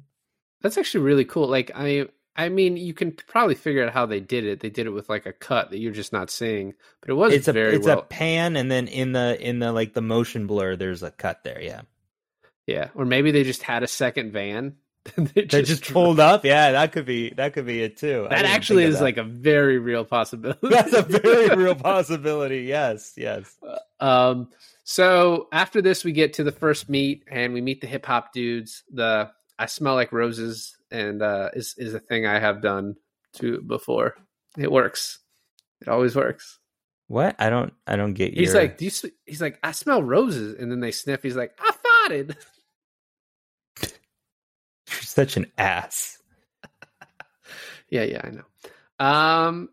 That's 0.62 0.78
actually 0.78 1.04
really 1.04 1.26
cool. 1.26 1.48
Like 1.48 1.72
I 1.76 2.08
I 2.36 2.50
mean, 2.50 2.78
you 2.78 2.94
can 2.94 3.12
probably 3.12 3.56
figure 3.56 3.86
out 3.86 3.94
how 3.94 4.06
they 4.06 4.22
did 4.22 4.46
it. 4.46 4.62
They 4.62 4.70
did 4.70 4.88
it 4.88 4.92
with 4.92 5.10
like 5.10 5.26
a 5.26 5.34
cut 5.34 5.72
that 5.72 5.80
you're 5.80 5.92
just 5.92 6.14
not 6.14 6.30
seeing, 6.30 6.74
but 7.02 7.10
it 7.10 7.14
was 7.14 7.34
It's 7.34 7.48
a 7.50 7.54
very 7.54 7.76
it's 7.76 7.86
well. 7.86 8.00
a 8.00 8.04
pan, 8.04 8.56
and 8.56 8.72
then 8.72 8.88
in 8.88 9.12
the 9.12 9.38
in 9.40 9.60
the 9.60 9.74
like 9.74 9.94
the 9.94 10.02
motion 10.02 10.48
blur, 10.48 10.76
there's 10.78 11.04
a 11.04 11.12
cut 11.12 11.44
there. 11.44 11.62
Yeah, 11.62 11.82
yeah, 12.72 12.90
or 12.96 13.06
maybe 13.06 13.32
they 13.32 13.44
just 13.44 13.64
had 13.64 13.84
a 13.84 13.88
second 13.88 14.32
van. 14.32 14.76
they 15.16 15.46
they 15.46 15.64
just 15.64 15.92
pulled 15.92 16.20
up. 16.20 16.46
Yeah, 16.46 16.74
that 16.74 16.92
could 16.92 17.06
be 17.06 17.32
that 17.32 17.54
could 17.54 17.66
be 17.66 17.82
it 17.82 17.98
too. 17.98 18.28
That 18.30 18.46
actually 18.46 18.84
is 18.84 19.00
that. 19.00 19.04
like 19.04 19.18
a 19.18 19.24
very 19.24 19.80
real 19.80 20.06
possibility. 20.06 20.60
that's 20.70 20.94
a 20.94 21.02
very 21.02 21.56
real 21.56 21.76
possibility. 21.76 22.62
Yes, 22.62 23.14
yes. 23.18 23.58
Um, 24.00 24.50
so 24.84 25.48
after 25.52 25.82
this, 25.82 26.04
we 26.04 26.12
get 26.12 26.34
to 26.34 26.44
the 26.44 26.52
first 26.52 26.88
meet, 26.90 27.24
and 27.32 27.54
we 27.54 27.62
meet 27.62 27.82
the 27.82 27.88
hip 27.88 28.06
hop 28.06 28.32
dudes. 28.32 28.84
The 28.94 29.32
I 29.58 29.66
smell 29.66 29.96
like 29.96 30.12
roses, 30.12 30.78
and 30.92 31.22
uh, 31.24 31.50
is 31.54 31.74
is 31.78 31.94
a 31.96 32.00
thing 32.00 32.28
I 32.28 32.40
have 32.40 32.62
done 32.62 32.96
to 33.38 33.62
before. 33.62 34.16
It 34.58 34.72
works. 34.72 35.18
It 35.82 35.88
always 35.88 36.16
works. 36.16 36.60
What? 37.08 37.36
I 37.40 37.50
don't 37.50 37.74
I 37.88 37.96
don't 37.96 38.14
get 38.14 38.34
He's 38.36 38.54
your- 38.54 38.62
like, 38.62 38.78
do 38.78 38.86
you? 38.86 38.92
He's 39.26 39.42
like, 39.42 39.58
I 39.64 39.72
smell 39.72 40.04
roses, 40.04 40.60
and 40.60 40.72
then 40.72 40.80
they 40.80 40.92
sniff. 40.92 41.24
He's 41.24 41.36
like, 41.36 41.58
I 41.60 41.72
farted. 42.08 42.36
Such 45.14 45.38
an 45.38 45.52
ass. 45.58 46.18
Yeah, 47.90 48.04
yeah, 48.04 48.22
I 48.24 48.30
know. 48.30 49.06
Um, 49.06 49.70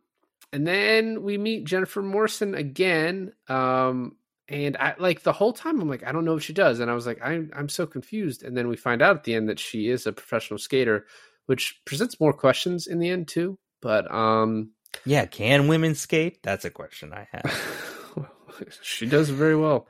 and 0.53 0.66
then 0.66 1.22
we 1.22 1.38
meet 1.38 1.66
Jennifer 1.66 2.03
Morrison 2.03 2.57
again. 2.57 3.33
Um, 3.48 4.16
and 4.48 4.77
I 4.77 4.96
like 4.98 5.22
the 5.22 5.33
whole 5.33 5.53
time 5.53 5.81
I'm 5.81 5.88
like, 5.88 6.05
I 6.05 6.11
don't 6.11 6.24
know 6.24 6.35
what 6.35 6.42
she 6.42 6.53
does, 6.53 6.81
and 6.81 6.90
I 6.90 6.94
was 6.94 7.07
like, 7.07 7.20
I'm 7.22 7.51
I'm 7.55 7.68
so 7.68 7.87
confused. 7.87 8.42
And 8.42 8.57
then 8.57 8.66
we 8.66 8.77
find 8.77 9.03
out 9.03 9.16
at 9.16 9.24
the 9.24 9.35
end 9.35 9.48
that 9.51 9.61
she 9.61 9.88
is 9.88 10.07
a 10.07 10.12
professional 10.12 10.59
skater, 10.59 11.07
which 11.46 11.81
presents 11.85 12.18
more 12.18 12.33
questions 12.33 12.88
in 12.88 12.98
the 12.98 13.11
end 13.11 13.29
too. 13.29 13.57
But 13.81 14.12
um, 14.12 14.72
Yeah, 15.05 15.27
can 15.27 15.68
women 15.68 15.94
skate? 15.94 16.42
That's 16.42 16.64
a 16.64 16.70
question 16.70 17.12
I 17.12 17.29
have. 17.31 18.27
she 18.83 19.07
does 19.07 19.29
very 19.29 19.55
well. 19.55 19.87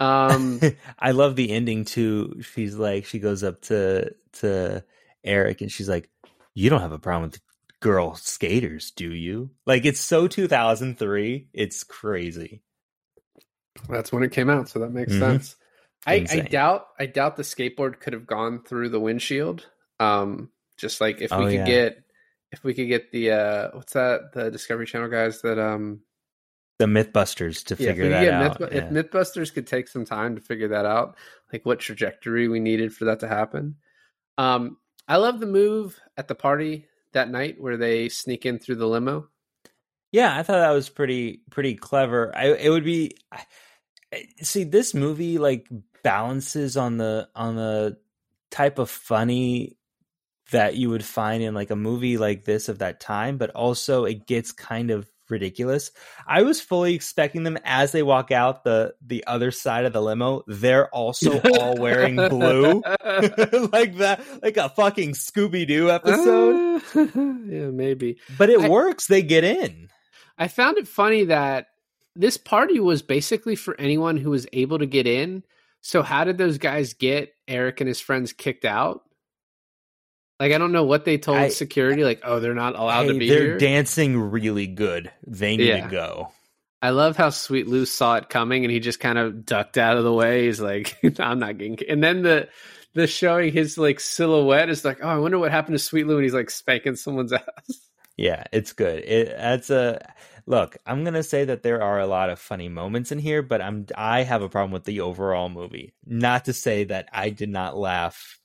Um, 0.00 0.60
I 0.98 1.12
love 1.12 1.36
the 1.36 1.50
ending 1.50 1.84
too. 1.84 2.40
She's 2.42 2.76
like, 2.76 3.04
she 3.06 3.18
goes 3.18 3.42
up 3.42 3.60
to 3.62 4.14
to 4.34 4.84
Eric 5.24 5.60
and 5.60 5.70
she's 5.72 5.88
like, 5.88 6.10
"You 6.54 6.70
don't 6.70 6.80
have 6.80 6.92
a 6.92 6.98
problem 6.98 7.30
with 7.30 7.40
girl 7.80 8.14
skaters, 8.14 8.90
do 8.92 9.12
you?" 9.12 9.50
Like 9.66 9.84
it's 9.84 10.00
so 10.00 10.28
2003. 10.28 11.48
It's 11.52 11.84
crazy. 11.84 12.62
That's 13.88 14.12
when 14.12 14.22
it 14.22 14.32
came 14.32 14.50
out, 14.50 14.68
so 14.68 14.80
that 14.80 14.90
makes 14.92 15.12
Mhm. 15.12 15.18
sense. 15.18 15.56
I, 16.06 16.24
I 16.30 16.40
doubt 16.40 16.86
I 16.98 17.06
doubt 17.06 17.36
the 17.36 17.42
skateboard 17.42 18.00
could 18.00 18.12
have 18.12 18.26
gone 18.26 18.62
through 18.62 18.90
the 18.90 19.00
windshield. 19.00 19.66
Um, 19.98 20.50
just 20.76 21.00
like 21.00 21.20
if 21.20 21.36
we 21.36 21.36
Oh, 21.36 21.48
could 21.48 21.56
yeah. 21.56 21.66
get 21.66 21.98
if 22.52 22.62
we 22.62 22.74
could 22.74 22.88
get 22.88 23.10
the 23.10 23.32
uh 23.32 23.70
what's 23.74 23.94
that 23.94 24.32
the 24.32 24.50
Discovery 24.50 24.86
Channel 24.86 25.08
guys 25.08 25.42
that 25.42 25.58
um 25.58 26.00
The 26.78 26.86
MythBusters 26.86 27.64
to 27.66 27.82
yeah, 27.82 27.88
figure 27.88 28.08
that 28.10 28.28
out. 28.28 28.60
Myth, 28.60 28.70
yeah. 28.72 28.78
if 28.78 28.90
MythBusters 28.90 29.52
could 29.52 29.66
take 29.66 29.88
some 29.88 30.04
time 30.04 30.34
to 30.36 30.42
figure 30.42 30.68
that 30.68 30.84
out, 30.84 31.16
like 31.52 31.64
what 31.64 31.78
trajectory 31.78 32.48
we 32.48 32.60
needed 32.60 32.94
for 32.94 33.06
that 33.06 33.20
to 33.20 33.28
happen. 33.28 33.76
Um, 34.36 34.76
I 35.08 35.16
love 35.16 35.40
the 35.40 35.46
move 35.46 35.98
at 36.16 36.28
the 36.28 36.34
party 36.34 36.86
that 37.12 37.30
night 37.30 37.56
where 37.58 37.76
they 37.76 38.08
sneak 38.08 38.44
in 38.44 38.58
through 38.58 38.76
the 38.76 38.86
limo. 38.88 39.28
Yeah, 40.12 40.36
I 40.36 40.42
thought 40.42 40.58
that 40.58 40.70
was 40.70 40.88
pretty 40.88 41.40
pretty 41.50 41.74
clever. 41.74 42.34
I 42.34 42.48
it 42.52 42.70
would 42.70 42.84
be 42.84 43.16
I- 43.32 43.46
see 44.42 44.64
this 44.64 44.94
movie 44.94 45.38
like 45.38 45.68
balances 46.02 46.76
on 46.76 46.96
the 46.96 47.28
on 47.34 47.56
the 47.56 47.98
type 48.50 48.78
of 48.78 48.90
funny 48.90 49.76
that 50.52 50.76
you 50.76 50.90
would 50.90 51.04
find 51.04 51.42
in 51.42 51.54
like 51.54 51.70
a 51.70 51.76
movie 51.76 52.18
like 52.18 52.44
this 52.44 52.68
of 52.68 52.78
that 52.78 53.00
time, 53.00 53.36
but 53.36 53.50
also 53.50 54.04
it 54.04 54.26
gets 54.26 54.52
kind 54.52 54.90
of 54.90 55.10
ridiculous. 55.30 55.90
I 56.26 56.42
was 56.42 56.60
fully 56.60 56.94
expecting 56.94 57.42
them 57.42 57.58
as 57.64 57.92
they 57.92 58.02
walk 58.02 58.30
out 58.30 58.64
the 58.64 58.94
the 59.04 59.24
other 59.26 59.50
side 59.50 59.84
of 59.84 59.92
the 59.92 60.02
limo, 60.02 60.42
they're 60.46 60.88
also 60.88 61.40
all 61.40 61.76
wearing 61.76 62.16
blue. 62.16 62.82
like 63.72 63.96
that 63.96 64.20
like 64.42 64.56
a 64.56 64.68
fucking 64.70 65.12
Scooby 65.12 65.66
Doo 65.66 65.90
episode. 65.90 66.82
yeah, 66.94 67.70
maybe. 67.70 68.18
But 68.38 68.50
it 68.50 68.60
I- 68.60 68.68
works, 68.68 69.06
they 69.06 69.22
get 69.22 69.44
in. 69.44 69.88
I 70.38 70.48
found 70.48 70.76
it 70.76 70.86
funny 70.88 71.24
that 71.24 71.66
this 72.14 72.36
party 72.36 72.80
was 72.80 73.02
basically 73.02 73.56
for 73.56 73.78
anyone 73.80 74.16
who 74.16 74.30
was 74.30 74.46
able 74.52 74.78
to 74.78 74.86
get 74.86 75.06
in. 75.06 75.42
So 75.80 76.02
how 76.02 76.24
did 76.24 76.36
those 76.38 76.58
guys 76.58 76.94
get 76.94 77.32
Eric 77.46 77.80
and 77.80 77.88
his 77.88 78.00
friends 78.00 78.32
kicked 78.32 78.64
out? 78.64 79.02
Like 80.38 80.52
I 80.52 80.58
don't 80.58 80.72
know 80.72 80.84
what 80.84 81.04
they 81.04 81.18
told 81.18 81.38
I- 81.38 81.48
security. 81.48 82.04
Like, 82.04 82.20
oh, 82.24 82.40
they're 82.40 82.54
not 82.54 82.76
allowed 82.76 83.06
Hey, 83.06 83.12
to 83.12 83.18
be 83.18 83.28
they're 83.28 83.42
here. 83.42 83.58
dancing 83.58 84.18
really 84.18 84.66
good. 84.66 85.10
They 85.26 85.56
need 85.56 85.68
Yeah. 85.68 85.84
to 85.84 85.90
go. 85.90 86.32
I 86.82 86.90
love 86.90 87.16
how 87.16 87.30
Sweet 87.30 87.66
Lou 87.66 87.86
saw 87.86 88.16
it 88.16 88.28
coming 88.28 88.64
and 88.64 88.70
he 88.70 88.78
just 88.80 89.00
kind 89.00 89.18
of 89.18 89.46
ducked 89.46 89.78
out 89.78 89.96
of 89.96 90.04
the 90.04 90.12
way. 90.12 90.44
He's 90.46 90.60
like, 90.60 90.96
I'm 91.18 91.38
not 91.38 91.56
getting. 91.58 91.78
And 91.88 92.04
then 92.04 92.22
the 92.22 92.48
the 92.94 93.06
showing 93.06 93.52
his 93.52 93.76
like 93.78 93.98
silhouette 94.00 94.68
is 94.70 94.84
like, 94.84 94.98
oh, 95.02 95.08
I 95.08 95.18
wonder 95.18 95.38
what 95.38 95.50
happened 95.52 95.74
to 95.74 95.78
Sweet 95.82 96.06
Lou, 96.06 96.16
and 96.16 96.24
he's 96.24 96.34
like 96.34 96.50
spanking 96.50 96.96
someone's 96.96 97.32
ass. 97.32 97.42
Yeah, 98.16 98.44
it's 98.52 98.72
good. 98.72 99.04
It 99.04 99.28
that's 99.36 99.70
a 99.70 100.06
look. 100.46 100.76
I'm 100.86 101.02
gonna 101.04 101.22
say 101.22 101.46
that 101.46 101.62
there 101.62 101.82
are 101.82 101.98
a 102.00 102.06
lot 102.06 102.30
of 102.30 102.38
funny 102.38 102.68
moments 102.68 103.10
in 103.10 103.18
here, 103.18 103.42
but 103.42 103.60
I'm 103.62 103.86
I 103.94 104.22
have 104.22 104.42
a 104.42 104.48
problem 104.48 104.70
with 104.72 104.84
the 104.84 105.00
overall 105.00 105.48
movie. 105.48 105.94
Not 106.06 106.44
to 106.46 106.52
say 106.52 106.84
that 106.84 107.08
I 107.12 107.30
did 107.30 107.48
not 107.50 107.76
laugh 107.76 108.38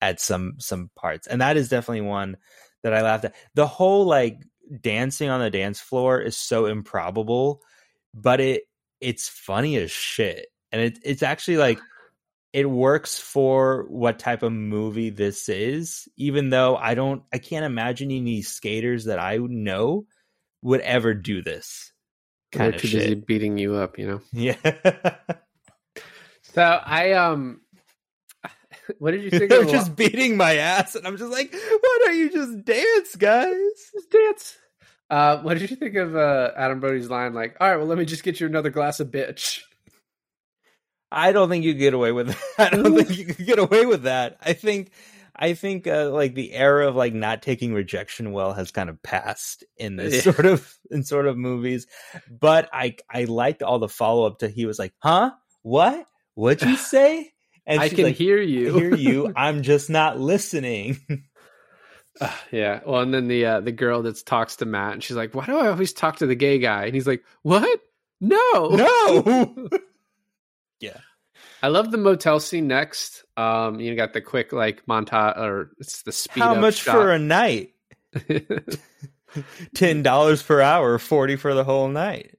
at 0.00 0.20
some 0.20 0.54
some 0.58 0.90
parts, 0.96 1.26
and 1.26 1.40
that 1.40 1.56
is 1.56 1.68
definitely 1.68 2.02
one 2.02 2.36
that 2.82 2.94
I 2.94 3.02
laughed 3.02 3.26
at. 3.26 3.34
The 3.54 3.66
whole 3.66 4.04
like 4.04 4.38
dancing 4.80 5.28
on 5.28 5.40
the 5.40 5.50
dance 5.50 5.80
floor 5.80 6.20
is 6.20 6.36
so 6.36 6.66
improbable, 6.66 7.62
but 8.14 8.40
it 8.40 8.62
it's 9.00 9.28
funny 9.28 9.76
as 9.76 9.90
shit, 9.90 10.46
and 10.72 10.80
it 10.80 10.98
it's 11.04 11.22
actually 11.22 11.56
like 11.56 11.78
it 12.52 12.68
works 12.68 13.18
for 13.18 13.86
what 13.88 14.18
type 14.18 14.42
of 14.42 14.52
movie 14.52 15.10
this 15.10 15.48
is 15.48 16.08
even 16.16 16.50
though 16.50 16.76
i 16.76 16.94
don't 16.94 17.22
i 17.32 17.38
can't 17.38 17.64
imagine 17.64 18.10
any 18.10 18.42
skaters 18.42 19.04
that 19.04 19.20
i 19.20 19.36
know 19.36 20.04
would 20.62 20.80
ever 20.80 21.14
do 21.14 21.42
this 21.42 21.92
They're 22.52 22.58
kind 22.58 22.74
of 22.74 22.80
too 22.80 22.90
busy 22.90 23.14
beating 23.14 23.56
you 23.56 23.76
up, 23.76 23.98
you 23.98 24.06
know. 24.08 24.20
yeah 24.32 24.56
So 26.42 26.62
I 26.62 27.12
um 27.12 27.60
what 28.98 29.12
did 29.12 29.22
you 29.22 29.30
think 29.30 29.50
They're 29.50 29.64
just 29.64 29.96
beating 29.96 30.36
my 30.36 30.56
ass, 30.56 30.94
and 30.94 31.06
I'm 31.06 31.16
just 31.16 31.30
like, 31.32 31.52
why 31.52 31.98
don't 32.04 32.16
you 32.16 32.30
just 32.30 32.64
dance, 32.64 33.16
guys? 33.16 33.54
Just 33.94 34.10
dance? 34.10 34.56
Uh, 35.08 35.38
what 35.42 35.58
did 35.58 35.70
you 35.70 35.76
think 35.76 35.96
of 35.96 36.14
uh, 36.14 36.52
Adam 36.56 36.78
Brody's 36.80 37.10
line? 37.10 37.34
Like, 37.34 37.56
all 37.60 37.68
right, 37.68 37.76
well, 37.76 37.86
let 37.86 37.98
me 37.98 38.04
just 38.04 38.22
get 38.22 38.38
you 38.40 38.46
another 38.46 38.70
glass 38.70 39.00
of 39.00 39.08
bitch. 39.08 39.62
I 41.10 41.32
don't 41.32 41.48
think 41.48 41.64
you 41.64 41.74
get 41.74 41.94
away 41.94 42.12
with 42.12 42.28
that. 42.28 42.38
I 42.72 42.76
don't 42.76 42.94
think 42.96 43.18
you 43.18 43.26
could 43.34 43.44
get 43.46 43.58
away 43.58 43.84
with 43.86 44.04
that. 44.04 44.36
I 44.40 44.52
think 44.52 44.92
I 45.34 45.54
think 45.54 45.86
uh, 45.86 46.10
like 46.10 46.34
the 46.34 46.52
era 46.52 46.86
of 46.86 46.94
like 46.94 47.14
not 47.14 47.42
taking 47.42 47.74
rejection 47.74 48.30
well 48.32 48.52
has 48.52 48.70
kind 48.70 48.88
of 48.88 49.02
passed 49.02 49.64
in 49.76 49.96
this 49.96 50.24
Yeah. 50.24 50.32
sort 50.32 50.46
of 50.46 50.72
in 50.90 51.02
sort 51.02 51.26
of 51.26 51.36
movies. 51.36 51.86
But 52.30 52.68
I 52.72 52.96
I 53.10 53.24
liked 53.24 53.62
all 53.62 53.80
the 53.80 53.88
follow 53.88 54.24
up 54.26 54.38
to 54.40 54.48
he 54.48 54.66
was 54.66 54.78
like, 54.78 54.92
"Huh? 54.98 55.32
What? 55.62 56.06
What'd 56.34 56.68
you 56.68 56.76
say?" 56.76 57.32
And 57.66 57.80
I 57.80 57.88
can 57.88 58.04
like, 58.04 58.16
hear 58.16 58.40
you. 58.40 58.74
hear 58.74 58.94
you. 58.94 59.32
I'm 59.36 59.62
just 59.62 59.90
not 59.90 60.18
listening. 60.18 60.98
Uh, 62.20 62.30
yeah. 62.50 62.80
Well, 62.84 63.00
and 63.02 63.14
then 63.14 63.28
the 63.28 63.46
uh, 63.46 63.60
the 63.60 63.72
girl 63.72 64.02
that 64.02 64.24
talks 64.26 64.56
to 64.56 64.66
Matt, 64.66 64.94
and 64.94 65.02
she's 65.04 65.16
like, 65.16 65.34
"Why 65.34 65.46
do 65.46 65.56
I 65.58 65.68
always 65.68 65.92
talk 65.92 66.16
to 66.16 66.26
the 66.26 66.34
gay 66.34 66.58
guy?" 66.58 66.84
And 66.86 66.94
he's 66.94 67.06
like, 67.06 67.22
"What? 67.42 67.80
No, 68.20 68.68
no. 68.68 69.68
yeah. 70.80 70.98
I 71.62 71.68
love 71.68 71.90
the 71.90 71.98
motel 71.98 72.40
scene 72.40 72.66
next. 72.68 73.24
Um, 73.36 73.80
you 73.80 73.94
got 73.96 74.12
the 74.12 74.20
quick 74.20 74.52
like 74.52 74.84
montage, 74.86 75.36
or 75.38 75.70
it's 75.78 76.02
the 76.02 76.12
speed. 76.12 76.42
How 76.42 76.54
much 76.54 76.76
shot. 76.76 76.92
for 76.94 77.10
a 77.12 77.18
night? 77.18 77.74
Ten 79.74 80.02
dollars 80.02 80.42
per 80.42 80.60
hour, 80.60 80.98
forty 80.98 81.36
for 81.36 81.54
the 81.54 81.64
whole 81.64 81.88
night. 81.88 82.36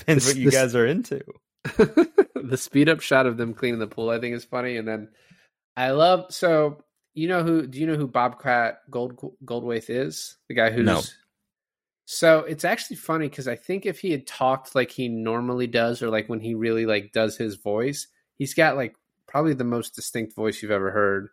Depends 0.00 0.24
This- 0.26 0.34
what 0.34 0.38
you 0.40 0.50
this- 0.50 0.60
guys 0.60 0.74
are 0.74 0.86
into. 0.86 1.20
the 1.76 2.56
speed 2.56 2.88
up 2.88 3.00
shot 3.00 3.26
of 3.26 3.36
them 3.36 3.54
cleaning 3.54 3.80
the 3.80 3.86
pool, 3.86 4.10
I 4.10 4.20
think, 4.20 4.34
is 4.34 4.44
funny. 4.44 4.76
And 4.76 4.86
then 4.86 5.08
I 5.76 5.90
love 5.90 6.26
so 6.30 6.84
you 7.14 7.28
know 7.28 7.42
who? 7.42 7.66
Do 7.66 7.78
you 7.78 7.86
know 7.86 7.94
who 7.94 8.08
Bobcat 8.08 8.80
Gold 8.90 9.18
Goldthwait 9.44 9.88
is? 9.88 10.36
The 10.48 10.54
guy 10.54 10.70
who's 10.70 10.84
No. 10.84 11.02
So 12.06 12.40
it's 12.40 12.64
actually 12.64 12.96
funny 12.96 13.28
because 13.28 13.48
I 13.48 13.56
think 13.56 13.86
if 13.86 14.00
he 14.00 14.10
had 14.10 14.26
talked 14.26 14.74
like 14.74 14.90
he 14.90 15.08
normally 15.08 15.66
does, 15.66 16.02
or 16.02 16.10
like 16.10 16.28
when 16.28 16.40
he 16.40 16.54
really 16.54 16.86
like 16.86 17.12
does 17.12 17.36
his 17.36 17.54
voice, 17.54 18.08
he's 18.36 18.52
got 18.52 18.76
like 18.76 18.94
probably 19.26 19.54
the 19.54 19.64
most 19.64 19.94
distinct 19.94 20.34
voice 20.34 20.60
you've 20.60 20.70
ever 20.70 20.90
heard. 20.90 21.28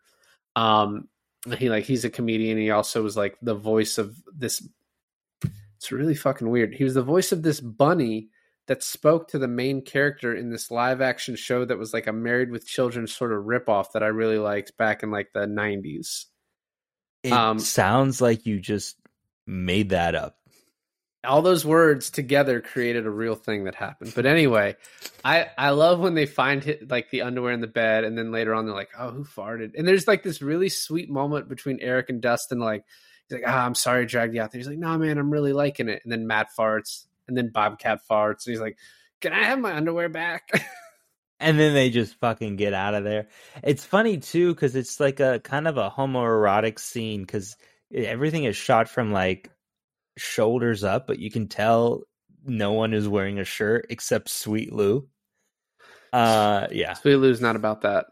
Um, 0.55 1.09
he 1.57 1.69
like 1.69 1.83
he's 1.83 2.05
a 2.05 2.09
comedian. 2.09 2.57
He 2.57 2.69
also 2.69 3.03
was 3.03 3.17
like 3.17 3.37
the 3.41 3.55
voice 3.55 3.97
of 3.97 4.15
this. 4.33 4.65
It's 5.77 5.91
really 5.91 6.15
fucking 6.15 6.49
weird. 6.49 6.75
He 6.75 6.83
was 6.83 6.93
the 6.93 7.01
voice 7.01 7.31
of 7.31 7.41
this 7.41 7.59
bunny 7.59 8.29
that 8.67 8.83
spoke 8.83 9.27
to 9.29 9.39
the 9.39 9.47
main 9.47 9.81
character 9.81 10.33
in 10.35 10.49
this 10.51 10.71
live 10.71 11.01
action 11.01 11.35
show 11.35 11.65
that 11.65 11.77
was 11.77 11.93
like 11.93 12.07
a 12.07 12.13
Married 12.13 12.51
with 12.51 12.65
Children 12.65 13.07
sort 13.07 13.33
of 13.33 13.43
ripoff 13.43 13.91
that 13.93 14.03
I 14.03 14.07
really 14.07 14.37
liked 14.37 14.77
back 14.77 15.03
in 15.03 15.11
like 15.11 15.33
the 15.33 15.47
nineties. 15.47 16.27
It 17.23 17.31
Um, 17.33 17.59
sounds 17.59 18.21
like 18.21 18.45
you 18.45 18.59
just 18.59 18.97
made 19.45 19.89
that 19.89 20.15
up. 20.15 20.37
all 21.23 21.43
those 21.43 21.63
words 21.63 22.09
together 22.09 22.61
created 22.61 23.05
a 23.05 23.09
real 23.11 23.35
thing 23.35 23.65
that 23.65 23.75
happened. 23.75 24.11
But 24.15 24.25
anyway, 24.25 24.75
I 25.23 25.49
I 25.57 25.69
love 25.71 25.99
when 25.99 26.15
they 26.15 26.25
find 26.25 26.65
it, 26.65 26.89
like 26.89 27.11
the 27.11 27.21
underwear 27.21 27.53
in 27.53 27.61
the 27.61 27.67
bed, 27.67 28.03
and 28.05 28.17
then 28.17 28.31
later 28.31 28.55
on 28.55 28.65
they're 28.65 28.73
like, 28.73 28.89
"Oh, 28.97 29.11
who 29.11 29.23
farted?" 29.23 29.73
And 29.77 29.87
there's 29.87 30.07
like 30.07 30.23
this 30.23 30.41
really 30.41 30.69
sweet 30.69 31.09
moment 31.11 31.47
between 31.47 31.79
Eric 31.79 32.09
and 32.09 32.21
Dustin. 32.21 32.59
Like 32.59 32.85
he's 33.29 33.35
like, 33.39 33.43
"Ah, 33.47 33.65
I'm 33.65 33.75
sorry, 33.75 34.01
I 34.03 34.05
dragged 34.05 34.33
you 34.33 34.41
out 34.41 34.51
there." 34.51 34.57
He's 34.59 34.67
like, 34.67 34.79
"No, 34.79 34.97
man, 34.97 35.19
I'm 35.19 35.29
really 35.31 35.53
liking 35.53 35.89
it." 35.89 36.01
And 36.03 36.11
then 36.11 36.25
Matt 36.25 36.47
farts, 36.57 37.05
and 37.27 37.37
then 37.37 37.49
Bobcat 37.49 38.01
farts, 38.09 38.45
and 38.45 38.53
he's 38.53 38.61
like, 38.61 38.77
"Can 39.21 39.33
I 39.33 39.43
have 39.43 39.59
my 39.59 39.73
underwear 39.73 40.09
back?" 40.09 40.49
And 41.43 41.59
then 41.59 41.73
they 41.73 41.89
just 41.89 42.19
fucking 42.19 42.55
get 42.57 42.75
out 42.75 42.93
of 42.93 43.03
there. 43.03 43.27
It's 43.63 43.83
funny 43.83 44.17
too 44.17 44.53
because 44.53 44.75
it's 44.75 44.99
like 44.99 45.19
a 45.19 45.39
kind 45.39 45.67
of 45.67 45.75
a 45.75 45.89
homoerotic 45.89 46.77
scene 46.77 47.21
because 47.21 47.57
everything 47.91 48.43
is 48.43 48.55
shot 48.55 48.87
from 48.87 49.11
like 49.11 49.49
shoulders 50.19 50.83
up, 50.83 51.07
but 51.07 51.17
you 51.17 51.31
can 51.31 51.47
tell 51.47 52.03
no 52.45 52.73
one 52.73 52.93
is 52.93 53.07
wearing 53.07 53.39
a 53.39 53.43
shirt 53.43 53.87
except 53.89 54.29
Sweet 54.29 54.71
Lou. 54.71 55.07
Uh, 56.13 56.67
yeah. 56.71 56.93
Sweet 56.93 57.15
Lou's 57.15 57.41
not 57.41 57.55
about 57.55 57.81
that. 57.81 58.05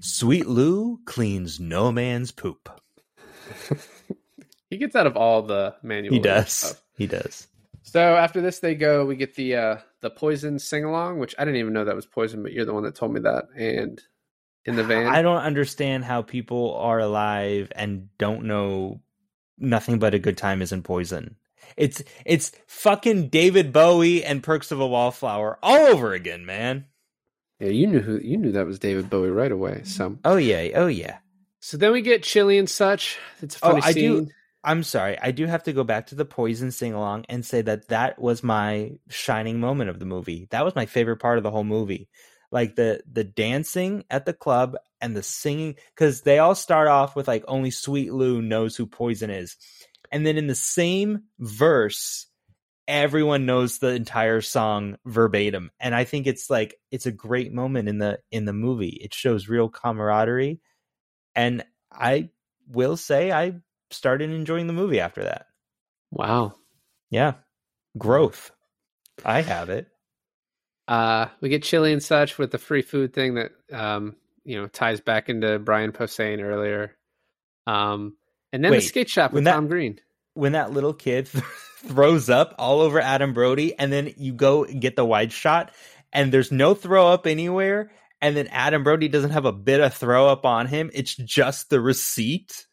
Sweet 0.00 0.46
Lou 0.46 1.00
cleans 1.06 1.58
no 1.58 1.90
man's 1.90 2.32
poop. 2.32 2.68
He 4.72 4.78
gets 4.78 4.96
out 4.96 5.06
of 5.06 5.18
all 5.18 5.42
the 5.42 5.74
manual. 5.82 6.14
He 6.14 6.18
does. 6.18 6.50
stuff. 6.50 6.82
He 7.02 7.08
does. 7.08 7.48
So 7.82 8.00
after 8.14 8.40
this, 8.40 8.60
they 8.60 8.76
go. 8.76 9.04
We 9.04 9.16
get 9.16 9.34
the 9.34 9.56
uh 9.56 9.76
the 10.02 10.10
poison 10.10 10.58
sing 10.60 10.84
along, 10.84 11.18
which 11.18 11.34
I 11.36 11.44
didn't 11.44 11.58
even 11.58 11.72
know 11.72 11.84
that 11.84 11.96
was 11.96 12.06
poison, 12.06 12.42
but 12.44 12.52
you're 12.52 12.64
the 12.64 12.72
one 12.74 12.84
that 12.84 12.94
told 12.94 13.12
me 13.12 13.20
that. 13.20 13.46
And 13.56 14.00
in 14.64 14.76
the 14.76 14.84
van, 14.84 15.08
I 15.08 15.20
don't 15.22 15.42
understand 15.42 16.04
how 16.04 16.22
people 16.22 16.76
are 16.76 17.00
alive 17.00 17.72
and 17.74 18.08
don't 18.18 18.44
know 18.44 19.00
nothing 19.58 19.98
but 19.98 20.14
a 20.14 20.20
good 20.20 20.36
time 20.36 20.62
isn't 20.62 20.84
poison. 20.84 21.34
It's 21.76 22.02
it's 22.24 22.52
fucking 22.68 23.28
David 23.30 23.72
Bowie 23.72 24.24
and 24.24 24.44
Perks 24.44 24.70
of 24.70 24.78
a 24.80 24.86
Wallflower 24.86 25.58
all 25.60 25.86
over 25.88 26.12
again, 26.14 26.46
man. 26.46 26.84
yeah, 27.58 27.68
you 27.70 27.88
knew 27.88 28.00
who 28.00 28.18
you 28.22 28.36
knew 28.36 28.52
that 28.52 28.66
was 28.66 28.78
David 28.78 29.10
Bowie 29.10 29.30
right 29.30 29.50
away. 29.50 29.80
So 29.84 30.18
Oh 30.24 30.36
yeah, 30.36 30.68
oh 30.76 30.86
yeah. 30.86 31.18
so 31.58 31.76
then 31.76 31.90
we 31.90 32.00
get 32.02 32.22
chili 32.22 32.58
and 32.58 32.70
such. 32.70 33.18
It's 33.40 33.56
a 33.56 33.58
Oh, 33.66 33.70
funny 33.70 33.82
I 33.82 33.92
do- 33.92 34.18
scene. 34.18 34.32
I'm 34.64 34.84
sorry. 34.84 35.18
I 35.20 35.32
do 35.32 35.46
have 35.46 35.64
to 35.64 35.72
go 35.72 35.82
back 35.82 36.08
to 36.08 36.14
the 36.14 36.24
Poison 36.24 36.70
sing 36.70 36.92
along 36.92 37.24
and 37.28 37.44
say 37.44 37.62
that 37.62 37.88
that 37.88 38.20
was 38.20 38.42
my 38.44 38.92
shining 39.08 39.58
moment 39.58 39.90
of 39.90 39.98
the 39.98 40.06
movie. 40.06 40.46
That 40.50 40.64
was 40.64 40.76
my 40.76 40.86
favorite 40.86 41.16
part 41.16 41.38
of 41.38 41.44
the 41.44 41.50
whole 41.50 41.64
movie. 41.64 42.08
Like 42.52 42.76
the 42.76 43.02
the 43.10 43.24
dancing 43.24 44.04
at 44.10 44.24
the 44.24 44.34
club 44.34 44.76
and 45.00 45.16
the 45.16 45.22
singing 45.22 45.76
cuz 45.96 46.20
they 46.20 46.38
all 46.38 46.54
start 46.54 46.86
off 46.86 47.16
with 47.16 47.26
like 47.26 47.44
only 47.48 47.70
Sweet 47.70 48.12
Lou 48.12 48.40
knows 48.40 48.76
who 48.76 48.86
Poison 48.86 49.30
is. 49.30 49.56
And 50.12 50.26
then 50.26 50.36
in 50.36 50.46
the 50.46 50.54
same 50.54 51.24
verse 51.38 52.26
everyone 52.86 53.46
knows 53.46 53.78
the 53.78 53.94
entire 53.94 54.40
song 54.40 54.96
verbatim 55.06 55.70
and 55.80 55.94
I 55.94 56.04
think 56.04 56.26
it's 56.26 56.50
like 56.50 56.78
it's 56.90 57.06
a 57.06 57.12
great 57.12 57.52
moment 57.52 57.88
in 57.88 57.98
the 57.98 58.20
in 58.30 58.44
the 58.44 58.52
movie. 58.52 58.98
It 59.02 59.14
shows 59.14 59.48
real 59.48 59.68
camaraderie 59.68 60.60
and 61.34 61.64
I 61.90 62.30
will 62.68 62.96
say 62.96 63.32
I 63.32 63.54
started 63.92 64.30
enjoying 64.30 64.66
the 64.66 64.72
movie 64.72 65.00
after 65.00 65.24
that. 65.24 65.46
Wow. 66.10 66.54
Yeah. 67.10 67.34
Growth. 67.98 68.50
I 69.24 69.42
have 69.42 69.70
it. 69.70 69.88
Uh, 70.88 71.26
we 71.40 71.48
get 71.48 71.62
chili 71.62 71.92
and 71.92 72.02
such 72.02 72.38
with 72.38 72.50
the 72.50 72.58
free 72.58 72.82
food 72.82 73.14
thing 73.14 73.34
that 73.34 73.52
um 73.72 74.16
you 74.44 74.60
know 74.60 74.66
ties 74.66 75.00
back 75.00 75.28
into 75.28 75.58
Brian 75.58 75.92
Posehn 75.92 76.42
earlier. 76.42 76.96
Um, 77.66 78.16
and 78.52 78.64
then 78.64 78.72
the 78.72 78.80
skate 78.80 79.08
shop 79.08 79.32
with 79.32 79.44
that- 79.44 79.52
Tom 79.52 79.68
Green. 79.68 79.98
When 80.34 80.52
that 80.52 80.72
little 80.72 80.94
kid 80.94 81.28
throws 81.86 82.30
up 82.30 82.54
all 82.58 82.80
over 82.80 82.98
Adam 83.00 83.34
Brody, 83.34 83.78
and 83.78 83.92
then 83.92 84.14
you 84.16 84.32
go 84.32 84.64
and 84.64 84.80
get 84.80 84.96
the 84.96 85.04
wide 85.04 85.30
shot, 85.30 85.72
and 86.10 86.32
there's 86.32 86.50
no 86.50 86.74
throw 86.74 87.08
up 87.08 87.26
anywhere, 87.26 87.90
and 88.22 88.34
then 88.34 88.46
Adam 88.48 88.82
Brody 88.82 89.08
doesn't 89.08 89.32
have 89.32 89.44
a 89.44 89.52
bit 89.52 89.80
of 89.80 89.92
throw 89.92 90.28
up 90.28 90.46
on 90.46 90.66
him. 90.66 90.90
It's 90.94 91.14
just 91.14 91.68
the 91.68 91.82
receipt. 91.82 92.66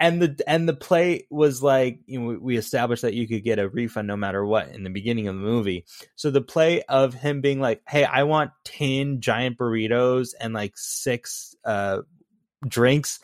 And 0.00 0.22
the 0.22 0.40
and 0.46 0.68
the 0.68 0.74
play 0.74 1.26
was 1.30 1.62
like 1.62 2.00
you 2.06 2.20
know 2.20 2.38
we- 2.40 2.56
established 2.56 3.02
that 3.02 3.14
you 3.14 3.26
could 3.26 3.42
get 3.42 3.58
a 3.58 3.68
refund 3.68 4.06
no 4.08 4.16
matter 4.16 4.44
what 4.44 4.68
in 4.68 4.84
the 4.84 4.90
beginning 4.90 5.28
of 5.28 5.34
the 5.34 5.40
movie. 5.40 5.84
So 6.16 6.30
the 6.30 6.40
play 6.40 6.82
of 6.82 7.14
him 7.14 7.40
being 7.40 7.60
like 7.60 7.82
hey 7.88 8.04
i 8.04 8.22
want 8.24 8.52
10 8.64 9.20
giant 9.20 9.58
burritos 9.58 10.34
and 10.40 10.54
like 10.54 10.72
six 10.76 11.54
uh 11.64 12.02
drinks. 12.66 13.18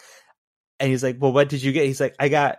And 0.81 0.91
he's 0.91 1.03
like 1.03 1.17
well 1.21 1.33
what 1.33 1.49
did 1.49 1.63
you 1.63 1.73
get? 1.73 1.87
He's 1.87 2.01
like 2.01 2.17
i 2.19 2.29
got 2.29 2.59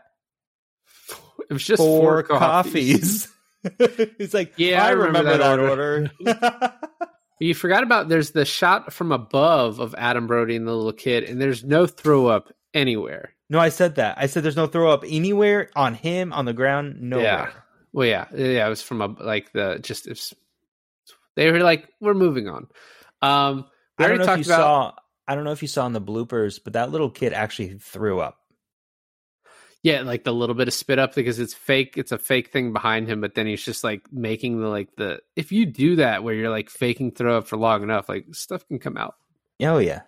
It 1.50 1.54
was 1.54 1.64
just 1.66 1.82
four, 1.82 2.24
four, 2.26 2.38
coffees. 2.40 3.28
coffees, 3.80 4.10
he's 4.18 4.34
like 4.34 4.54
Yeah, 4.58 4.84
i, 4.84 4.88
I 4.88 4.92
remember 4.92 5.20
remember, 5.20 5.38
that 5.38 5.56
that 5.58 5.60
order, 5.60 6.12
You 7.40 7.56
forgot 7.56 7.82
about 7.82 8.08
there's 8.08 8.32
the 8.32 8.46
shot 8.46 8.94
from 8.94 9.12
above 9.12 9.80
of 9.80 9.96
Adam 9.98 10.28
Brody 10.28 10.56
and 10.56 10.68
the 10.68 10.76
little 10.76 10.94
kid, 10.94 11.24
and 11.24 11.42
there's 11.42 11.64
no 11.64 11.88
throw 11.88 12.28
up 12.28 12.54
anywhere. 12.76 13.34
No 13.52 13.60
i 13.60 13.70
said 13.70 13.96
that 13.96 14.18
i 14.18 14.26
said 14.26 14.42
there's 14.42 14.56
no 14.56 14.66
throw 14.66 14.90
up 14.92 15.04
anywhere 15.08 15.70
on 15.76 15.94
him 15.94 16.34
on 16.34 16.46
the 16.46 16.54
ground 16.54 17.00
No. 17.02 17.20
Yeah. 17.20 17.52
Well, 17.94 18.08
yeah, 18.08 18.26
yeah. 18.34 18.66
It 18.66 18.70
was 18.70 18.82
from 18.82 19.02
a 19.02 19.08
like 19.08 19.52
the 19.52 19.78
just 19.84 20.08
they 21.36 21.52
were 21.52 21.60
like 21.60 21.90
we're 22.00 22.14
moving 22.14 22.48
on. 22.48 22.68
Um, 23.22 23.66
I 24.00 24.08
don't 24.08 24.12
already 24.12 24.18
know 24.26 24.34
if 24.34 24.38
you 24.40 24.44
talked 24.44 24.46
about 24.46 24.58
saw. 24.58 24.92
I 25.28 25.36
don't 25.36 25.44
know 25.44 25.52
if 25.52 25.62
you 25.62 25.68
saw 25.68 25.86
in 25.88 25.94
the 25.94 26.02
bloopers, 26.02 26.60
but 26.64 26.74
that 26.74 26.90
little 26.90 27.10
kid 27.10 27.34
actually 27.34 27.78
threw 27.80 28.22
up. 28.22 28.38
yeah, 29.84 30.04
like 30.04 30.24
the 30.24 30.34
little 30.34 30.56
bit 30.56 30.68
of 30.70 30.74
spit 30.74 31.00
up 31.00 31.14
because 31.16 31.38
it's 31.40 31.54
fake. 31.54 31.98
It's 31.98 32.14
a 32.14 32.18
fake 32.18 32.52
thing 32.54 32.72
behind 32.72 33.10
him, 33.10 33.20
but 33.20 33.36
then 33.36 33.46
he's 33.46 33.64
just 33.64 33.84
like 33.84 34.04
making 34.12 34.62
the 34.62 34.68
like 34.68 34.96
the 34.96 35.20
if 35.36 35.52
you 35.52 35.66
do 35.66 35.98
that 35.98 36.24
where 36.24 36.34
you're 36.34 36.50
like 36.50 36.70
faking 36.70 37.12
throw 37.12 37.40
up 37.40 37.48
for 37.48 37.58
long 37.58 37.84
enough, 37.84 38.08
like 38.08 38.26
stuff 38.32 38.66
can 38.68 38.80
come 38.80 38.96
out. 38.96 39.16
Oh 39.62 39.80
yeah, 39.80 40.04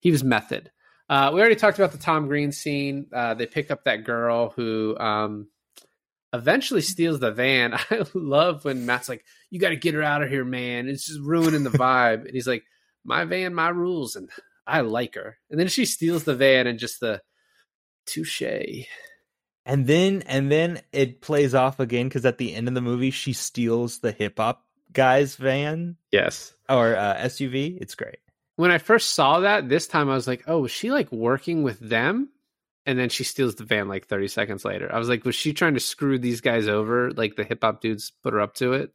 he 0.00 0.10
was 0.10 0.24
method. 0.24 0.72
Uh, 1.10 1.32
we 1.34 1.40
already 1.40 1.56
talked 1.56 1.76
about 1.76 1.90
the 1.90 1.98
Tom 1.98 2.28
Green 2.28 2.52
scene. 2.52 3.06
Uh, 3.12 3.34
they 3.34 3.44
pick 3.46 3.72
up 3.72 3.82
that 3.84 4.04
girl 4.04 4.50
who 4.54 4.96
um, 4.96 5.48
eventually 6.32 6.82
steals 6.82 7.18
the 7.18 7.32
van. 7.32 7.74
I 7.90 8.04
love 8.14 8.64
when 8.64 8.86
Matt's 8.86 9.08
like, 9.08 9.24
"You 9.50 9.58
got 9.58 9.70
to 9.70 9.76
get 9.76 9.94
her 9.94 10.02
out 10.04 10.22
of 10.22 10.30
here, 10.30 10.44
man. 10.44 10.88
It's 10.88 11.06
just 11.06 11.18
ruining 11.20 11.64
the 11.64 11.70
vibe." 11.70 12.26
and 12.26 12.30
he's 12.30 12.46
like, 12.46 12.62
"My 13.04 13.24
van, 13.24 13.54
my 13.54 13.70
rules." 13.70 14.14
And 14.14 14.30
I 14.68 14.82
like 14.82 15.16
her. 15.16 15.36
And 15.50 15.58
then 15.58 15.66
she 15.66 15.84
steals 15.84 16.22
the 16.22 16.36
van 16.36 16.68
and 16.68 16.78
just 16.78 17.00
the 17.00 17.20
touche. 18.06 18.42
And 19.66 19.86
then 19.86 20.22
and 20.22 20.50
then 20.50 20.80
it 20.92 21.20
plays 21.20 21.54
off 21.56 21.80
again 21.80 22.06
because 22.06 22.24
at 22.24 22.38
the 22.38 22.54
end 22.54 22.68
of 22.68 22.74
the 22.74 22.80
movie 22.80 23.10
she 23.10 23.32
steals 23.32 23.98
the 23.98 24.12
hip 24.12 24.38
hop 24.38 24.64
guy's 24.92 25.34
van 25.36 25.96
Yes. 26.12 26.54
or 26.68 26.96
uh, 26.96 27.16
SUV. 27.16 27.78
It's 27.80 27.94
great. 27.96 28.18
When 28.60 28.70
I 28.70 28.76
first 28.76 29.12
saw 29.12 29.40
that, 29.40 29.70
this 29.70 29.86
time 29.86 30.10
I 30.10 30.14
was 30.14 30.26
like, 30.26 30.44
oh, 30.46 30.58
was 30.58 30.70
she 30.70 30.90
like 30.90 31.10
working 31.10 31.62
with 31.62 31.80
them? 31.80 32.28
And 32.84 32.98
then 32.98 33.08
she 33.08 33.24
steals 33.24 33.54
the 33.54 33.64
van 33.64 33.88
like 33.88 34.06
30 34.06 34.28
seconds 34.28 34.66
later. 34.66 34.94
I 34.94 34.98
was 34.98 35.08
like, 35.08 35.24
was 35.24 35.34
she 35.34 35.54
trying 35.54 35.72
to 35.72 35.80
screw 35.80 36.18
these 36.18 36.42
guys 36.42 36.68
over? 36.68 37.10
Like 37.10 37.36
the 37.36 37.44
hip 37.44 37.60
hop 37.62 37.80
dudes 37.80 38.12
put 38.22 38.34
her 38.34 38.40
up 38.40 38.56
to 38.56 38.74
it? 38.74 38.92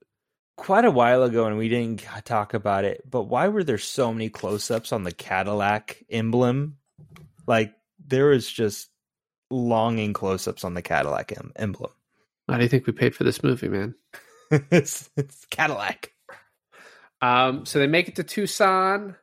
Quite 0.55 0.85
a 0.85 0.91
while 0.91 1.23
ago, 1.23 1.47
and 1.47 1.57
we 1.57 1.67
didn't 1.67 2.05
talk 2.25 2.53
about 2.53 2.85
it. 2.85 3.09
But 3.09 3.23
why 3.23 3.47
were 3.47 3.63
there 3.63 3.79
so 3.79 4.13
many 4.13 4.29
close-ups 4.29 4.93
on 4.93 5.01
the 5.01 5.11
Cadillac 5.11 6.03
emblem? 6.11 6.77
Like 7.47 7.73
there 8.05 8.27
was 8.27 8.47
just 8.47 8.91
longing 9.49 10.13
close-ups 10.13 10.63
on 10.63 10.75
the 10.75 10.83
Cadillac 10.83 11.33
em- 11.35 11.53
emblem. 11.55 11.91
Why 12.45 12.57
do 12.57 12.63
you 12.63 12.69
think 12.69 12.85
we 12.85 12.93
paid 12.93 13.15
for 13.15 13.23
this 13.23 13.41
movie, 13.41 13.69
man? 13.69 13.95
it's, 14.51 15.09
it's 15.17 15.43
Cadillac. 15.45 16.11
Um, 17.19 17.65
so 17.65 17.79
they 17.79 17.87
make 17.87 18.09
it 18.09 18.17
to 18.17 18.23
Tucson. 18.23 19.15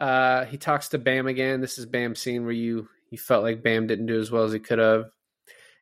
Uh, 0.00 0.44
he 0.44 0.56
talks 0.56 0.88
to 0.88 0.98
Bam 0.98 1.26
again. 1.26 1.60
This 1.60 1.78
is 1.78 1.86
Bam's 1.86 2.20
scene 2.20 2.44
where 2.44 2.52
you 2.52 2.88
you 3.10 3.18
felt 3.18 3.42
like 3.42 3.62
Bam 3.62 3.86
didn't 3.86 4.06
do 4.06 4.20
as 4.20 4.30
well 4.30 4.44
as 4.44 4.52
he 4.52 4.58
could 4.58 4.78
have. 4.78 5.06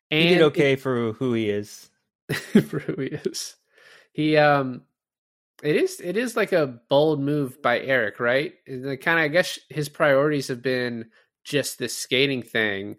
And 0.09 0.23
he 0.23 0.35
did 0.35 0.41
okay 0.43 0.75
for 0.75 1.13
who 1.13 1.33
he 1.33 1.49
is. 1.49 1.89
for 2.67 2.79
who 2.79 3.01
he 3.01 3.07
is. 3.07 3.55
He 4.13 4.37
um, 4.37 4.81
it 5.63 5.75
is 5.75 5.99
it 5.99 6.17
is 6.17 6.35
like 6.35 6.51
a 6.51 6.79
bold 6.89 7.19
move 7.21 7.61
by 7.61 7.79
Eric, 7.79 8.19
right? 8.19 8.53
The 8.65 8.97
Kind 8.97 9.19
of, 9.19 9.25
I 9.25 9.27
guess 9.29 9.59
his 9.69 9.89
priorities 9.89 10.47
have 10.47 10.61
been 10.61 11.09
just 11.43 11.79
this 11.79 11.97
skating 11.97 12.43
thing 12.43 12.97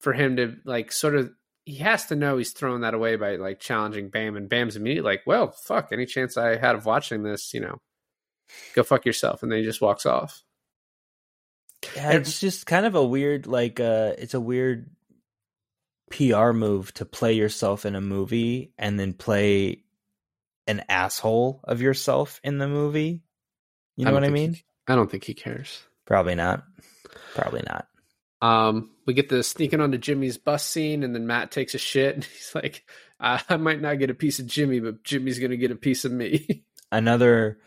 for 0.00 0.12
him 0.12 0.36
to 0.36 0.56
like 0.64 0.92
sort 0.92 1.16
of. 1.16 1.30
He 1.66 1.76
has 1.76 2.06
to 2.06 2.16
know 2.16 2.36
he's 2.36 2.52
throwing 2.52 2.80
that 2.80 2.94
away 2.94 3.16
by 3.16 3.36
like 3.36 3.60
challenging 3.60 4.08
Bam, 4.08 4.36
and 4.36 4.48
Bam's 4.48 4.76
immediately 4.76 5.12
like, 5.12 5.22
"Well, 5.26 5.52
fuck, 5.52 5.90
any 5.92 6.06
chance 6.06 6.36
I 6.36 6.56
had 6.56 6.74
of 6.74 6.86
watching 6.86 7.22
this, 7.22 7.54
you 7.54 7.60
know, 7.60 7.80
go 8.74 8.82
fuck 8.82 9.04
yourself," 9.04 9.42
and 9.42 9.52
then 9.52 9.58
he 9.60 9.64
just 9.64 9.82
walks 9.82 10.06
off. 10.06 10.42
Yeah, 11.96 12.12
it's 12.12 12.40
just 12.40 12.66
kind 12.66 12.84
of 12.86 12.94
a 12.94 13.04
weird, 13.04 13.46
like, 13.46 13.80
uh, 13.80 14.12
it's 14.18 14.34
a 14.34 14.40
weird 14.40 14.90
PR 16.10 16.52
move 16.52 16.92
to 16.94 17.04
play 17.04 17.32
yourself 17.34 17.86
in 17.86 17.94
a 17.94 18.00
movie 18.00 18.72
and 18.78 18.98
then 18.98 19.12
play 19.12 19.84
an 20.66 20.82
asshole 20.88 21.60
of 21.64 21.80
yourself 21.80 22.40
in 22.44 22.58
the 22.58 22.68
movie. 22.68 23.22
You 23.96 24.04
know 24.04 24.10
don't 24.10 24.14
what 24.14 24.24
I 24.24 24.26
think 24.26 24.36
he- 24.38 24.46
mean? 24.48 24.56
I 24.88 24.94
don't 24.96 25.10
think 25.10 25.24
he 25.24 25.34
cares. 25.34 25.82
Probably 26.06 26.34
not. 26.34 26.64
Probably 27.34 27.62
not. 27.66 27.86
Um, 28.42 28.90
we 29.06 29.14
get 29.14 29.28
the 29.28 29.42
sneaking 29.42 29.80
onto 29.80 29.98
Jimmy's 29.98 30.38
bus 30.38 30.64
scene, 30.66 31.02
and 31.04 31.14
then 31.14 31.26
Matt 31.26 31.50
takes 31.50 31.74
a 31.74 31.78
shit, 31.78 32.14
and 32.14 32.24
he's 32.36 32.52
like, 32.54 32.84
"I, 33.20 33.40
I 33.48 33.56
might 33.58 33.80
not 33.80 33.98
get 33.98 34.10
a 34.10 34.14
piece 34.14 34.38
of 34.38 34.46
Jimmy, 34.46 34.80
but 34.80 35.04
Jimmy's 35.04 35.38
gonna 35.38 35.56
get 35.58 35.70
a 35.70 35.76
piece 35.76 36.04
of 36.04 36.12
me." 36.12 36.64
Another 36.92 37.58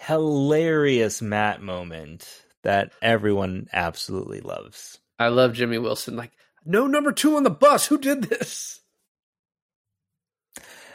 hilarious 0.00 1.22
Matt 1.22 1.62
moment 1.62 2.28
that 2.62 2.92
everyone 3.02 3.66
absolutely 3.72 4.40
loves. 4.40 4.98
I 5.18 5.28
love 5.28 5.54
Jimmy 5.54 5.78
Wilson. 5.78 6.16
Like, 6.16 6.32
no 6.64 6.86
number 6.86 7.12
two 7.12 7.36
on 7.36 7.42
the 7.42 7.50
bus. 7.50 7.86
Who 7.86 7.98
did 7.98 8.24
this? 8.24 8.80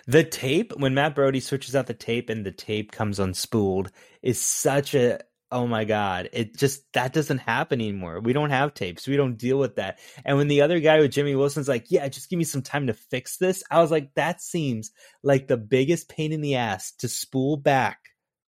The 0.05 0.24
tape, 0.24 0.74
when 0.78 0.93
Matt 0.93 1.16
Brody 1.16 1.39
switches 1.39 1.76
out 1.76 1.88
the 1.88 1.93
tape 1.93 2.30
and 2.30 2.45
the 2.45 2.51
tape 2.51 2.91
comes 2.91 3.20
unspooled, 3.20 3.89
is 4.22 4.39
such 4.39 4.95
a 4.95 5.20
oh 5.53 5.68
my 5.68 5.86
god. 5.86 6.30
It 6.34 6.57
just 6.57 6.91
that 6.93 7.14
doesn't 7.14 7.38
happen 7.38 7.80
anymore. 7.80 8.20
We 8.20 8.34
don't 8.34 8.49
have 8.49 8.74
tapes. 8.74 9.07
We 9.07 9.16
don't 9.16 9.38
deal 9.38 9.57
with 9.57 9.76
that. 9.76 9.99
And 10.26 10.36
when 10.36 10.47
the 10.47 10.61
other 10.61 10.80
guy 10.80 10.99
with 10.99 11.11
Jimmy 11.11 11.36
Wilson's 11.36 11.68
like, 11.68 11.86
Yeah, 11.89 12.07
just 12.09 12.30
give 12.30 12.38
me 12.38 12.43
some 12.43 12.64
time 12.64 12.88
to 12.88 12.93
fix 12.93 13.38
this, 13.38 13.64
I 13.72 13.80
was 13.80 13.91
like, 13.91 14.14
that 14.16 14.41
seems 14.41 14.91
like 15.22 15.47
the 15.47 15.57
biggest 15.57 16.09
pain 16.09 16.34
in 16.34 16.41
the 16.41 16.55
ass 16.55 16.91
to 16.99 17.07
spool 17.07 17.55
back 17.55 17.99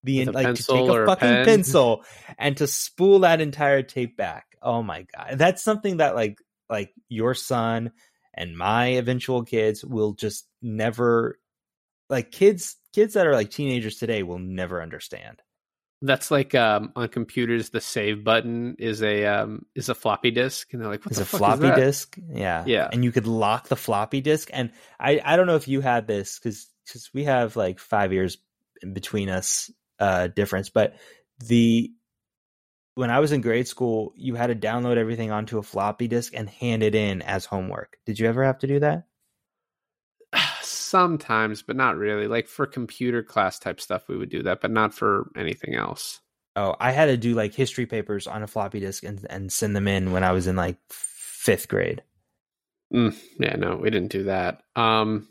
the 0.04 0.24
like 0.26 0.54
to 0.56 0.62
take 0.62 0.88
a 0.88 1.06
fucking 1.06 1.28
pen. 1.28 1.44
pencil 1.46 2.04
and 2.38 2.56
to 2.56 2.66
spool 2.66 3.20
that 3.20 3.40
entire 3.40 3.82
tape 3.82 4.16
back. 4.16 4.46
Oh 4.60 4.82
my 4.82 5.06
god. 5.16 5.34
That's 5.38 5.62
something 5.62 5.98
that 5.98 6.14
like 6.14 6.38
like 6.68 6.92
your 7.08 7.34
son 7.34 7.92
and 8.34 8.56
my 8.56 8.86
eventual 8.86 9.44
kids 9.44 9.84
will 9.84 10.12
just 10.14 10.46
never 10.62 11.38
like 12.08 12.30
kids 12.30 12.76
kids 12.92 13.14
that 13.14 13.26
are 13.26 13.34
like 13.34 13.50
teenagers 13.50 13.96
today 13.96 14.22
will 14.22 14.38
never 14.38 14.82
understand 14.82 15.40
That's 16.04 16.30
like 16.30 16.54
um, 16.54 16.92
on 16.96 17.08
computers, 17.08 17.70
the 17.70 17.80
save 17.80 18.24
button 18.24 18.74
is 18.78 19.02
a 19.02 19.24
um, 19.26 19.66
is 19.76 19.88
a 19.88 19.94
floppy 19.94 20.32
disk, 20.32 20.72
and 20.72 20.82
they're 20.82 20.90
like, 20.90 21.04
"What 21.04 21.12
it's 21.12 21.20
a 21.20 21.24
fuck 21.24 21.38
floppy 21.38 21.66
is 21.68 21.70
that? 21.70 21.76
disk 21.76 22.18
yeah 22.28 22.64
Yeah. 22.66 22.88
and 22.92 23.04
you 23.04 23.12
could 23.12 23.26
lock 23.28 23.68
the 23.68 23.76
floppy 23.76 24.20
disk 24.20 24.50
and 24.52 24.72
i 24.98 25.20
i 25.24 25.36
don't 25.36 25.46
know 25.46 25.56
if 25.56 25.68
you 25.68 25.80
had 25.80 26.06
this 26.08 26.38
because 26.38 26.68
because 26.86 27.10
we 27.14 27.24
have 27.24 27.54
like 27.54 27.78
five 27.78 28.12
years 28.12 28.38
in 28.82 28.92
between 28.94 29.28
us 29.28 29.70
uh 30.02 30.26
difference 30.28 30.68
but 30.68 30.94
the 31.46 31.90
when 32.94 33.10
i 33.10 33.20
was 33.20 33.32
in 33.32 33.40
grade 33.40 33.68
school 33.68 34.12
you 34.16 34.34
had 34.34 34.48
to 34.48 34.54
download 34.54 34.96
everything 34.96 35.30
onto 35.30 35.58
a 35.58 35.62
floppy 35.62 36.08
disk 36.08 36.32
and 36.34 36.48
hand 36.50 36.82
it 36.82 36.94
in 36.94 37.22
as 37.22 37.44
homework 37.44 37.98
did 38.06 38.18
you 38.18 38.26
ever 38.26 38.44
have 38.44 38.58
to 38.58 38.66
do 38.66 38.80
that 38.80 39.06
Sometimes, 40.62 41.62
but 41.62 41.76
not 41.76 41.96
really. 41.96 42.26
Like 42.26 42.48
for 42.48 42.66
computer 42.66 43.22
class 43.22 43.58
type 43.58 43.80
stuff, 43.80 44.08
we 44.08 44.16
would 44.16 44.30
do 44.30 44.42
that, 44.44 44.60
but 44.60 44.70
not 44.70 44.94
for 44.94 45.30
anything 45.36 45.74
else. 45.74 46.20
Oh, 46.54 46.76
I 46.78 46.92
had 46.92 47.06
to 47.06 47.16
do 47.16 47.34
like 47.34 47.54
history 47.54 47.86
papers 47.86 48.26
on 48.26 48.42
a 48.42 48.46
floppy 48.46 48.80
disk 48.80 49.04
and, 49.04 49.24
and 49.30 49.50
send 49.50 49.74
them 49.74 49.88
in 49.88 50.12
when 50.12 50.22
I 50.22 50.32
was 50.32 50.46
in 50.46 50.56
like 50.56 50.76
fifth 50.90 51.68
grade. 51.68 52.02
Mm, 52.92 53.16
yeah, 53.40 53.56
no, 53.56 53.76
we 53.76 53.88
didn't 53.88 54.12
do 54.12 54.24
that. 54.24 54.62
Um, 54.76 55.28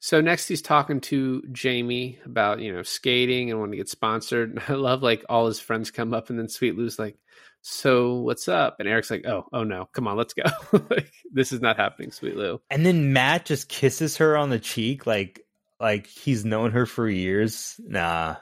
so 0.00 0.20
next 0.20 0.46
he's 0.48 0.62
talking 0.62 1.00
to 1.02 1.42
Jamie 1.52 2.18
about 2.24 2.60
you 2.60 2.72
know 2.72 2.82
skating 2.82 3.50
and 3.50 3.58
wanting 3.58 3.72
to 3.72 3.78
get 3.78 3.88
sponsored. 3.88 4.50
And 4.50 4.62
I 4.68 4.74
love 4.74 5.02
like 5.02 5.24
all 5.28 5.46
his 5.46 5.60
friends 5.60 5.90
come 5.90 6.14
up, 6.14 6.30
and 6.30 6.38
then 6.38 6.48
Sweet 6.48 6.76
Lou's 6.76 6.98
like, 6.98 7.16
"So 7.62 8.16
what's 8.16 8.48
up?" 8.48 8.76
And 8.78 8.88
Eric's 8.88 9.10
like, 9.10 9.26
"Oh, 9.26 9.46
oh 9.52 9.64
no, 9.64 9.88
come 9.92 10.06
on, 10.08 10.16
let's 10.16 10.34
go. 10.34 10.44
like 10.90 11.12
this 11.32 11.52
is 11.52 11.60
not 11.60 11.76
happening, 11.76 12.12
Sweet 12.12 12.36
Lou." 12.36 12.60
And 12.70 12.84
then 12.84 13.12
Matt 13.12 13.46
just 13.46 13.68
kisses 13.68 14.18
her 14.18 14.36
on 14.36 14.50
the 14.50 14.58
cheek 14.58 15.06
like 15.06 15.40
like 15.80 16.06
he's 16.06 16.44
known 16.44 16.72
her 16.72 16.86
for 16.86 17.08
years. 17.08 17.78
Nah. 17.84 18.36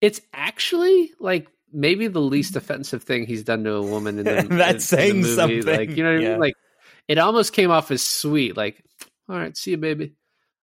It's 0.00 0.20
actually 0.32 1.12
like 1.20 1.46
maybe 1.72 2.08
the 2.08 2.20
least 2.20 2.56
offensive 2.56 3.04
thing 3.04 3.24
he's 3.24 3.44
done 3.44 3.62
to 3.64 3.74
a 3.74 3.82
woman 3.82 4.18
in 4.18 4.24
the, 4.24 4.36
in- 4.38 4.52
in 4.52 4.58
That's 4.58 4.88
the 4.90 4.96
saying 4.96 5.16
movie. 5.20 5.34
something. 5.34 5.64
Like 5.64 5.90
you 5.90 6.02
know 6.02 6.14
what 6.14 6.24
I 6.24 6.28
mean? 6.30 6.40
Like 6.40 6.54
it 7.08 7.18
almost 7.18 7.52
came 7.52 7.70
off 7.70 7.90
as 7.90 8.02
sweet. 8.02 8.56
Like, 8.56 8.82
all 9.28 9.36
right, 9.36 9.56
see 9.56 9.72
you, 9.72 9.76
baby. 9.76 10.14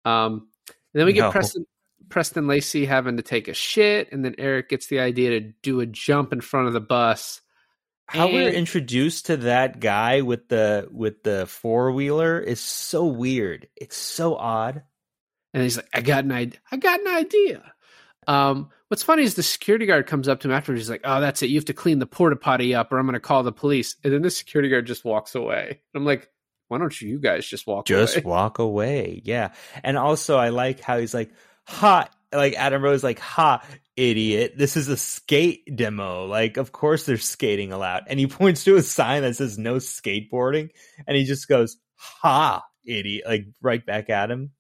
Um, 0.05 0.47
and 0.67 0.75
then 0.99 1.05
we 1.05 1.13
get 1.13 1.21
No. 1.21 1.31
Preston 1.31 1.65
Preston 2.09 2.47
Lacy 2.47 2.85
having 2.85 3.17
to 3.17 3.23
take 3.23 3.47
a 3.47 3.53
shit, 3.53 4.11
and 4.11 4.23
then 4.23 4.35
Eric 4.37 4.69
gets 4.69 4.87
the 4.87 4.99
idea 4.99 5.39
to 5.39 5.53
do 5.61 5.79
a 5.79 5.85
jump 5.85 6.33
in 6.33 6.41
front 6.41 6.67
of 6.67 6.73
the 6.73 6.81
bus. 6.81 7.41
How 8.07 8.27
we're 8.27 8.49
introduced 8.49 9.27
to 9.27 9.37
that 9.37 9.79
guy 9.79 10.19
with 10.19 10.49
the 10.49 10.89
with 10.91 11.23
the 11.23 11.45
four 11.45 11.91
wheeler 11.91 12.39
is 12.39 12.59
so 12.59 13.05
weird. 13.05 13.67
It's 13.77 13.95
so 13.95 14.35
odd. 14.35 14.83
And 15.53 15.63
he's 15.63 15.77
like, 15.77 15.87
I 15.93 16.01
got 16.01 16.25
an 16.25 16.31
idea. 16.31 16.59
I 16.71 16.77
got 16.77 16.99
an 16.99 17.07
idea. 17.07 17.73
Um, 18.27 18.69
what's 18.89 19.03
funny 19.03 19.23
is 19.23 19.35
the 19.35 19.43
security 19.43 19.85
guard 19.85 20.07
comes 20.07 20.27
up 20.27 20.41
to 20.41 20.47
him 20.49 20.53
after 20.53 20.75
he's 20.75 20.89
like, 20.89 21.01
Oh, 21.03 21.21
that's 21.21 21.41
it. 21.41 21.49
You 21.49 21.57
have 21.57 21.65
to 21.65 21.73
clean 21.73 21.99
the 21.99 22.05
porta 22.05 22.35
potty 22.35 22.75
up 22.75 22.91
or 22.91 22.99
I'm 22.99 23.05
gonna 23.05 23.21
call 23.21 23.43
the 23.43 23.51
police. 23.51 23.95
And 24.03 24.11
then 24.13 24.21
the 24.21 24.29
security 24.29 24.69
guard 24.69 24.87
just 24.87 25.05
walks 25.05 25.33
away. 25.33 25.81
I'm 25.95 26.05
like, 26.05 26.29
why 26.71 26.77
don't 26.77 27.01
you 27.01 27.19
guys 27.19 27.45
just 27.45 27.67
walk 27.67 27.85
Just 27.85 28.15
away? 28.15 28.23
walk 28.25 28.59
away. 28.59 29.21
Yeah. 29.25 29.49
And 29.83 29.97
also 29.97 30.37
I 30.37 30.49
like 30.49 30.79
how 30.79 30.99
he's 30.99 31.13
like, 31.13 31.29
ha 31.67 32.07
like 32.31 32.53
Adam 32.53 32.81
Rose 32.81 33.03
like, 33.03 33.19
ha, 33.19 33.61
idiot. 33.97 34.53
This 34.55 34.77
is 34.77 34.87
a 34.87 34.95
skate 34.95 35.75
demo. 35.75 36.27
Like, 36.27 36.55
of 36.55 36.71
course 36.71 37.05
there's 37.05 37.25
skating 37.25 37.73
allowed. 37.73 38.03
And 38.07 38.17
he 38.17 38.27
points 38.27 38.63
to 38.63 38.77
a 38.77 38.81
sign 38.83 39.23
that 39.23 39.35
says 39.35 39.57
no 39.57 39.75
skateboarding. 39.75 40.69
And 41.05 41.17
he 41.17 41.25
just 41.25 41.49
goes, 41.49 41.75
ha, 41.97 42.63
idiot, 42.85 43.25
like 43.27 43.47
right 43.61 43.85
back 43.85 44.09
at 44.09 44.31
him. 44.31 44.51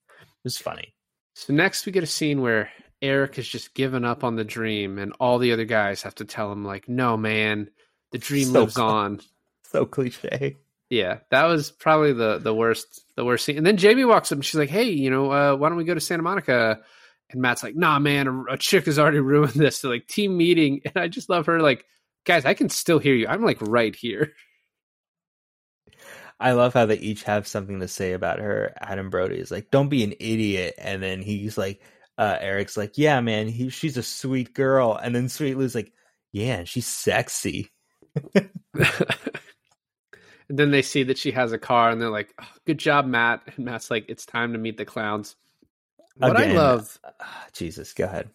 It's 0.43 0.57
funny. 0.57 0.93
So 1.35 1.53
next 1.53 1.85
we 1.85 1.93
get 1.93 2.03
a 2.03 2.07
scene 2.07 2.41
where 2.41 2.71
Eric 3.01 3.37
has 3.37 3.47
just 3.47 3.73
given 3.73 4.03
up 4.03 4.25
on 4.25 4.35
the 4.35 4.43
dream 4.43 4.99
and 4.99 5.13
all 5.17 5.39
the 5.39 5.53
other 5.53 5.63
guys 5.63 6.01
have 6.01 6.15
to 6.15 6.25
tell 6.25 6.51
him, 6.51 6.65
like, 6.65 6.89
no 6.89 7.15
man, 7.15 7.69
the 8.11 8.17
dream 8.17 8.47
So 8.47 8.59
lives 8.63 8.75
cl- 8.75 8.87
on. 8.89 9.21
So 9.71 9.85
cliche. 9.85 10.57
Yeah, 10.91 11.19
that 11.29 11.45
was 11.45 11.71
probably 11.71 12.11
the 12.11 12.37
the 12.37 12.53
worst 12.53 13.05
the 13.15 13.23
worst 13.23 13.45
scene. 13.45 13.55
And 13.55 13.65
then 13.65 13.77
Jamie 13.77 14.03
walks 14.03 14.29
up 14.29 14.35
and 14.35 14.45
she's 14.45 14.59
like, 14.59 14.69
"Hey, 14.69 14.89
you 14.89 15.09
know, 15.09 15.31
uh, 15.31 15.55
why 15.55 15.69
don't 15.69 15.77
we 15.77 15.85
go 15.85 15.93
to 15.93 16.01
Santa 16.01 16.21
Monica?" 16.21 16.81
And 17.29 17.41
Matt's 17.41 17.63
like, 17.63 17.77
"Nah, 17.77 17.97
man, 17.97 18.27
a, 18.27 18.55
a 18.55 18.57
chick 18.57 18.87
has 18.87 18.99
already 18.99 19.19
ruined 19.21 19.53
this." 19.53 19.77
So 19.77 19.89
like 19.89 20.07
team 20.07 20.35
meeting, 20.35 20.81
and 20.83 20.97
I 20.97 21.07
just 21.07 21.29
love 21.29 21.45
her. 21.45 21.61
Like, 21.61 21.85
guys, 22.25 22.43
I 22.43 22.55
can 22.55 22.67
still 22.67 22.99
hear 22.99 23.15
you. 23.15 23.25
I'm 23.25 23.41
like 23.41 23.59
right 23.61 23.95
here. 23.95 24.33
I 26.41 26.51
love 26.51 26.73
how 26.73 26.87
they 26.87 26.97
each 26.97 27.23
have 27.23 27.47
something 27.47 27.79
to 27.79 27.87
say 27.87 28.11
about 28.11 28.39
her. 28.39 28.73
Adam 28.81 29.09
Brody 29.09 29.37
is 29.37 29.49
like, 29.49 29.71
"Don't 29.71 29.87
be 29.87 30.03
an 30.03 30.15
idiot," 30.19 30.75
and 30.77 31.01
then 31.01 31.21
he's 31.21 31.57
like, 31.57 31.81
uh, 32.17 32.35
"Eric's 32.41 32.75
like, 32.75 32.97
yeah, 32.97 33.21
man, 33.21 33.47
he, 33.47 33.69
she's 33.69 33.95
a 33.95 34.03
sweet 34.03 34.53
girl," 34.53 34.99
and 35.01 35.15
then 35.15 35.29
Sweet 35.29 35.55
Lou's 35.55 35.73
like, 35.73 35.93
"Yeah, 36.33 36.57
and 36.57 36.67
she's 36.67 36.87
sexy." 36.87 37.71
and 40.51 40.59
then 40.59 40.71
they 40.71 40.81
see 40.81 41.03
that 41.03 41.17
she 41.17 41.31
has 41.31 41.53
a 41.53 41.57
car 41.57 41.89
and 41.89 42.01
they're 42.01 42.09
like, 42.09 42.33
"Oh, 42.37 42.47
good 42.65 42.77
job, 42.77 43.05
Matt. 43.05 43.41
And 43.55 43.63
Matt's 43.63 43.89
like, 43.89 44.03
it's 44.09 44.25
time 44.25 44.51
to 44.51 44.59
meet 44.59 44.75
the 44.75 44.83
clowns. 44.83 45.37
What 46.17 46.35
I 46.35 46.51
love 46.51 46.99
ah, 47.21 47.45
Jesus, 47.53 47.93
go 47.93 48.03
ahead. 48.03 48.29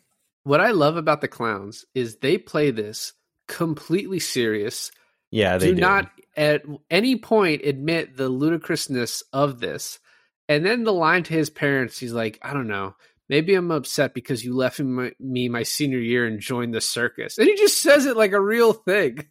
what 0.45 0.63
I 0.63 0.71
love 0.71 0.97
about 0.97 1.21
the 1.21 1.29
clowns 1.29 1.85
is 1.95 2.17
they 2.17 2.39
play 2.39 2.71
this 2.71 3.13
completely 3.47 4.19
serious. 4.19 4.91
Yeah, 5.31 5.59
they 5.59 5.69
do, 5.69 5.75
do. 5.75 5.81
not 5.83 6.11
at 6.39 6.63
any 6.91 7.17
point 7.17 7.67
admit 7.67 8.17
the 8.17 8.31
ludicrousness 8.31 9.23
of 9.35 9.61
this. 9.61 9.99
And 10.49 10.65
then 10.65 10.85
the 10.85 10.95
line 10.95 11.23
to 11.25 11.35
his 11.35 11.51
parents, 11.51 11.99
he's 11.99 12.15
like, 12.15 12.39
I 12.41 12.55
don't 12.55 12.69
know, 12.69 12.95
maybe 13.29 13.55
I'm 13.55 13.71
upset 13.71 14.15
because 14.15 14.43
you 14.43 14.57
left 14.57 14.81
me, 14.81 15.11
me 15.21 15.51
my 15.51 15.65
senior 15.65 15.99
year 15.99 16.27
and 16.27 16.41
joined 16.41 16.73
the 16.73 16.81
circus. 16.81 17.37
And 17.37 17.47
he 17.47 17.57
just 17.57 17.79
says 17.83 18.07
it 18.07 18.17
like 18.17 18.33
a 18.33 18.41
real 18.41 18.73
thing. 18.73 19.27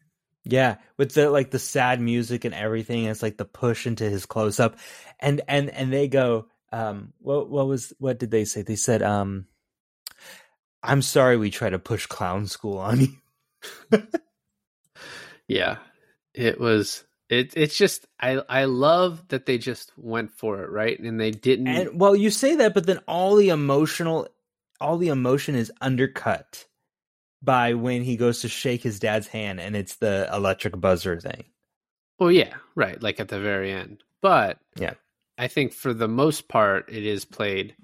Yeah, 0.45 0.75
with 0.97 1.13
the 1.13 1.29
like 1.29 1.51
the 1.51 1.59
sad 1.59 1.99
music 1.99 2.45
and 2.45 2.53
everything, 2.53 3.05
it's 3.05 3.23
like 3.23 3.37
the 3.37 3.45
push 3.45 3.87
into 3.87 4.07
his 4.09 4.25
close 4.25 4.59
up, 4.59 4.77
and 5.19 5.41
and 5.47 5.69
and 5.69 5.91
they 5.91 6.07
go, 6.07 6.45
um, 6.71 7.13
what 7.19 7.49
what 7.49 7.67
was 7.67 7.93
what 7.97 8.19
did 8.19 8.31
they 8.31 8.45
say? 8.45 8.61
They 8.61 8.75
said, 8.75 9.01
um, 9.01 9.47
I'm 10.83 11.01
sorry 11.01 11.35
we 11.37 11.49
try 11.49 11.69
to 11.69 11.79
push 11.79 12.05
clown 12.05 12.47
school 12.47 12.77
on 12.77 13.01
you. 13.01 14.03
Yeah. 15.47 15.77
It 16.33 16.59
was 16.59 17.03
it 17.29 17.53
it's 17.55 17.77
just 17.77 18.05
I 18.19 18.41
I 18.49 18.65
love 18.65 19.27
that 19.29 19.45
they 19.45 19.57
just 19.57 19.91
went 19.97 20.31
for 20.31 20.63
it, 20.63 20.69
right? 20.69 20.99
And 20.99 21.19
they 21.19 21.31
didn't 21.31 21.67
And 21.67 21.99
well, 21.99 22.15
you 22.15 22.29
say 22.29 22.55
that, 22.57 22.73
but 22.73 22.85
then 22.85 22.99
all 23.07 23.35
the 23.35 23.49
emotional, 23.49 24.27
all 24.81 24.97
the 24.97 25.09
emotion 25.09 25.55
is 25.55 25.71
undercut 25.81 26.65
by 27.45 27.73
when 27.73 28.03
he 28.03 28.17
goes 28.17 28.41
to 28.41 28.49
shake 28.49 28.81
his 28.81 28.99
dad's 28.99 29.27
hand, 29.27 29.59
and 29.59 29.75
it's 29.75 29.95
the 29.95 30.29
electric 30.33 30.79
buzzer 30.79 31.19
thing. 31.19 31.45
Well, 32.19 32.31
yeah, 32.31 32.53
right, 32.75 33.01
like 33.01 33.19
at 33.19 33.27
the 33.27 33.39
very 33.39 33.71
end. 33.71 34.03
But 34.21 34.59
Yeah. 34.75 34.93
I 35.37 35.47
think 35.47 35.73
for 35.73 35.93
the 35.93 36.07
most 36.07 36.47
part 36.47 36.89
it 36.89 37.05
is 37.05 37.25
played 37.25 37.75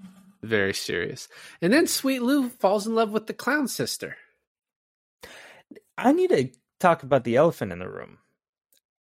very 0.42 0.74
serious. 0.74 1.28
And 1.60 1.72
then 1.72 1.86
Sweet 1.86 2.20
Lou 2.22 2.48
falls 2.48 2.86
in 2.86 2.94
love 2.94 3.10
with 3.10 3.26
the 3.26 3.34
clown 3.34 3.68
sister. 3.68 4.16
I 5.96 6.12
need 6.12 6.30
to 6.30 6.50
talk 6.80 7.02
about 7.02 7.24
the 7.24 7.36
elephant 7.36 7.72
in 7.72 7.78
the 7.78 7.88
room. 7.88 8.18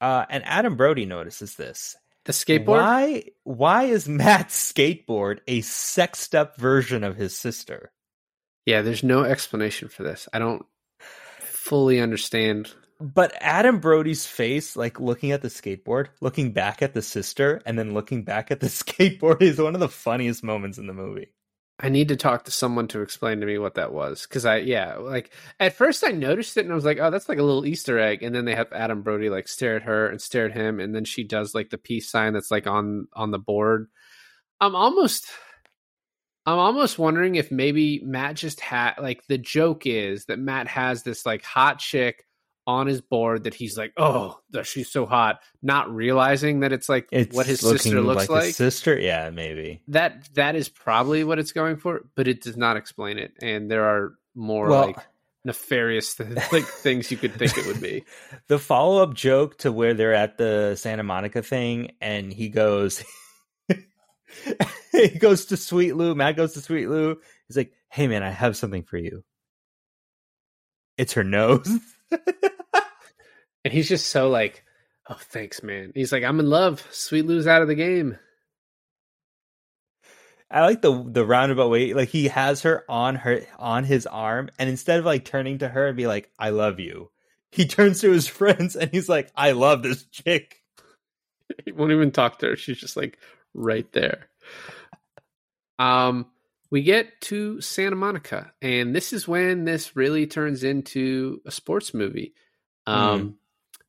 Uh, 0.00 0.24
and 0.30 0.44
Adam 0.46 0.76
Brody 0.76 1.06
notices 1.06 1.56
this. 1.56 1.96
The 2.24 2.32
skateboard? 2.32 2.66
Why? 2.66 3.24
Why 3.44 3.84
is 3.84 4.08
Matt's 4.08 4.72
skateboard 4.72 5.40
a 5.46 5.60
sexed 5.60 6.34
up 6.34 6.56
version 6.56 7.04
of 7.04 7.16
his 7.16 7.36
sister? 7.36 7.90
Yeah, 8.66 8.82
there's 8.82 9.04
no 9.04 9.22
explanation 9.22 9.88
for 9.88 10.02
this. 10.02 10.28
I 10.32 10.40
don't 10.40 10.66
fully 11.38 12.00
understand. 12.00 12.72
But 13.00 13.36
Adam 13.40 13.78
Brody's 13.78 14.26
face, 14.26 14.74
like 14.74 14.98
looking 14.98 15.30
at 15.30 15.42
the 15.42 15.48
skateboard, 15.48 16.08
looking 16.20 16.52
back 16.52 16.82
at 16.82 16.92
the 16.92 17.02
sister, 17.02 17.62
and 17.64 17.78
then 17.78 17.94
looking 17.94 18.24
back 18.24 18.50
at 18.50 18.60
the 18.60 18.66
skateboard, 18.66 19.40
is 19.40 19.60
one 19.60 19.74
of 19.74 19.80
the 19.80 19.88
funniest 19.88 20.42
moments 20.42 20.78
in 20.78 20.86
the 20.86 20.92
movie. 20.92 21.28
I 21.78 21.90
need 21.90 22.08
to 22.08 22.16
talk 22.16 22.46
to 22.46 22.50
someone 22.50 22.88
to 22.88 23.02
explain 23.02 23.40
to 23.40 23.46
me 23.46 23.58
what 23.58 23.74
that 23.74 23.92
was 23.92 24.24
cuz 24.24 24.46
I 24.46 24.58
yeah, 24.58 24.96
like 24.96 25.30
at 25.60 25.74
first 25.74 26.04
I 26.06 26.10
noticed 26.10 26.56
it 26.56 26.64
and 26.64 26.72
I 26.72 26.74
was 26.74 26.86
like, 26.86 26.98
"Oh, 26.98 27.10
that's 27.10 27.28
like 27.28 27.38
a 27.38 27.42
little 27.42 27.66
easter 27.66 27.98
egg." 27.98 28.22
And 28.22 28.34
then 28.34 28.46
they 28.46 28.54
have 28.54 28.72
Adam 28.72 29.02
Brody 29.02 29.28
like 29.28 29.46
stare 29.46 29.76
at 29.76 29.82
her 29.82 30.08
and 30.08 30.18
stare 30.20 30.46
at 30.46 30.52
him 30.52 30.80
and 30.80 30.94
then 30.94 31.04
she 31.04 31.22
does 31.22 31.54
like 31.54 31.68
the 31.68 31.76
peace 31.76 32.10
sign 32.10 32.32
that's 32.32 32.50
like 32.50 32.66
on 32.66 33.08
on 33.12 33.30
the 33.30 33.38
board. 33.38 33.88
I'm 34.58 34.74
almost 34.74 35.26
I'm 36.46 36.58
almost 36.58 36.98
wondering 36.98 37.34
if 37.34 37.50
maybe 37.50 38.00
Matt 38.04 38.36
just 38.36 38.60
had 38.60 38.94
like 39.00 39.26
the 39.26 39.38
joke 39.38 39.84
is 39.86 40.26
that 40.26 40.38
Matt 40.38 40.68
has 40.68 41.02
this 41.02 41.26
like 41.26 41.42
hot 41.42 41.78
chick 41.80 42.24
on 42.68 42.86
his 42.86 43.00
board 43.00 43.44
that 43.44 43.54
he's 43.54 43.76
like, 43.76 43.92
"Oh, 43.96 44.38
she's 44.64 44.90
so 44.90 45.06
hot," 45.06 45.40
not 45.62 45.92
realizing 45.94 46.60
that 46.60 46.72
it's 46.72 46.88
like 46.88 47.08
It's 47.12 47.34
what 47.34 47.46
his 47.46 47.60
sister 47.60 48.00
looks 48.00 48.28
like. 48.28 48.44
His 48.46 48.56
sister, 48.56 48.98
yeah, 48.98 49.30
maybe. 49.30 49.82
that 49.88 50.28
that 50.34 50.54
is 50.56 50.68
probably 50.68 51.24
what 51.24 51.38
it's 51.38 51.52
going 51.52 51.76
for, 51.76 52.02
but 52.14 52.26
it 52.28 52.42
does 52.42 52.56
not 52.56 52.76
explain 52.76 53.18
it. 53.18 53.32
And 53.42 53.70
there 53.70 53.84
are 53.84 54.14
more 54.34 54.68
Well- 54.68 54.86
like 54.86 54.98
nefarious 55.44 56.18
like 56.50 56.64
things 56.64 57.08
you 57.12 57.16
could 57.16 57.32
think 57.34 57.56
it 57.56 57.66
would 57.66 57.80
be. 57.80 58.04
the 58.48 58.58
follow 58.58 59.00
up 59.00 59.14
joke 59.14 59.56
to 59.58 59.70
where 59.70 59.94
they're 59.94 60.12
at 60.14 60.36
the 60.38 60.74
Santa 60.76 61.04
Monica 61.04 61.40
thing, 61.42 61.92
and 62.00 62.32
he 62.32 62.48
goes, 62.48 63.04
he 64.92 65.08
goes 65.18 65.46
to 65.46 65.56
Sweet 65.56 65.92
Lou. 65.92 66.14
Matt 66.14 66.36
goes 66.36 66.54
to 66.54 66.60
Sweet 66.60 66.88
Lou. 66.88 67.16
He's 67.48 67.56
like, 67.56 67.72
"Hey, 67.90 68.06
man, 68.08 68.22
I 68.22 68.30
have 68.30 68.56
something 68.56 68.82
for 68.82 68.96
you." 68.96 69.24
It's 70.96 71.12
her 71.14 71.24
nose. 71.24 71.68
And 73.66 73.72
he's 73.72 73.88
just 73.88 74.10
so 74.10 74.28
like, 74.30 74.62
"Oh, 75.10 75.18
thanks, 75.18 75.60
man." 75.60 75.90
He's 75.92 76.12
like, 76.12 76.22
"I'm 76.22 76.38
in 76.38 76.48
love." 76.48 76.86
Sweet 76.92 77.26
Lou's 77.26 77.48
out 77.48 77.62
of 77.62 77.68
the 77.68 77.74
game. 77.74 78.16
I 80.48 80.60
like 80.60 80.82
the 80.82 81.02
the 81.04 81.26
roundabout 81.26 81.70
way. 81.70 81.92
Like 81.92 82.10
he 82.10 82.28
has 82.28 82.62
her 82.62 82.84
on 82.88 83.16
her 83.16 83.40
on 83.58 83.82
his 83.82 84.06
arm, 84.06 84.50
and 84.56 84.70
instead 84.70 85.00
of 85.00 85.04
like 85.04 85.24
turning 85.24 85.58
to 85.58 85.68
her 85.68 85.88
and 85.88 85.96
be 85.96 86.06
like, 86.06 86.30
"I 86.38 86.50
love 86.50 86.78
you," 86.78 87.10
he 87.50 87.66
turns 87.66 88.00
to 88.02 88.12
his 88.12 88.28
friends 88.28 88.76
and 88.76 88.88
he's 88.92 89.08
like, 89.08 89.32
"I 89.34 89.50
love 89.50 89.82
this 89.82 90.04
chick." 90.12 90.62
He 91.64 91.72
won't 91.72 91.90
even 91.90 92.12
talk 92.12 92.38
to 92.38 92.50
her. 92.50 92.56
She's 92.56 92.78
just 92.78 92.96
like 92.96 93.18
right 93.56 93.90
there. 93.92 94.28
Um, 95.78 96.26
we 96.70 96.82
get 96.82 97.20
to 97.22 97.60
Santa 97.60 97.96
Monica, 97.96 98.52
and 98.60 98.94
this 98.94 99.12
is 99.12 99.26
when 99.26 99.64
this 99.64 99.96
really 99.96 100.26
turns 100.26 100.64
into 100.64 101.40
a 101.46 101.50
sports 101.50 101.94
movie. 101.94 102.34
Um, 102.86 103.38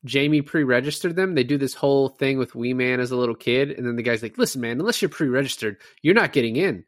Jamie 0.04 0.42
pre-registered 0.42 1.16
them. 1.16 1.34
They 1.34 1.44
do 1.44 1.58
this 1.58 1.74
whole 1.74 2.08
thing 2.08 2.38
with 2.38 2.54
Wee 2.54 2.74
Man 2.74 3.00
as 3.00 3.10
a 3.10 3.16
little 3.16 3.34
kid, 3.34 3.72
and 3.72 3.86
then 3.86 3.96
the 3.96 4.02
guy's 4.02 4.22
like, 4.22 4.38
"Listen, 4.38 4.60
man, 4.60 4.78
unless 4.78 5.02
you're 5.02 5.08
pre-registered, 5.08 5.78
you're 6.02 6.14
not 6.14 6.32
getting 6.32 6.56
in." 6.56 6.84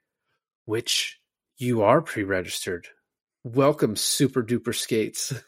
Which 0.64 1.20
you 1.58 1.82
are 1.82 2.00
pre-registered. 2.00 2.86
Welcome, 3.42 3.96
super 3.96 4.42
duper 4.42 4.74
skates. 4.74 5.32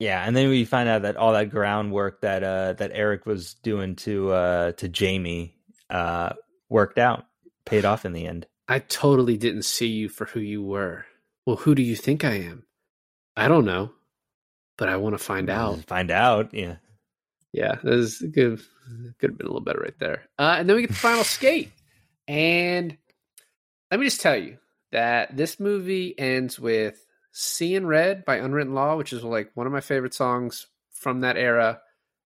Yeah, 0.00 0.22
and 0.26 0.36
then 0.36 0.48
we 0.48 0.64
find 0.64 0.88
out 0.88 1.02
that 1.02 1.16
all 1.16 1.32
that 1.32 1.50
groundwork 1.50 2.22
that 2.22 2.42
uh 2.42 2.72
that 2.74 2.90
Eric 2.92 3.26
was 3.26 3.54
doing 3.54 3.96
to 3.96 4.32
uh 4.32 4.72
to 4.72 4.88
Jamie 4.88 5.53
uh 5.90 6.32
worked 6.68 6.98
out, 6.98 7.26
paid 7.64 7.84
off 7.84 8.04
in 8.04 8.12
the 8.12 8.26
end. 8.26 8.46
I 8.68 8.78
totally 8.78 9.36
didn't 9.36 9.62
see 9.62 9.88
you 9.88 10.08
for 10.08 10.24
who 10.24 10.40
you 10.40 10.62
were. 10.62 11.04
Well, 11.46 11.56
who 11.56 11.74
do 11.74 11.82
you 11.82 11.96
think 11.96 12.24
I 12.24 12.34
am? 12.34 12.64
I 13.36 13.48
don't 13.48 13.66
know, 13.66 13.92
but 14.78 14.88
I 14.88 14.96
want 14.96 15.14
to 15.14 15.22
find 15.22 15.50
out. 15.50 15.84
Find 15.84 16.10
out, 16.10 16.54
yeah. 16.54 16.76
Yeah, 17.52 17.76
that 17.82 17.92
is 17.92 18.18
good. 18.18 18.60
Could 19.18 19.30
have 19.30 19.38
been 19.38 19.46
a 19.46 19.50
little 19.50 19.60
better 19.60 19.80
right 19.80 19.98
there. 19.98 20.22
Uh, 20.38 20.56
and 20.58 20.68
then 20.68 20.76
we 20.76 20.82
get 20.82 20.90
the 20.90 20.96
final 20.96 21.24
skate. 21.24 21.70
And 22.26 22.96
let 23.90 24.00
me 24.00 24.06
just 24.06 24.20
tell 24.20 24.36
you 24.36 24.58
that 24.92 25.36
this 25.36 25.60
movie 25.60 26.18
ends 26.18 26.58
with 26.58 27.04
Seeing 27.32 27.86
Red 27.86 28.24
by 28.24 28.36
Unwritten 28.36 28.74
Law, 28.74 28.96
which 28.96 29.12
is 29.12 29.22
like 29.22 29.50
one 29.54 29.66
of 29.66 29.72
my 29.72 29.80
favorite 29.80 30.14
songs 30.14 30.66
from 30.92 31.20
that 31.20 31.36
era. 31.36 31.80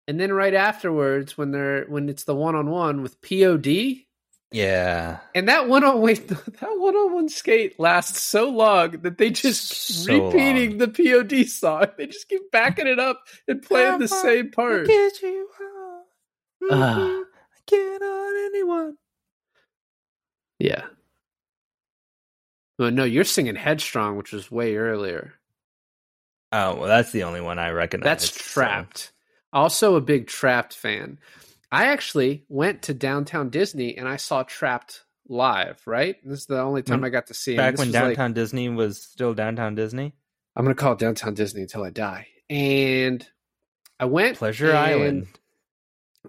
And 0.08 0.20
then 0.20 0.32
right 0.32 0.53
afterwards, 0.53 1.38
when 1.38 1.51
they're 1.51 1.86
when 1.86 2.08
it's 2.10 2.24
the 2.24 2.36
one 2.36 2.55
on 2.55 2.70
one 2.70 3.01
with 3.01 3.20
POD, 3.22 4.05
Yeah. 4.51 5.20
and 5.36 5.49
that 5.49 5.68
one 5.68 5.84
on 5.84 5.99
wait, 5.99 6.28
that 6.30 6.78
one 6.78 6.95
on 6.95 7.14
one 7.14 7.30
skate 7.30 7.78
lasts 7.80 8.22
so 8.22 8.49
long 8.49 8.91
that 9.01 9.18
they 9.18 9.30
just 9.32 9.68
So 9.68 10.28
repeating 10.28 10.78
long. 10.78 10.78
the 10.80 10.88
POD 10.88 11.45
song. 11.49 11.88
They 11.97 12.08
just 12.08 12.30
keep 12.30 12.49
backing 12.51 12.88
it 12.88 12.99
up 12.99 13.22
and 13.49 13.62
playing 13.62 13.99
the 13.99 14.08
same 14.08 14.49
part. 14.51 14.88
Get 14.88 15.22
you 15.22 15.49
home. 15.60 16.03
Ah. 16.72 17.24
Get 17.66 18.01
on 18.01 18.45
anyone. 18.45 18.97
Yeah. 20.60 20.86
Well, 22.80 22.91
no, 22.91 23.03
you're 23.03 23.24
singing 23.26 23.55
Headstrong, 23.55 24.16
which 24.18 24.32
was 24.32 24.49
way 24.51 24.78
earlier. 24.78 25.34
Oh, 26.53 26.76
well 26.76 26.88
that's 26.88 27.12
the 27.12 27.24
only 27.24 27.41
one 27.41 27.60
I 27.60 27.72
recognize. 27.72 28.05
That's 28.05 28.32
so- 28.53 28.62
Trapt. 28.62 29.12
Also 29.54 29.95
a 29.95 30.02
big 30.02 30.28
Trapt 30.28 30.74
fan. 30.74 31.20
I 31.72 31.86
actually 31.88 32.45
went 32.50 32.84
to 32.84 32.93
downtown 32.93 33.50
Disney 33.50 33.98
and 33.98 34.08
I 34.08 34.18
saw 34.18 34.43
Trapt 34.43 35.02
live, 35.28 35.82
right? 35.86 36.16
This 36.24 36.39
is 36.41 36.45
the 36.45 36.62
only 36.62 36.82
time 36.84 37.02
When- 37.02 37.08
I 37.08 37.12
got 37.12 37.28
to 37.28 37.34
see 37.34 37.52
him. 37.54 37.58
Back 37.58 37.74
This 37.74 37.80
when 37.80 37.88
was 37.89 37.95
like- 37.95 38.04
downtown 38.04 38.34
Disney 38.34 38.70
was 38.70 39.02
still 39.02 39.34
downtown 39.34 39.76
Disney? 39.76 40.14
I'm 40.56 40.64
going 40.66 40.76
to 40.76 40.80
call 40.82 40.93
it 40.93 41.00
downtown 41.00 41.34
Disney 41.34 41.62
until 41.62 41.84
I 41.84 41.89
die. 41.91 42.28
And 42.50 43.26
I 44.00 44.06
went 44.06 44.38
Pleasure 44.38 44.70
and 44.70 44.78
Island. 44.78 45.28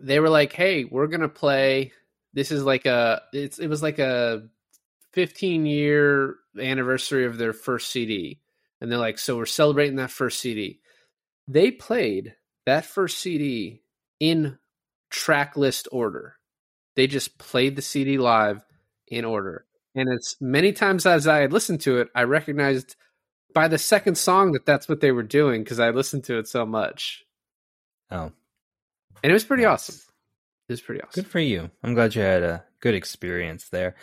They 0.01 0.21
were 0.21 0.29
like, 0.29 0.53
"Hey, 0.53 0.85
we're 0.85 1.07
going 1.07 1.21
to 1.23 1.29
play 1.29 1.93
this 2.35 2.53
is 2.53 2.62
like 2.62 2.87
a 2.87 3.23
it's 3.33 3.59
it 3.59 3.69
was 3.69 3.83
like 3.83 3.99
a 3.99 4.49
15 5.12 5.64
year 5.66 6.37
anniversary 6.59 7.25
of 7.25 7.39
their 7.39 7.53
first 7.53 7.91
CD." 7.91 8.41
And 8.81 8.91
they're 8.91 8.99
like, 8.99 9.19
"So 9.19 9.37
we're 9.37 9.47
celebrating 9.47 9.97
that 9.97 10.11
first 10.11 10.41
CD." 10.41 10.81
They 11.47 11.71
played 11.71 12.35
that 12.69 12.85
first 12.85 13.19
CD 13.19 13.83
in 14.21 14.59
track 15.11 15.57
list 15.57 15.89
order. 15.91 16.37
They 16.97 17.07
just 17.07 17.39
played 17.39 17.77
the 17.77 17.83
CD 17.83 18.19
live 18.19 18.64
in 19.07 19.25
order. 19.25 19.64
And 19.95 20.09
as 20.12 20.37
many 20.41 20.73
times 20.73 21.07
as 21.07 21.27
I 21.27 21.39
had 21.39 21.53
listened 21.53 21.81
to 21.83 21.99
it, 21.99 22.09
I 22.14 22.25
recognized 22.25 22.95
by 23.55 23.69
the 23.69 23.79
second 23.79 24.16
song 24.19 24.53
that 24.53 24.66
that's 24.66 24.89
what 24.89 25.01
they 25.01 25.12
were 25.12 25.23
doing 25.23 25.64
because 25.64 25.81
I 25.81 25.91
listened 25.91 26.25
to 26.25 26.39
it 26.39 26.47
so 26.47 26.66
much, 26.66 27.25
Oh, 28.11 28.33
and 29.23 29.31
it 29.31 29.33
was 29.33 29.45
pretty 29.45 29.62
nice. 29.64 29.73
awesome. 29.89 29.97
It 30.69 30.73
was 30.75 30.81
pretty 30.83 31.01
awesome. 31.01 31.23
Good 31.23 31.31
for 31.31 31.41
you. 31.41 31.71
I'm 31.83 31.95
glad 31.95 32.14
you 32.14 32.21
had 32.23 32.43
a 32.43 32.64
good 32.81 32.95
experience 32.95 33.71
there. 33.71 33.97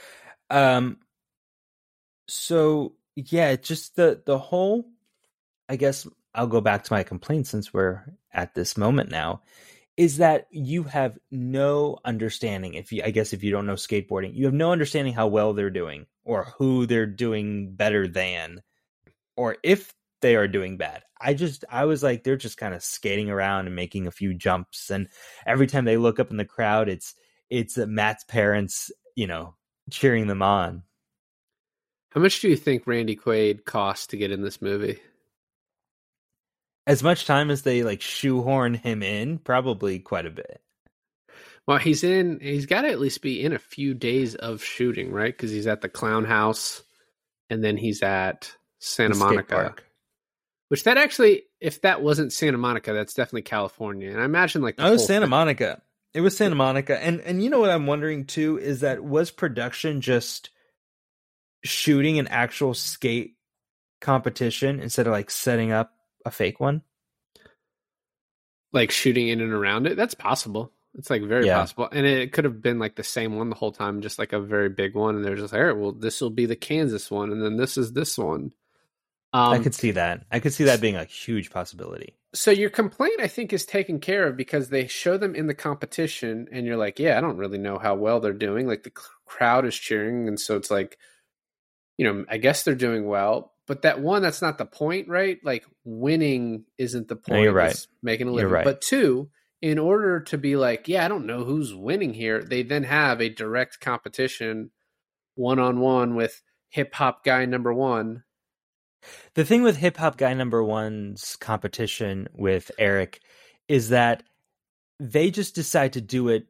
Um 0.49 0.97
so 2.27 2.93
yeah, 3.15 3.55
just 3.55 3.95
the 3.95 4.21
the 4.25 4.37
whole 4.39 4.85
I 5.69 5.75
guess 5.75 6.07
I'll 6.33 6.47
go 6.47 6.61
back 6.61 6.83
to 6.83 6.93
my 6.93 7.03
complaint 7.03 7.47
since 7.47 7.73
we're 7.73 8.03
at 8.35 8.53
this 8.53 8.77
moment 8.77 9.09
now 9.09 9.41
is 9.97 10.17
that 10.17 10.47
you 10.51 10.83
have 10.83 11.17
no 11.31 11.97
understanding 12.03 12.73
if 12.73 12.91
you 12.91 13.01
I 13.03 13.11
guess 13.11 13.33
if 13.33 13.43
you 13.43 13.51
don't 13.51 13.65
know 13.65 13.73
skateboarding, 13.75 14.35
you 14.35 14.45
have 14.45 14.53
no 14.53 14.71
understanding 14.71 15.13
how 15.13 15.27
well 15.27 15.53
they're 15.53 15.69
doing 15.69 16.05
or 16.25 16.53
who 16.57 16.85
they're 16.85 17.05
doing 17.05 17.73
better 17.73 18.07
than 18.07 18.61
or 19.37 19.57
if 19.63 19.93
they 20.21 20.35
are 20.35 20.47
doing 20.47 20.77
bad. 20.77 21.03
I 21.19 21.33
just 21.33 21.63
I 21.71 21.85
was 21.85 22.03
like 22.03 22.23
they're 22.23 22.35
just 22.35 22.57
kind 22.57 22.73
of 22.73 22.83
skating 22.83 23.29
around 23.29 23.67
and 23.67 23.75
making 23.75 24.05
a 24.05 24.11
few 24.11 24.33
jumps 24.33 24.91
and 24.91 25.07
every 25.47 25.65
time 25.65 25.85
they 25.85 25.97
look 25.97 26.19
up 26.19 26.29
in 26.29 26.37
the 26.37 26.45
crowd 26.45 26.89
it's 26.89 27.15
it's 27.49 27.77
Matt's 27.77 28.25
parents, 28.25 28.91
you 29.15 29.27
know, 29.27 29.55
cheering 29.89 30.27
them 30.27 30.41
on. 30.41 30.83
How 32.09 32.21
much 32.21 32.41
do 32.41 32.49
you 32.49 32.55
think 32.57 32.87
Randy 32.87 33.15
Quaid 33.15 33.65
cost 33.65 34.09
to 34.09 34.17
get 34.17 34.31
in 34.31 34.41
this 34.41 34.61
movie? 34.61 34.99
As 36.87 37.01
much 37.01 37.25
time 37.25 37.49
as 37.49 37.63
they 37.63 37.83
like 37.83 38.01
shoehorn 38.01 38.75
him 38.75 39.01
in, 39.01 39.39
probably 39.39 39.99
quite 39.99 40.25
a 40.25 40.31
bit. 40.31 40.61
Well, 41.67 41.77
he's 41.79 42.03
in. 42.03 42.39
He's 42.41 42.67
got 42.67 42.81
to 42.81 42.89
at 42.89 42.99
least 42.99 43.21
be 43.23 43.43
in 43.43 43.53
a 43.53 43.57
few 43.59 43.95
days 43.95 44.35
of 44.35 44.63
shooting, 44.63 45.11
right? 45.11 45.35
Because 45.35 45.49
he's 45.49 45.65
at 45.65 45.81
the 45.81 45.89
Clown 45.89 46.23
House, 46.25 46.83
and 47.49 47.63
then 47.63 47.75
he's 47.75 48.03
at 48.03 48.55
Santa 48.79 49.15
Monica. 49.15 49.73
Which 50.69 50.83
that 50.83 50.97
actually, 50.97 51.43
if 51.59 51.81
that 51.81 52.03
wasn't 52.03 52.33
Santa 52.33 52.57
Monica, 52.59 52.93
that's 52.93 53.13
definitely 53.15 53.43
California. 53.43 54.11
And 54.11 54.21
I 54.21 54.25
imagine 54.25 54.61
like 54.61 54.75
Oh, 54.77 54.97
Santa 54.97 55.21
thing- 55.25 55.29
Monica. 55.31 55.81
It 56.13 56.21
was 56.21 56.37
Santa 56.37 56.55
Monica, 56.55 56.97
and 57.03 57.19
and 57.21 57.43
you 57.43 57.49
know 57.49 57.59
what 57.59 57.71
I'm 57.71 57.87
wondering 57.87 58.25
too 58.25 58.57
is 58.59 58.81
that 58.81 59.03
was 59.03 59.31
production 59.31 60.01
just 60.01 60.51
shooting 61.63 62.19
an 62.19 62.27
actual 62.27 62.73
skate 62.75 63.35
competition 64.01 64.79
instead 64.79 65.07
of 65.07 65.11
like 65.13 65.31
setting 65.31 65.71
up 65.71 65.94
a 66.25 66.31
fake 66.31 66.59
one? 66.59 66.81
like 68.73 68.91
shooting 68.91 69.29
in 69.29 69.39
and 69.39 69.53
around 69.53 69.87
it. 69.87 69.95
That's 69.95 70.13
possible. 70.13 70.69
It's 70.97 71.09
like 71.09 71.23
very 71.23 71.45
Yeah. 71.45 71.55
possible, 71.55 71.87
and 71.91 72.05
it 72.05 72.33
could 72.33 72.43
have 72.43 72.61
been 72.61 72.77
like 72.77 72.95
the 72.95 73.03
same 73.03 73.37
one 73.37 73.49
the 73.49 73.55
whole 73.55 73.71
time, 73.71 74.01
just 74.01 74.19
like 74.19 74.33
a 74.33 74.39
very 74.39 74.67
big 74.69 74.95
one. 74.95 75.15
And 75.15 75.23
they're 75.23 75.35
just 75.35 75.53
like, 75.53 75.61
all 75.61 75.67
right, 75.67 75.77
well, 75.77 75.91
this 75.93 76.19
will 76.19 76.29
be 76.29 76.45
the 76.45 76.55
Kansas 76.57 77.09
one, 77.09 77.31
and 77.31 77.41
then 77.41 77.55
this 77.55 77.77
is 77.77 77.93
this 77.93 78.17
one. 78.17 78.51
Um, 79.31 79.53
I 79.53 79.59
could 79.59 79.75
see 79.75 79.91
that. 79.91 80.25
I 80.31 80.39
could 80.41 80.53
see 80.53 80.65
that 80.65 80.81
being 80.81 80.95
a 80.97 81.05
huge 81.05 81.51
possibility. 81.51 82.15
So 82.33 82.51
your 82.51 82.69
complaint, 82.69 83.21
I 83.21 83.27
think, 83.29 83.53
is 83.53 83.65
taken 83.65 83.99
care 83.99 84.27
of 84.27 84.35
because 84.37 84.67
they 84.69 84.87
show 84.87 85.17
them 85.17 85.35
in 85.35 85.47
the 85.47 85.53
competition, 85.55 86.47
and 86.51 86.65
you're 86.65 86.77
like, 86.77 86.99
yeah, 86.99 87.17
I 87.17 87.21
don't 87.21 87.37
really 87.37 87.57
know 87.57 87.77
how 87.77 87.95
well 87.95 88.19
they're 88.19 88.33
doing. 88.33 88.67
Like 88.67 88.83
the 88.83 88.93
crowd 89.25 89.65
is 89.65 89.75
cheering, 89.75 90.27
and 90.27 90.37
so 90.39 90.57
it's 90.57 90.71
like, 90.71 90.97
you 91.97 92.05
know, 92.05 92.25
I 92.29 92.37
guess 92.39 92.63
they're 92.63 92.75
doing 92.75 93.05
well. 93.07 93.53
But 93.67 93.81
that 93.81 93.99
one, 93.99 94.21
that's 94.21 94.41
not 94.41 94.57
the 94.57 94.65
point, 94.65 95.07
right? 95.07 95.39
Like 95.43 95.65
winning 95.83 96.65
isn't 96.77 97.07
the 97.07 97.15
No, 97.15 97.21
point. 97.21 97.43
you're 97.43 97.53
right. 97.53 97.71
It's 97.71 97.87
making 98.03 98.27
a 98.27 98.31
living. 98.31 98.51
right. 98.51 98.63
But 98.63 98.81
two, 98.81 99.29
in 99.61 99.79
order 99.79 100.19
to 100.19 100.37
be 100.37 100.55
like, 100.55 100.87
yeah, 100.87 101.03
I 101.03 101.07
don't 101.07 101.25
know 101.25 101.43
who's 101.43 101.73
winning 101.73 102.13
here, 102.13 102.43
they 102.43 102.61
then 102.61 102.83
have 102.83 103.21
a 103.21 103.29
direct 103.29 103.79
competition, 103.79 104.69
one 105.33 105.57
on 105.59 105.79
one 105.79 106.15
with 106.15 106.41
hip 106.69 106.93
hop 106.93 107.23
guy 107.23 107.45
number 107.45 107.73
one. 107.73 108.23
The 109.35 109.45
thing 109.45 109.61
with 109.61 109.77
Hip 109.77 109.97
Hop 109.97 110.17
Guy 110.17 110.33
Number 110.33 110.63
One's 110.63 111.35
competition 111.35 112.27
with 112.33 112.71
Eric 112.79 113.19
is 113.67 113.89
that 113.89 114.23
they 114.99 115.29
just 115.29 115.53
decide 115.53 115.93
to 115.93 116.01
do 116.01 116.29
it 116.29 116.47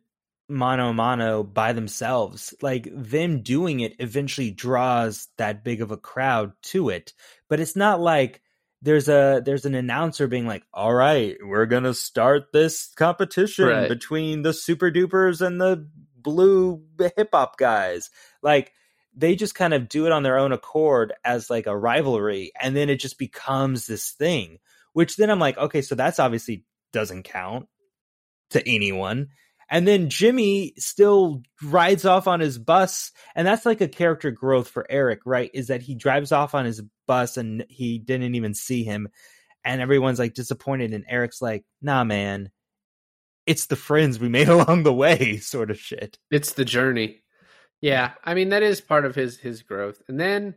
mano 0.48 0.94
mono 0.94 1.44
by 1.44 1.74
themselves. 1.74 2.54
Like 2.62 2.88
them 2.92 3.42
doing 3.42 3.80
it 3.80 3.96
eventually 4.00 4.52
draws 4.52 5.28
that 5.38 5.64
big 5.64 5.82
of 5.82 5.92
a 5.92 5.98
crowd 5.98 6.54
to 6.64 6.90
it, 6.90 7.14
but 7.50 7.60
it's 7.60 7.76
not 7.76 8.00
like 8.00 8.42
there's 8.82 9.10
a 9.10 9.42
there's 9.44 9.66
an 9.66 9.76
announcer 9.76 10.28
being 10.28 10.46
like, 10.46 10.64
"All 10.74 10.94
right, 10.94 11.38
we're 11.42 11.66
gonna 11.66 11.94
start 11.94 12.52
this 12.54 12.94
competition 12.96 13.66
Right. 13.66 13.90
between 13.90 14.44
the 14.44 14.54
Super 14.54 14.92
Dupers 14.92 15.46
and 15.46 15.60
the 15.60 15.88
Blue 16.18 16.84
Hip 17.00 17.30
Hop 17.34 17.58
guys." 17.58 18.10
Like 18.44 18.72
they 19.16 19.36
just 19.36 19.56
kind 19.56 19.74
of 19.74 19.88
do 19.90 20.06
it 20.06 20.12
on 20.12 20.24
their 20.24 20.38
own 20.38 20.52
accord 20.52 21.14
as 21.24 21.50
like 21.50 21.68
a 21.68 21.78
rivalry 21.78 22.52
and 22.62 22.76
then 22.76 22.90
it 22.90 23.00
just 23.00 23.18
becomes 23.18 23.88
this 23.88 24.12
thing 24.12 24.60
which 24.92 25.16
then 25.16 25.30
i'm 25.30 25.40
like 25.40 25.58
okay 25.58 25.82
so 25.82 25.96
that's 25.96 26.20
obviously 26.20 26.66
doesn't 26.92 27.24
count 27.24 27.68
to 28.50 28.62
anyone 28.68 29.30
and 29.70 29.88
then 29.88 30.10
jimmy 30.10 30.74
still 30.78 31.42
rides 31.64 32.06
off 32.06 32.28
on 32.28 32.40
his 32.40 32.58
bus 32.58 33.12
and 33.36 33.48
that's 33.48 33.66
like 33.66 33.82
a 33.82 33.88
character 33.88 34.32
growth 34.32 34.68
for 34.68 34.86
eric 34.90 35.20
right 35.26 35.52
is 35.54 35.68
that 35.68 35.82
he 35.82 35.96
drives 35.96 36.32
off 36.32 36.56
on 36.56 36.66
his 36.66 36.82
bus 37.08 37.38
and 37.38 37.66
he 37.70 38.00
didn't 38.00 38.36
even 38.36 38.54
see 38.54 38.84
him 38.84 39.08
and 39.64 39.82
everyone's 39.82 40.20
like 40.20 40.34
disappointed 40.34 40.94
and 40.94 41.06
eric's 41.08 41.42
like 41.42 41.64
nah 41.82 42.04
man 42.04 42.50
it's 43.46 43.68
the 43.68 43.76
friends 43.76 44.20
we 44.20 44.30
made 44.30 44.50
along 44.50 44.84
the 44.84 44.94
way 44.94 45.38
sort 45.38 45.72
of 45.72 45.80
shit 45.80 46.18
It's 46.32 46.54
the 46.54 46.66
journey. 46.66 47.22
Yeah, 47.82 48.14
I 48.24 48.34
mean 48.34 48.50
that 48.50 48.64
is 48.64 48.82
part 48.82 49.06
of 49.06 49.16
his 49.16 49.38
his 49.38 49.62
growth. 49.62 50.02
And 50.08 50.20
then 50.20 50.56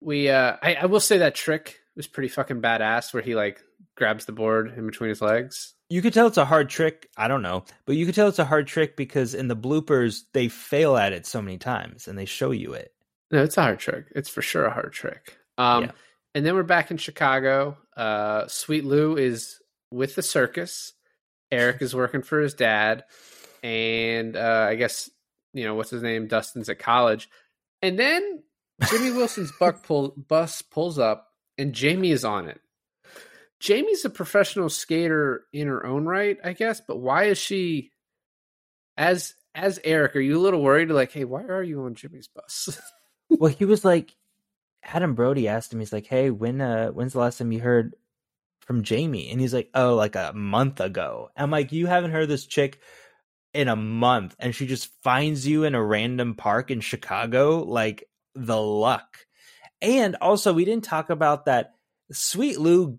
we 0.00 0.28
uh 0.28 0.56
I, 0.62 0.74
I 0.74 0.86
will 0.86 1.00
say 1.00 1.18
that 1.18 1.34
trick 1.34 1.78
was 1.96 2.06
pretty 2.06 2.28
fucking 2.28 2.62
badass 2.62 3.12
where 3.12 3.22
he 3.22 3.34
like 3.34 3.60
grabs 3.96 4.24
the 4.24 4.32
board 4.32 4.72
in 4.76 4.86
between 4.86 5.08
his 5.08 5.22
legs. 5.22 5.74
You 5.90 6.02
could 6.02 6.12
tell 6.12 6.26
it's 6.26 6.36
a 6.36 6.44
hard 6.44 6.68
trick. 6.68 7.08
I 7.16 7.28
don't 7.28 7.42
know, 7.42 7.64
but 7.86 7.96
you 7.96 8.04
could 8.04 8.14
tell 8.14 8.28
it's 8.28 8.38
a 8.38 8.44
hard 8.44 8.66
trick 8.66 8.96
because 8.96 9.34
in 9.34 9.48
the 9.48 9.56
bloopers 9.56 10.22
they 10.34 10.48
fail 10.48 10.96
at 10.96 11.12
it 11.14 11.24
so 11.26 11.40
many 11.40 11.56
times 11.58 12.06
and 12.08 12.18
they 12.18 12.26
show 12.26 12.50
you 12.50 12.74
it. 12.74 12.92
No, 13.30 13.42
it's 13.42 13.56
a 13.56 13.62
hard 13.62 13.78
trick. 13.78 14.06
It's 14.14 14.28
for 14.28 14.42
sure 14.42 14.66
a 14.66 14.70
hard 14.70 14.92
trick. 14.92 15.38
Um 15.56 15.84
Yeah. 15.84 15.90
and 16.34 16.44
then 16.44 16.54
we're 16.54 16.62
back 16.62 16.90
in 16.90 16.98
Chicago. 16.98 17.76
Uh 17.96 18.46
Sweet 18.48 18.84
Lou 18.84 19.16
is 19.16 19.60
with 19.90 20.14
the 20.14 20.22
circus. 20.22 20.92
Eric 21.50 21.80
is 21.80 21.94
working 21.94 22.22
for 22.22 22.40
his 22.40 22.52
dad 22.54 23.04
and 23.62 24.36
uh 24.36 24.66
I 24.68 24.74
guess 24.74 25.10
you 25.54 25.64
know 25.64 25.74
what's 25.74 25.90
his 25.90 26.02
name 26.02 26.26
Dustin's 26.28 26.68
at 26.68 26.78
college. 26.78 27.28
And 27.80 27.98
then 27.98 28.42
Jimmy 28.90 29.10
Wilson's 29.16 29.52
buck 29.58 29.82
pull, 29.82 30.10
bus 30.10 30.60
pulls 30.62 30.98
up, 30.98 31.28
and 31.56 31.72
Jamie 31.72 32.10
is 32.10 32.24
on 32.24 32.48
it. 32.48 32.60
Jamie's 33.60 34.04
a 34.04 34.10
professional 34.10 34.68
skater 34.68 35.44
in 35.52 35.66
her 35.66 35.84
own 35.84 36.06
right, 36.06 36.38
I 36.44 36.52
guess, 36.52 36.80
but 36.80 36.98
why 36.98 37.24
is 37.24 37.38
she? 37.38 37.90
As 38.96 39.34
as 39.54 39.80
Eric, 39.84 40.16
are 40.16 40.20
you 40.20 40.38
a 40.38 40.40
little 40.40 40.62
worried? 40.62 40.90
Like, 40.90 41.12
hey, 41.12 41.24
why 41.24 41.42
are 41.42 41.62
you 41.62 41.84
on 41.84 41.94
Jimmy's 41.94 42.28
bus? 42.28 42.80
well, 43.30 43.52
he 43.52 43.64
was 43.64 43.84
like 43.84 44.14
Adam 44.82 45.14
Brody 45.14 45.48
asked 45.48 45.72
him, 45.72 45.80
he's 45.80 45.92
like, 45.92 46.06
Hey, 46.06 46.30
when 46.30 46.60
uh 46.60 46.88
when's 46.88 47.12
the 47.12 47.18
last 47.18 47.38
time 47.38 47.52
you 47.52 47.60
heard 47.60 47.94
from 48.60 48.82
Jamie? 48.82 49.30
And 49.30 49.40
he's 49.40 49.54
like, 49.54 49.70
Oh, 49.74 49.94
like 49.94 50.16
a 50.16 50.32
month 50.34 50.80
ago. 50.80 51.30
I'm 51.36 51.50
like, 51.50 51.72
You 51.72 51.86
haven't 51.86 52.12
heard 52.12 52.28
this 52.28 52.46
chick 52.46 52.80
in 53.54 53.68
a 53.68 53.76
month 53.76 54.36
and 54.38 54.54
she 54.54 54.66
just 54.66 54.90
finds 55.02 55.46
you 55.46 55.64
in 55.64 55.74
a 55.74 55.82
random 55.82 56.34
park 56.34 56.70
in 56.70 56.80
Chicago, 56.80 57.62
like 57.62 58.04
the 58.34 58.60
luck. 58.60 59.26
And 59.80 60.16
also 60.20 60.52
we 60.52 60.64
didn't 60.64 60.84
talk 60.84 61.10
about 61.10 61.46
that 61.46 61.74
Sweet 62.12 62.58
Lou 62.58 62.98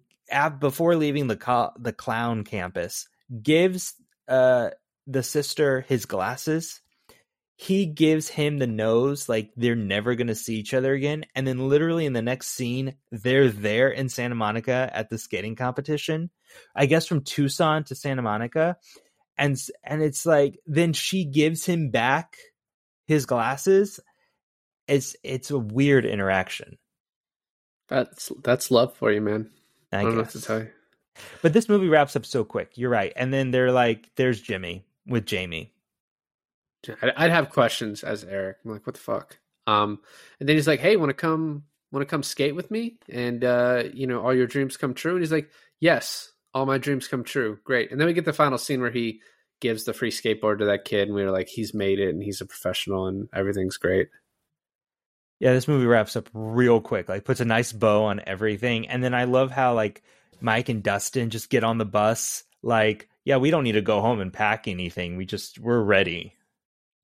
before 0.59 0.95
leaving 0.95 1.27
the 1.27 1.37
co- 1.37 1.71
the 1.77 1.93
clown 1.93 2.43
campus 2.43 3.07
gives 3.41 3.93
uh 4.27 4.69
the 5.07 5.23
sister 5.23 5.81
his 5.87 6.05
glasses. 6.05 6.81
He 7.55 7.87
gives 7.87 8.29
him 8.29 8.57
the 8.57 8.67
nose 8.67 9.27
like 9.27 9.51
they're 9.57 9.75
never 9.75 10.15
going 10.15 10.27
to 10.27 10.35
see 10.35 10.55
each 10.55 10.73
other 10.73 10.93
again. 10.93 11.25
And 11.35 11.45
then 11.45 11.67
literally 11.67 12.05
in 12.05 12.13
the 12.13 12.21
next 12.21 12.49
scene 12.49 12.95
they're 13.11 13.49
there 13.49 13.89
in 13.89 14.07
Santa 14.07 14.35
Monica 14.35 14.89
at 14.93 15.09
the 15.09 15.17
skating 15.17 15.55
competition 15.55 16.29
i 16.75 16.85
guess 16.85 17.05
from 17.07 17.21
Tucson 17.21 17.83
to 17.85 17.95
Santa 17.95 18.21
Monica. 18.21 18.77
And 19.37 19.57
and 19.83 20.01
it's 20.01 20.25
like 20.25 20.59
then 20.65 20.93
she 20.93 21.25
gives 21.25 21.65
him 21.65 21.91
back 21.91 22.35
his 23.05 23.25
glasses. 23.25 23.99
It's 24.87 25.15
it's 25.23 25.51
a 25.51 25.57
weird 25.57 26.05
interaction. 26.05 26.77
That's 27.87 28.31
that's 28.43 28.69
love 28.69 28.95
for 28.97 29.11
you, 29.11 29.21
man. 29.21 29.51
I, 29.91 29.99
i, 29.99 30.03
don't 30.03 30.15
know 30.15 30.21
what 30.21 30.29
to 30.31 30.41
tell 30.41 30.59
you. 30.59 30.69
but 31.41 31.53
this 31.53 31.69
movie 31.69 31.89
wraps 31.89 32.15
up 32.15 32.25
so 32.25 32.43
quick 32.43 32.71
you're 32.75 32.89
right 32.89 33.13
and 33.15 33.33
then 33.33 33.51
they're 33.51 33.71
like 33.71 34.09
there's 34.15 34.41
Jimmy 34.41 34.85
with 35.05 35.25
Jamie 35.25 35.73
I'd, 37.01 37.13
I'd 37.15 37.31
have 37.31 37.49
questions 37.49 38.03
as 38.03 38.23
Eric. 38.23 38.57
I'm 38.63 38.71
like, 38.71 38.85
what 38.85 38.95
the 38.95 39.01
fuck? 39.01 39.37
Um, 39.67 39.99
and 40.39 40.47
then 40.47 40.55
he's 40.55 40.67
like, 40.67 40.79
hey, 40.79 40.95
want 40.95 41.09
to 41.09 41.13
come? 41.13 41.63
Want 41.91 42.01
to 42.01 42.09
come 42.09 42.23
skate 42.23 42.55
with 42.55 42.69
me? 42.71 42.97
And 43.09 43.43
uh, 43.43 43.83
you 43.93 44.07
know, 44.07 44.21
all 44.21 44.33
your 44.33 44.47
dreams 44.47 44.77
come 44.77 44.93
true. 44.93 45.13
And 45.13 45.21
he's 45.21 45.31
like, 45.31 45.49
yes, 45.79 46.31
all 46.53 46.65
my 46.65 46.77
dreams 46.77 47.07
come 47.07 47.23
true. 47.23 47.59
Great. 47.63 47.91
And 47.91 47.99
then 47.99 48.07
we 48.07 48.13
get 48.13 48.25
the 48.25 48.33
final 48.33 48.57
scene 48.57 48.81
where 48.81 48.91
he 48.91 49.21
gives 49.59 49.83
the 49.83 49.93
free 49.93 50.11
skateboard 50.11 50.59
to 50.59 50.65
that 50.65 50.85
kid, 50.85 51.07
and 51.07 51.15
we 51.15 51.23
are 51.23 51.31
like, 51.31 51.49
he's 51.49 51.73
made 51.73 51.99
it, 51.99 52.09
and 52.09 52.23
he's 52.23 52.41
a 52.41 52.45
professional, 52.45 53.07
and 53.07 53.27
everything's 53.33 53.77
great. 53.77 54.07
Yeah, 55.39 55.53
this 55.53 55.67
movie 55.67 55.85
wraps 55.85 56.15
up 56.15 56.29
real 56.33 56.81
quick. 56.81 57.07
Like 57.07 57.23
puts 57.23 57.39
a 57.39 57.45
nice 57.45 57.71
bow 57.71 58.05
on 58.05 58.21
everything. 58.25 58.87
And 58.87 59.03
then 59.03 59.13
I 59.13 59.23
love 59.23 59.51
how 59.51 59.73
like 59.73 60.03
Mike 60.41 60.69
and 60.69 60.83
Dustin 60.83 61.29
just 61.29 61.49
get 61.49 61.63
on 61.63 61.77
the 61.77 61.85
bus 61.85 62.43
like, 62.61 63.09
yeah, 63.25 63.37
we 63.37 63.51
don't 63.51 63.63
need 63.63 63.73
to 63.73 63.81
go 63.81 64.01
home 64.01 64.19
and 64.19 64.33
pack 64.33 64.67
anything. 64.67 65.17
We 65.17 65.25
just 65.25 65.59
we're 65.59 65.81
ready. 65.81 66.33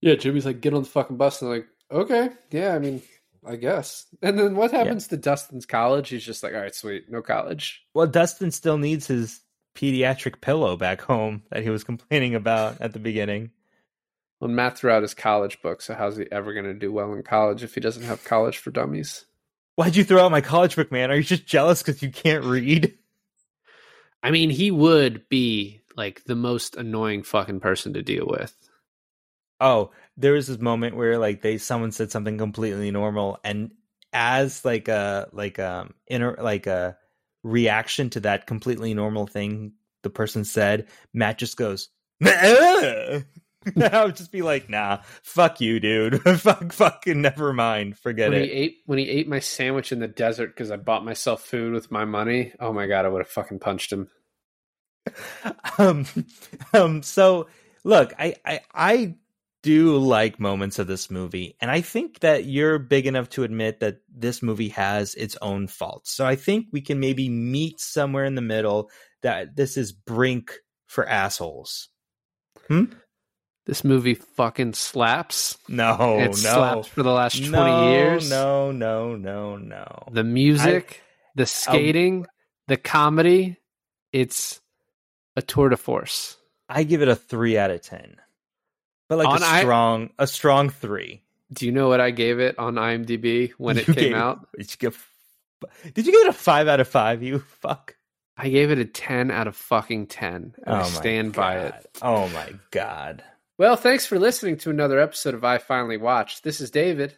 Yeah, 0.01 0.15
Jimmy's 0.15 0.45
like, 0.45 0.61
get 0.61 0.73
on 0.73 0.83
the 0.83 0.89
fucking 0.89 1.17
bus. 1.17 1.41
And 1.41 1.51
like, 1.51 1.67
okay, 1.91 2.29
yeah, 2.51 2.75
I 2.75 2.79
mean, 2.79 3.01
I 3.45 3.55
guess. 3.55 4.05
And 4.21 4.37
then 4.37 4.55
what 4.55 4.71
happens 4.71 5.07
to 5.07 5.17
Dustin's 5.17 5.65
college? 5.65 6.09
He's 6.09 6.25
just 6.25 6.43
like, 6.43 6.53
all 6.53 6.61
right, 6.61 6.75
sweet, 6.75 7.09
no 7.09 7.21
college. 7.21 7.85
Well, 7.93 8.07
Dustin 8.07 8.51
still 8.51 8.77
needs 8.77 9.07
his 9.07 9.41
pediatric 9.75 10.41
pillow 10.41 10.77
back 10.77 11.01
home 11.01 11.43
that 11.51 11.63
he 11.63 11.69
was 11.69 11.83
complaining 11.85 12.35
about 12.35 12.81
at 12.81 12.93
the 12.93 12.99
beginning. 12.99 13.51
Well, 14.39 14.49
Matt 14.49 14.77
threw 14.77 14.91
out 14.91 15.01
his 15.01 15.13
college 15.13 15.61
book, 15.61 15.81
so 15.81 15.93
how's 15.93 16.17
he 16.17 16.25
ever 16.31 16.53
going 16.53 16.65
to 16.65 16.73
do 16.73 16.91
well 16.91 17.13
in 17.13 17.23
college 17.23 17.63
if 17.63 17.73
he 17.73 17.81
doesn't 17.81 18.03
have 18.03 18.23
college 18.23 18.57
for 18.57 18.71
dummies? 18.71 19.25
Why'd 19.75 19.95
you 19.95 20.03
throw 20.03 20.25
out 20.25 20.31
my 20.31 20.41
college 20.41 20.75
book, 20.75 20.91
man? 20.91 21.11
Are 21.11 21.15
you 21.15 21.23
just 21.23 21.45
jealous 21.45 21.81
because 21.81 22.01
you 22.01 22.09
can't 22.09 22.43
read? 22.45 22.97
I 24.23 24.31
mean, 24.31 24.49
he 24.49 24.71
would 24.71 25.27
be 25.29 25.81
like 25.95 26.23
the 26.25 26.35
most 26.35 26.75
annoying 26.75 27.23
fucking 27.23 27.59
person 27.59 27.93
to 27.93 28.01
deal 28.01 28.25
with. 28.27 28.53
Oh, 29.61 29.91
there 30.17 30.33
was 30.33 30.47
this 30.47 30.59
moment 30.59 30.95
where 30.95 31.17
like 31.17 31.41
they 31.41 31.57
someone 31.57 31.91
said 31.91 32.11
something 32.11 32.37
completely 32.37 32.91
normal, 32.91 33.39
and 33.43 33.71
as 34.11 34.65
like 34.65 34.87
a 34.87 35.29
like 35.31 35.59
um 35.59 35.93
inner 36.07 36.37
like 36.41 36.67
a 36.67 36.97
reaction 37.43 38.09
to 38.09 38.21
that 38.21 38.47
completely 38.47 38.93
normal 38.93 39.27
thing 39.27 39.73
the 40.03 40.09
person 40.09 40.45
said, 40.45 40.87
Matt 41.13 41.37
just 41.37 41.57
goes. 41.57 41.89
I 43.81 44.05
would 44.05 44.15
just 44.15 44.31
be 44.31 44.41
like, 44.41 44.69
nah, 44.69 44.99
fuck 45.23 45.61
you, 45.61 45.79
dude. 45.79 46.21
fuck, 46.39 46.71
fucking, 46.71 47.21
never 47.21 47.53
mind. 47.53 47.97
Forget 47.97 48.31
when 48.31 48.41
it. 48.41 48.45
he 48.45 48.51
ate 48.51 48.77
when 48.85 48.99
he 48.99 49.09
ate 49.09 49.27
my 49.27 49.39
sandwich 49.39 49.91
in 49.91 49.99
the 49.99 50.07
desert 50.07 50.47
because 50.47 50.71
I 50.71 50.77
bought 50.77 51.05
myself 51.05 51.43
food 51.43 51.73
with 51.73 51.91
my 51.91 52.05
money. 52.05 52.53
Oh 52.59 52.73
my 52.73 52.87
god, 52.87 53.05
I 53.05 53.09
would 53.09 53.21
have 53.21 53.29
fucking 53.29 53.59
punched 53.59 53.91
him. 53.91 54.09
um, 55.77 56.05
um, 56.73 57.03
so 57.03 57.47
look, 57.83 58.13
I, 58.17 58.35
I, 58.45 58.61
I 58.73 59.15
do 59.63 59.97
like 59.97 60.39
moments 60.39 60.77
of 60.79 60.87
this 60.87 61.09
movie, 61.09 61.55
and 61.59 61.71
I 61.71 61.81
think 61.81 62.19
that 62.19 62.45
you're 62.45 62.79
big 62.79 63.07
enough 63.07 63.29
to 63.31 63.43
admit 63.43 63.79
that 63.79 63.99
this 64.13 64.43
movie 64.43 64.69
has 64.69 65.15
its 65.15 65.37
own 65.41 65.67
faults. 65.67 66.11
So 66.11 66.25
I 66.25 66.35
think 66.35 66.67
we 66.71 66.81
can 66.81 66.99
maybe 66.99 67.29
meet 67.29 67.79
somewhere 67.79 68.25
in 68.25 68.35
the 68.35 68.41
middle. 68.41 68.89
That 69.23 69.55
this 69.55 69.75
is 69.75 69.91
brink 69.91 70.53
for 70.85 71.07
assholes. 71.07 71.89
This 73.65 73.83
movie 73.83 74.13
fucking 74.13 74.73
slaps. 74.73 75.57
No, 75.67 76.19
it 76.19 76.27
no, 76.27 76.31
slapped 76.33 76.89
for 76.89 77.01
the 77.01 77.11
last 77.11 77.37
twenty 77.37 77.51
no, 77.51 77.91
years. 77.91 78.29
No, 78.29 78.71
no, 78.71 79.15
no, 79.15 79.57
no. 79.57 80.03
The 80.11 80.23
music, 80.23 81.01
the 81.35 81.43
um, 81.43 81.47
skating, 81.47 82.27
the 82.67 82.77
comedy. 82.77 83.57
It's 84.13 84.61
a 85.35 85.41
tour 85.41 85.69
de 85.69 85.77
force. 85.77 86.37
I 86.69 86.83
give 86.83 87.01
it 87.01 87.07
a 87.07 87.15
three 87.15 87.57
out 87.57 87.71
of 87.71 87.81
ten, 87.81 88.17
but 89.09 89.17
like 89.17 89.27
On 89.27 89.41
a 89.41 89.45
I- 89.45 89.61
strong, 89.61 90.09
a 90.19 90.27
strong 90.27 90.69
three. 90.69 91.23
Do 91.51 91.65
you 91.65 91.71
know 91.71 91.87
what 91.89 92.01
I 92.01 92.11
gave 92.11 92.39
it 92.39 92.57
on 92.59 92.75
IMDb 92.75 93.51
when 93.57 93.77
it 93.79 93.87
You 93.87 93.93
came 93.95 94.13
out? 94.13 94.47
Did 94.57 94.69
you 94.71 94.77
give? 94.77 95.09
Did 95.93 96.05
you 96.05 96.11
give 96.11 96.21
it 96.21 96.27
a 96.27 96.33
five 96.33 96.67
out 96.67 96.79
of 96.79 96.87
five? 96.87 97.23
You 97.23 97.39
fuck. 97.39 97.95
I 98.37 98.49
gave 98.49 98.69
it 98.69 98.77
a 98.79 98.85
10 98.85 99.31
out 99.31 99.47
of 99.47 99.55
fucking 99.55 100.07
10. 100.07 100.33
And 100.33 100.53
oh 100.67 100.73
I 100.73 100.79
my 100.79 100.83
stand 100.83 101.33
by 101.33 101.57
it. 101.59 101.97
Oh 102.01 102.27
my 102.29 102.53
god. 102.71 103.23
Well, 103.57 103.77
thanks 103.77 104.05
for 104.05 104.19
listening 104.19 104.57
to 104.57 104.69
another 104.69 104.99
episode 104.99 105.33
of 105.33 105.45
I 105.45 105.59
Finally 105.59 105.95
Watched. 105.95 106.43
This 106.43 106.59
is 106.59 106.69
David. 106.69 107.15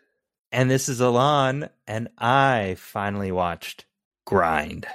And 0.52 0.70
this 0.70 0.88
is 0.88 1.02
Alon, 1.02 1.70
and 1.88 2.10
I 2.16 2.76
finally 2.78 3.32
watched 3.32 3.86
Grind. 4.24 4.86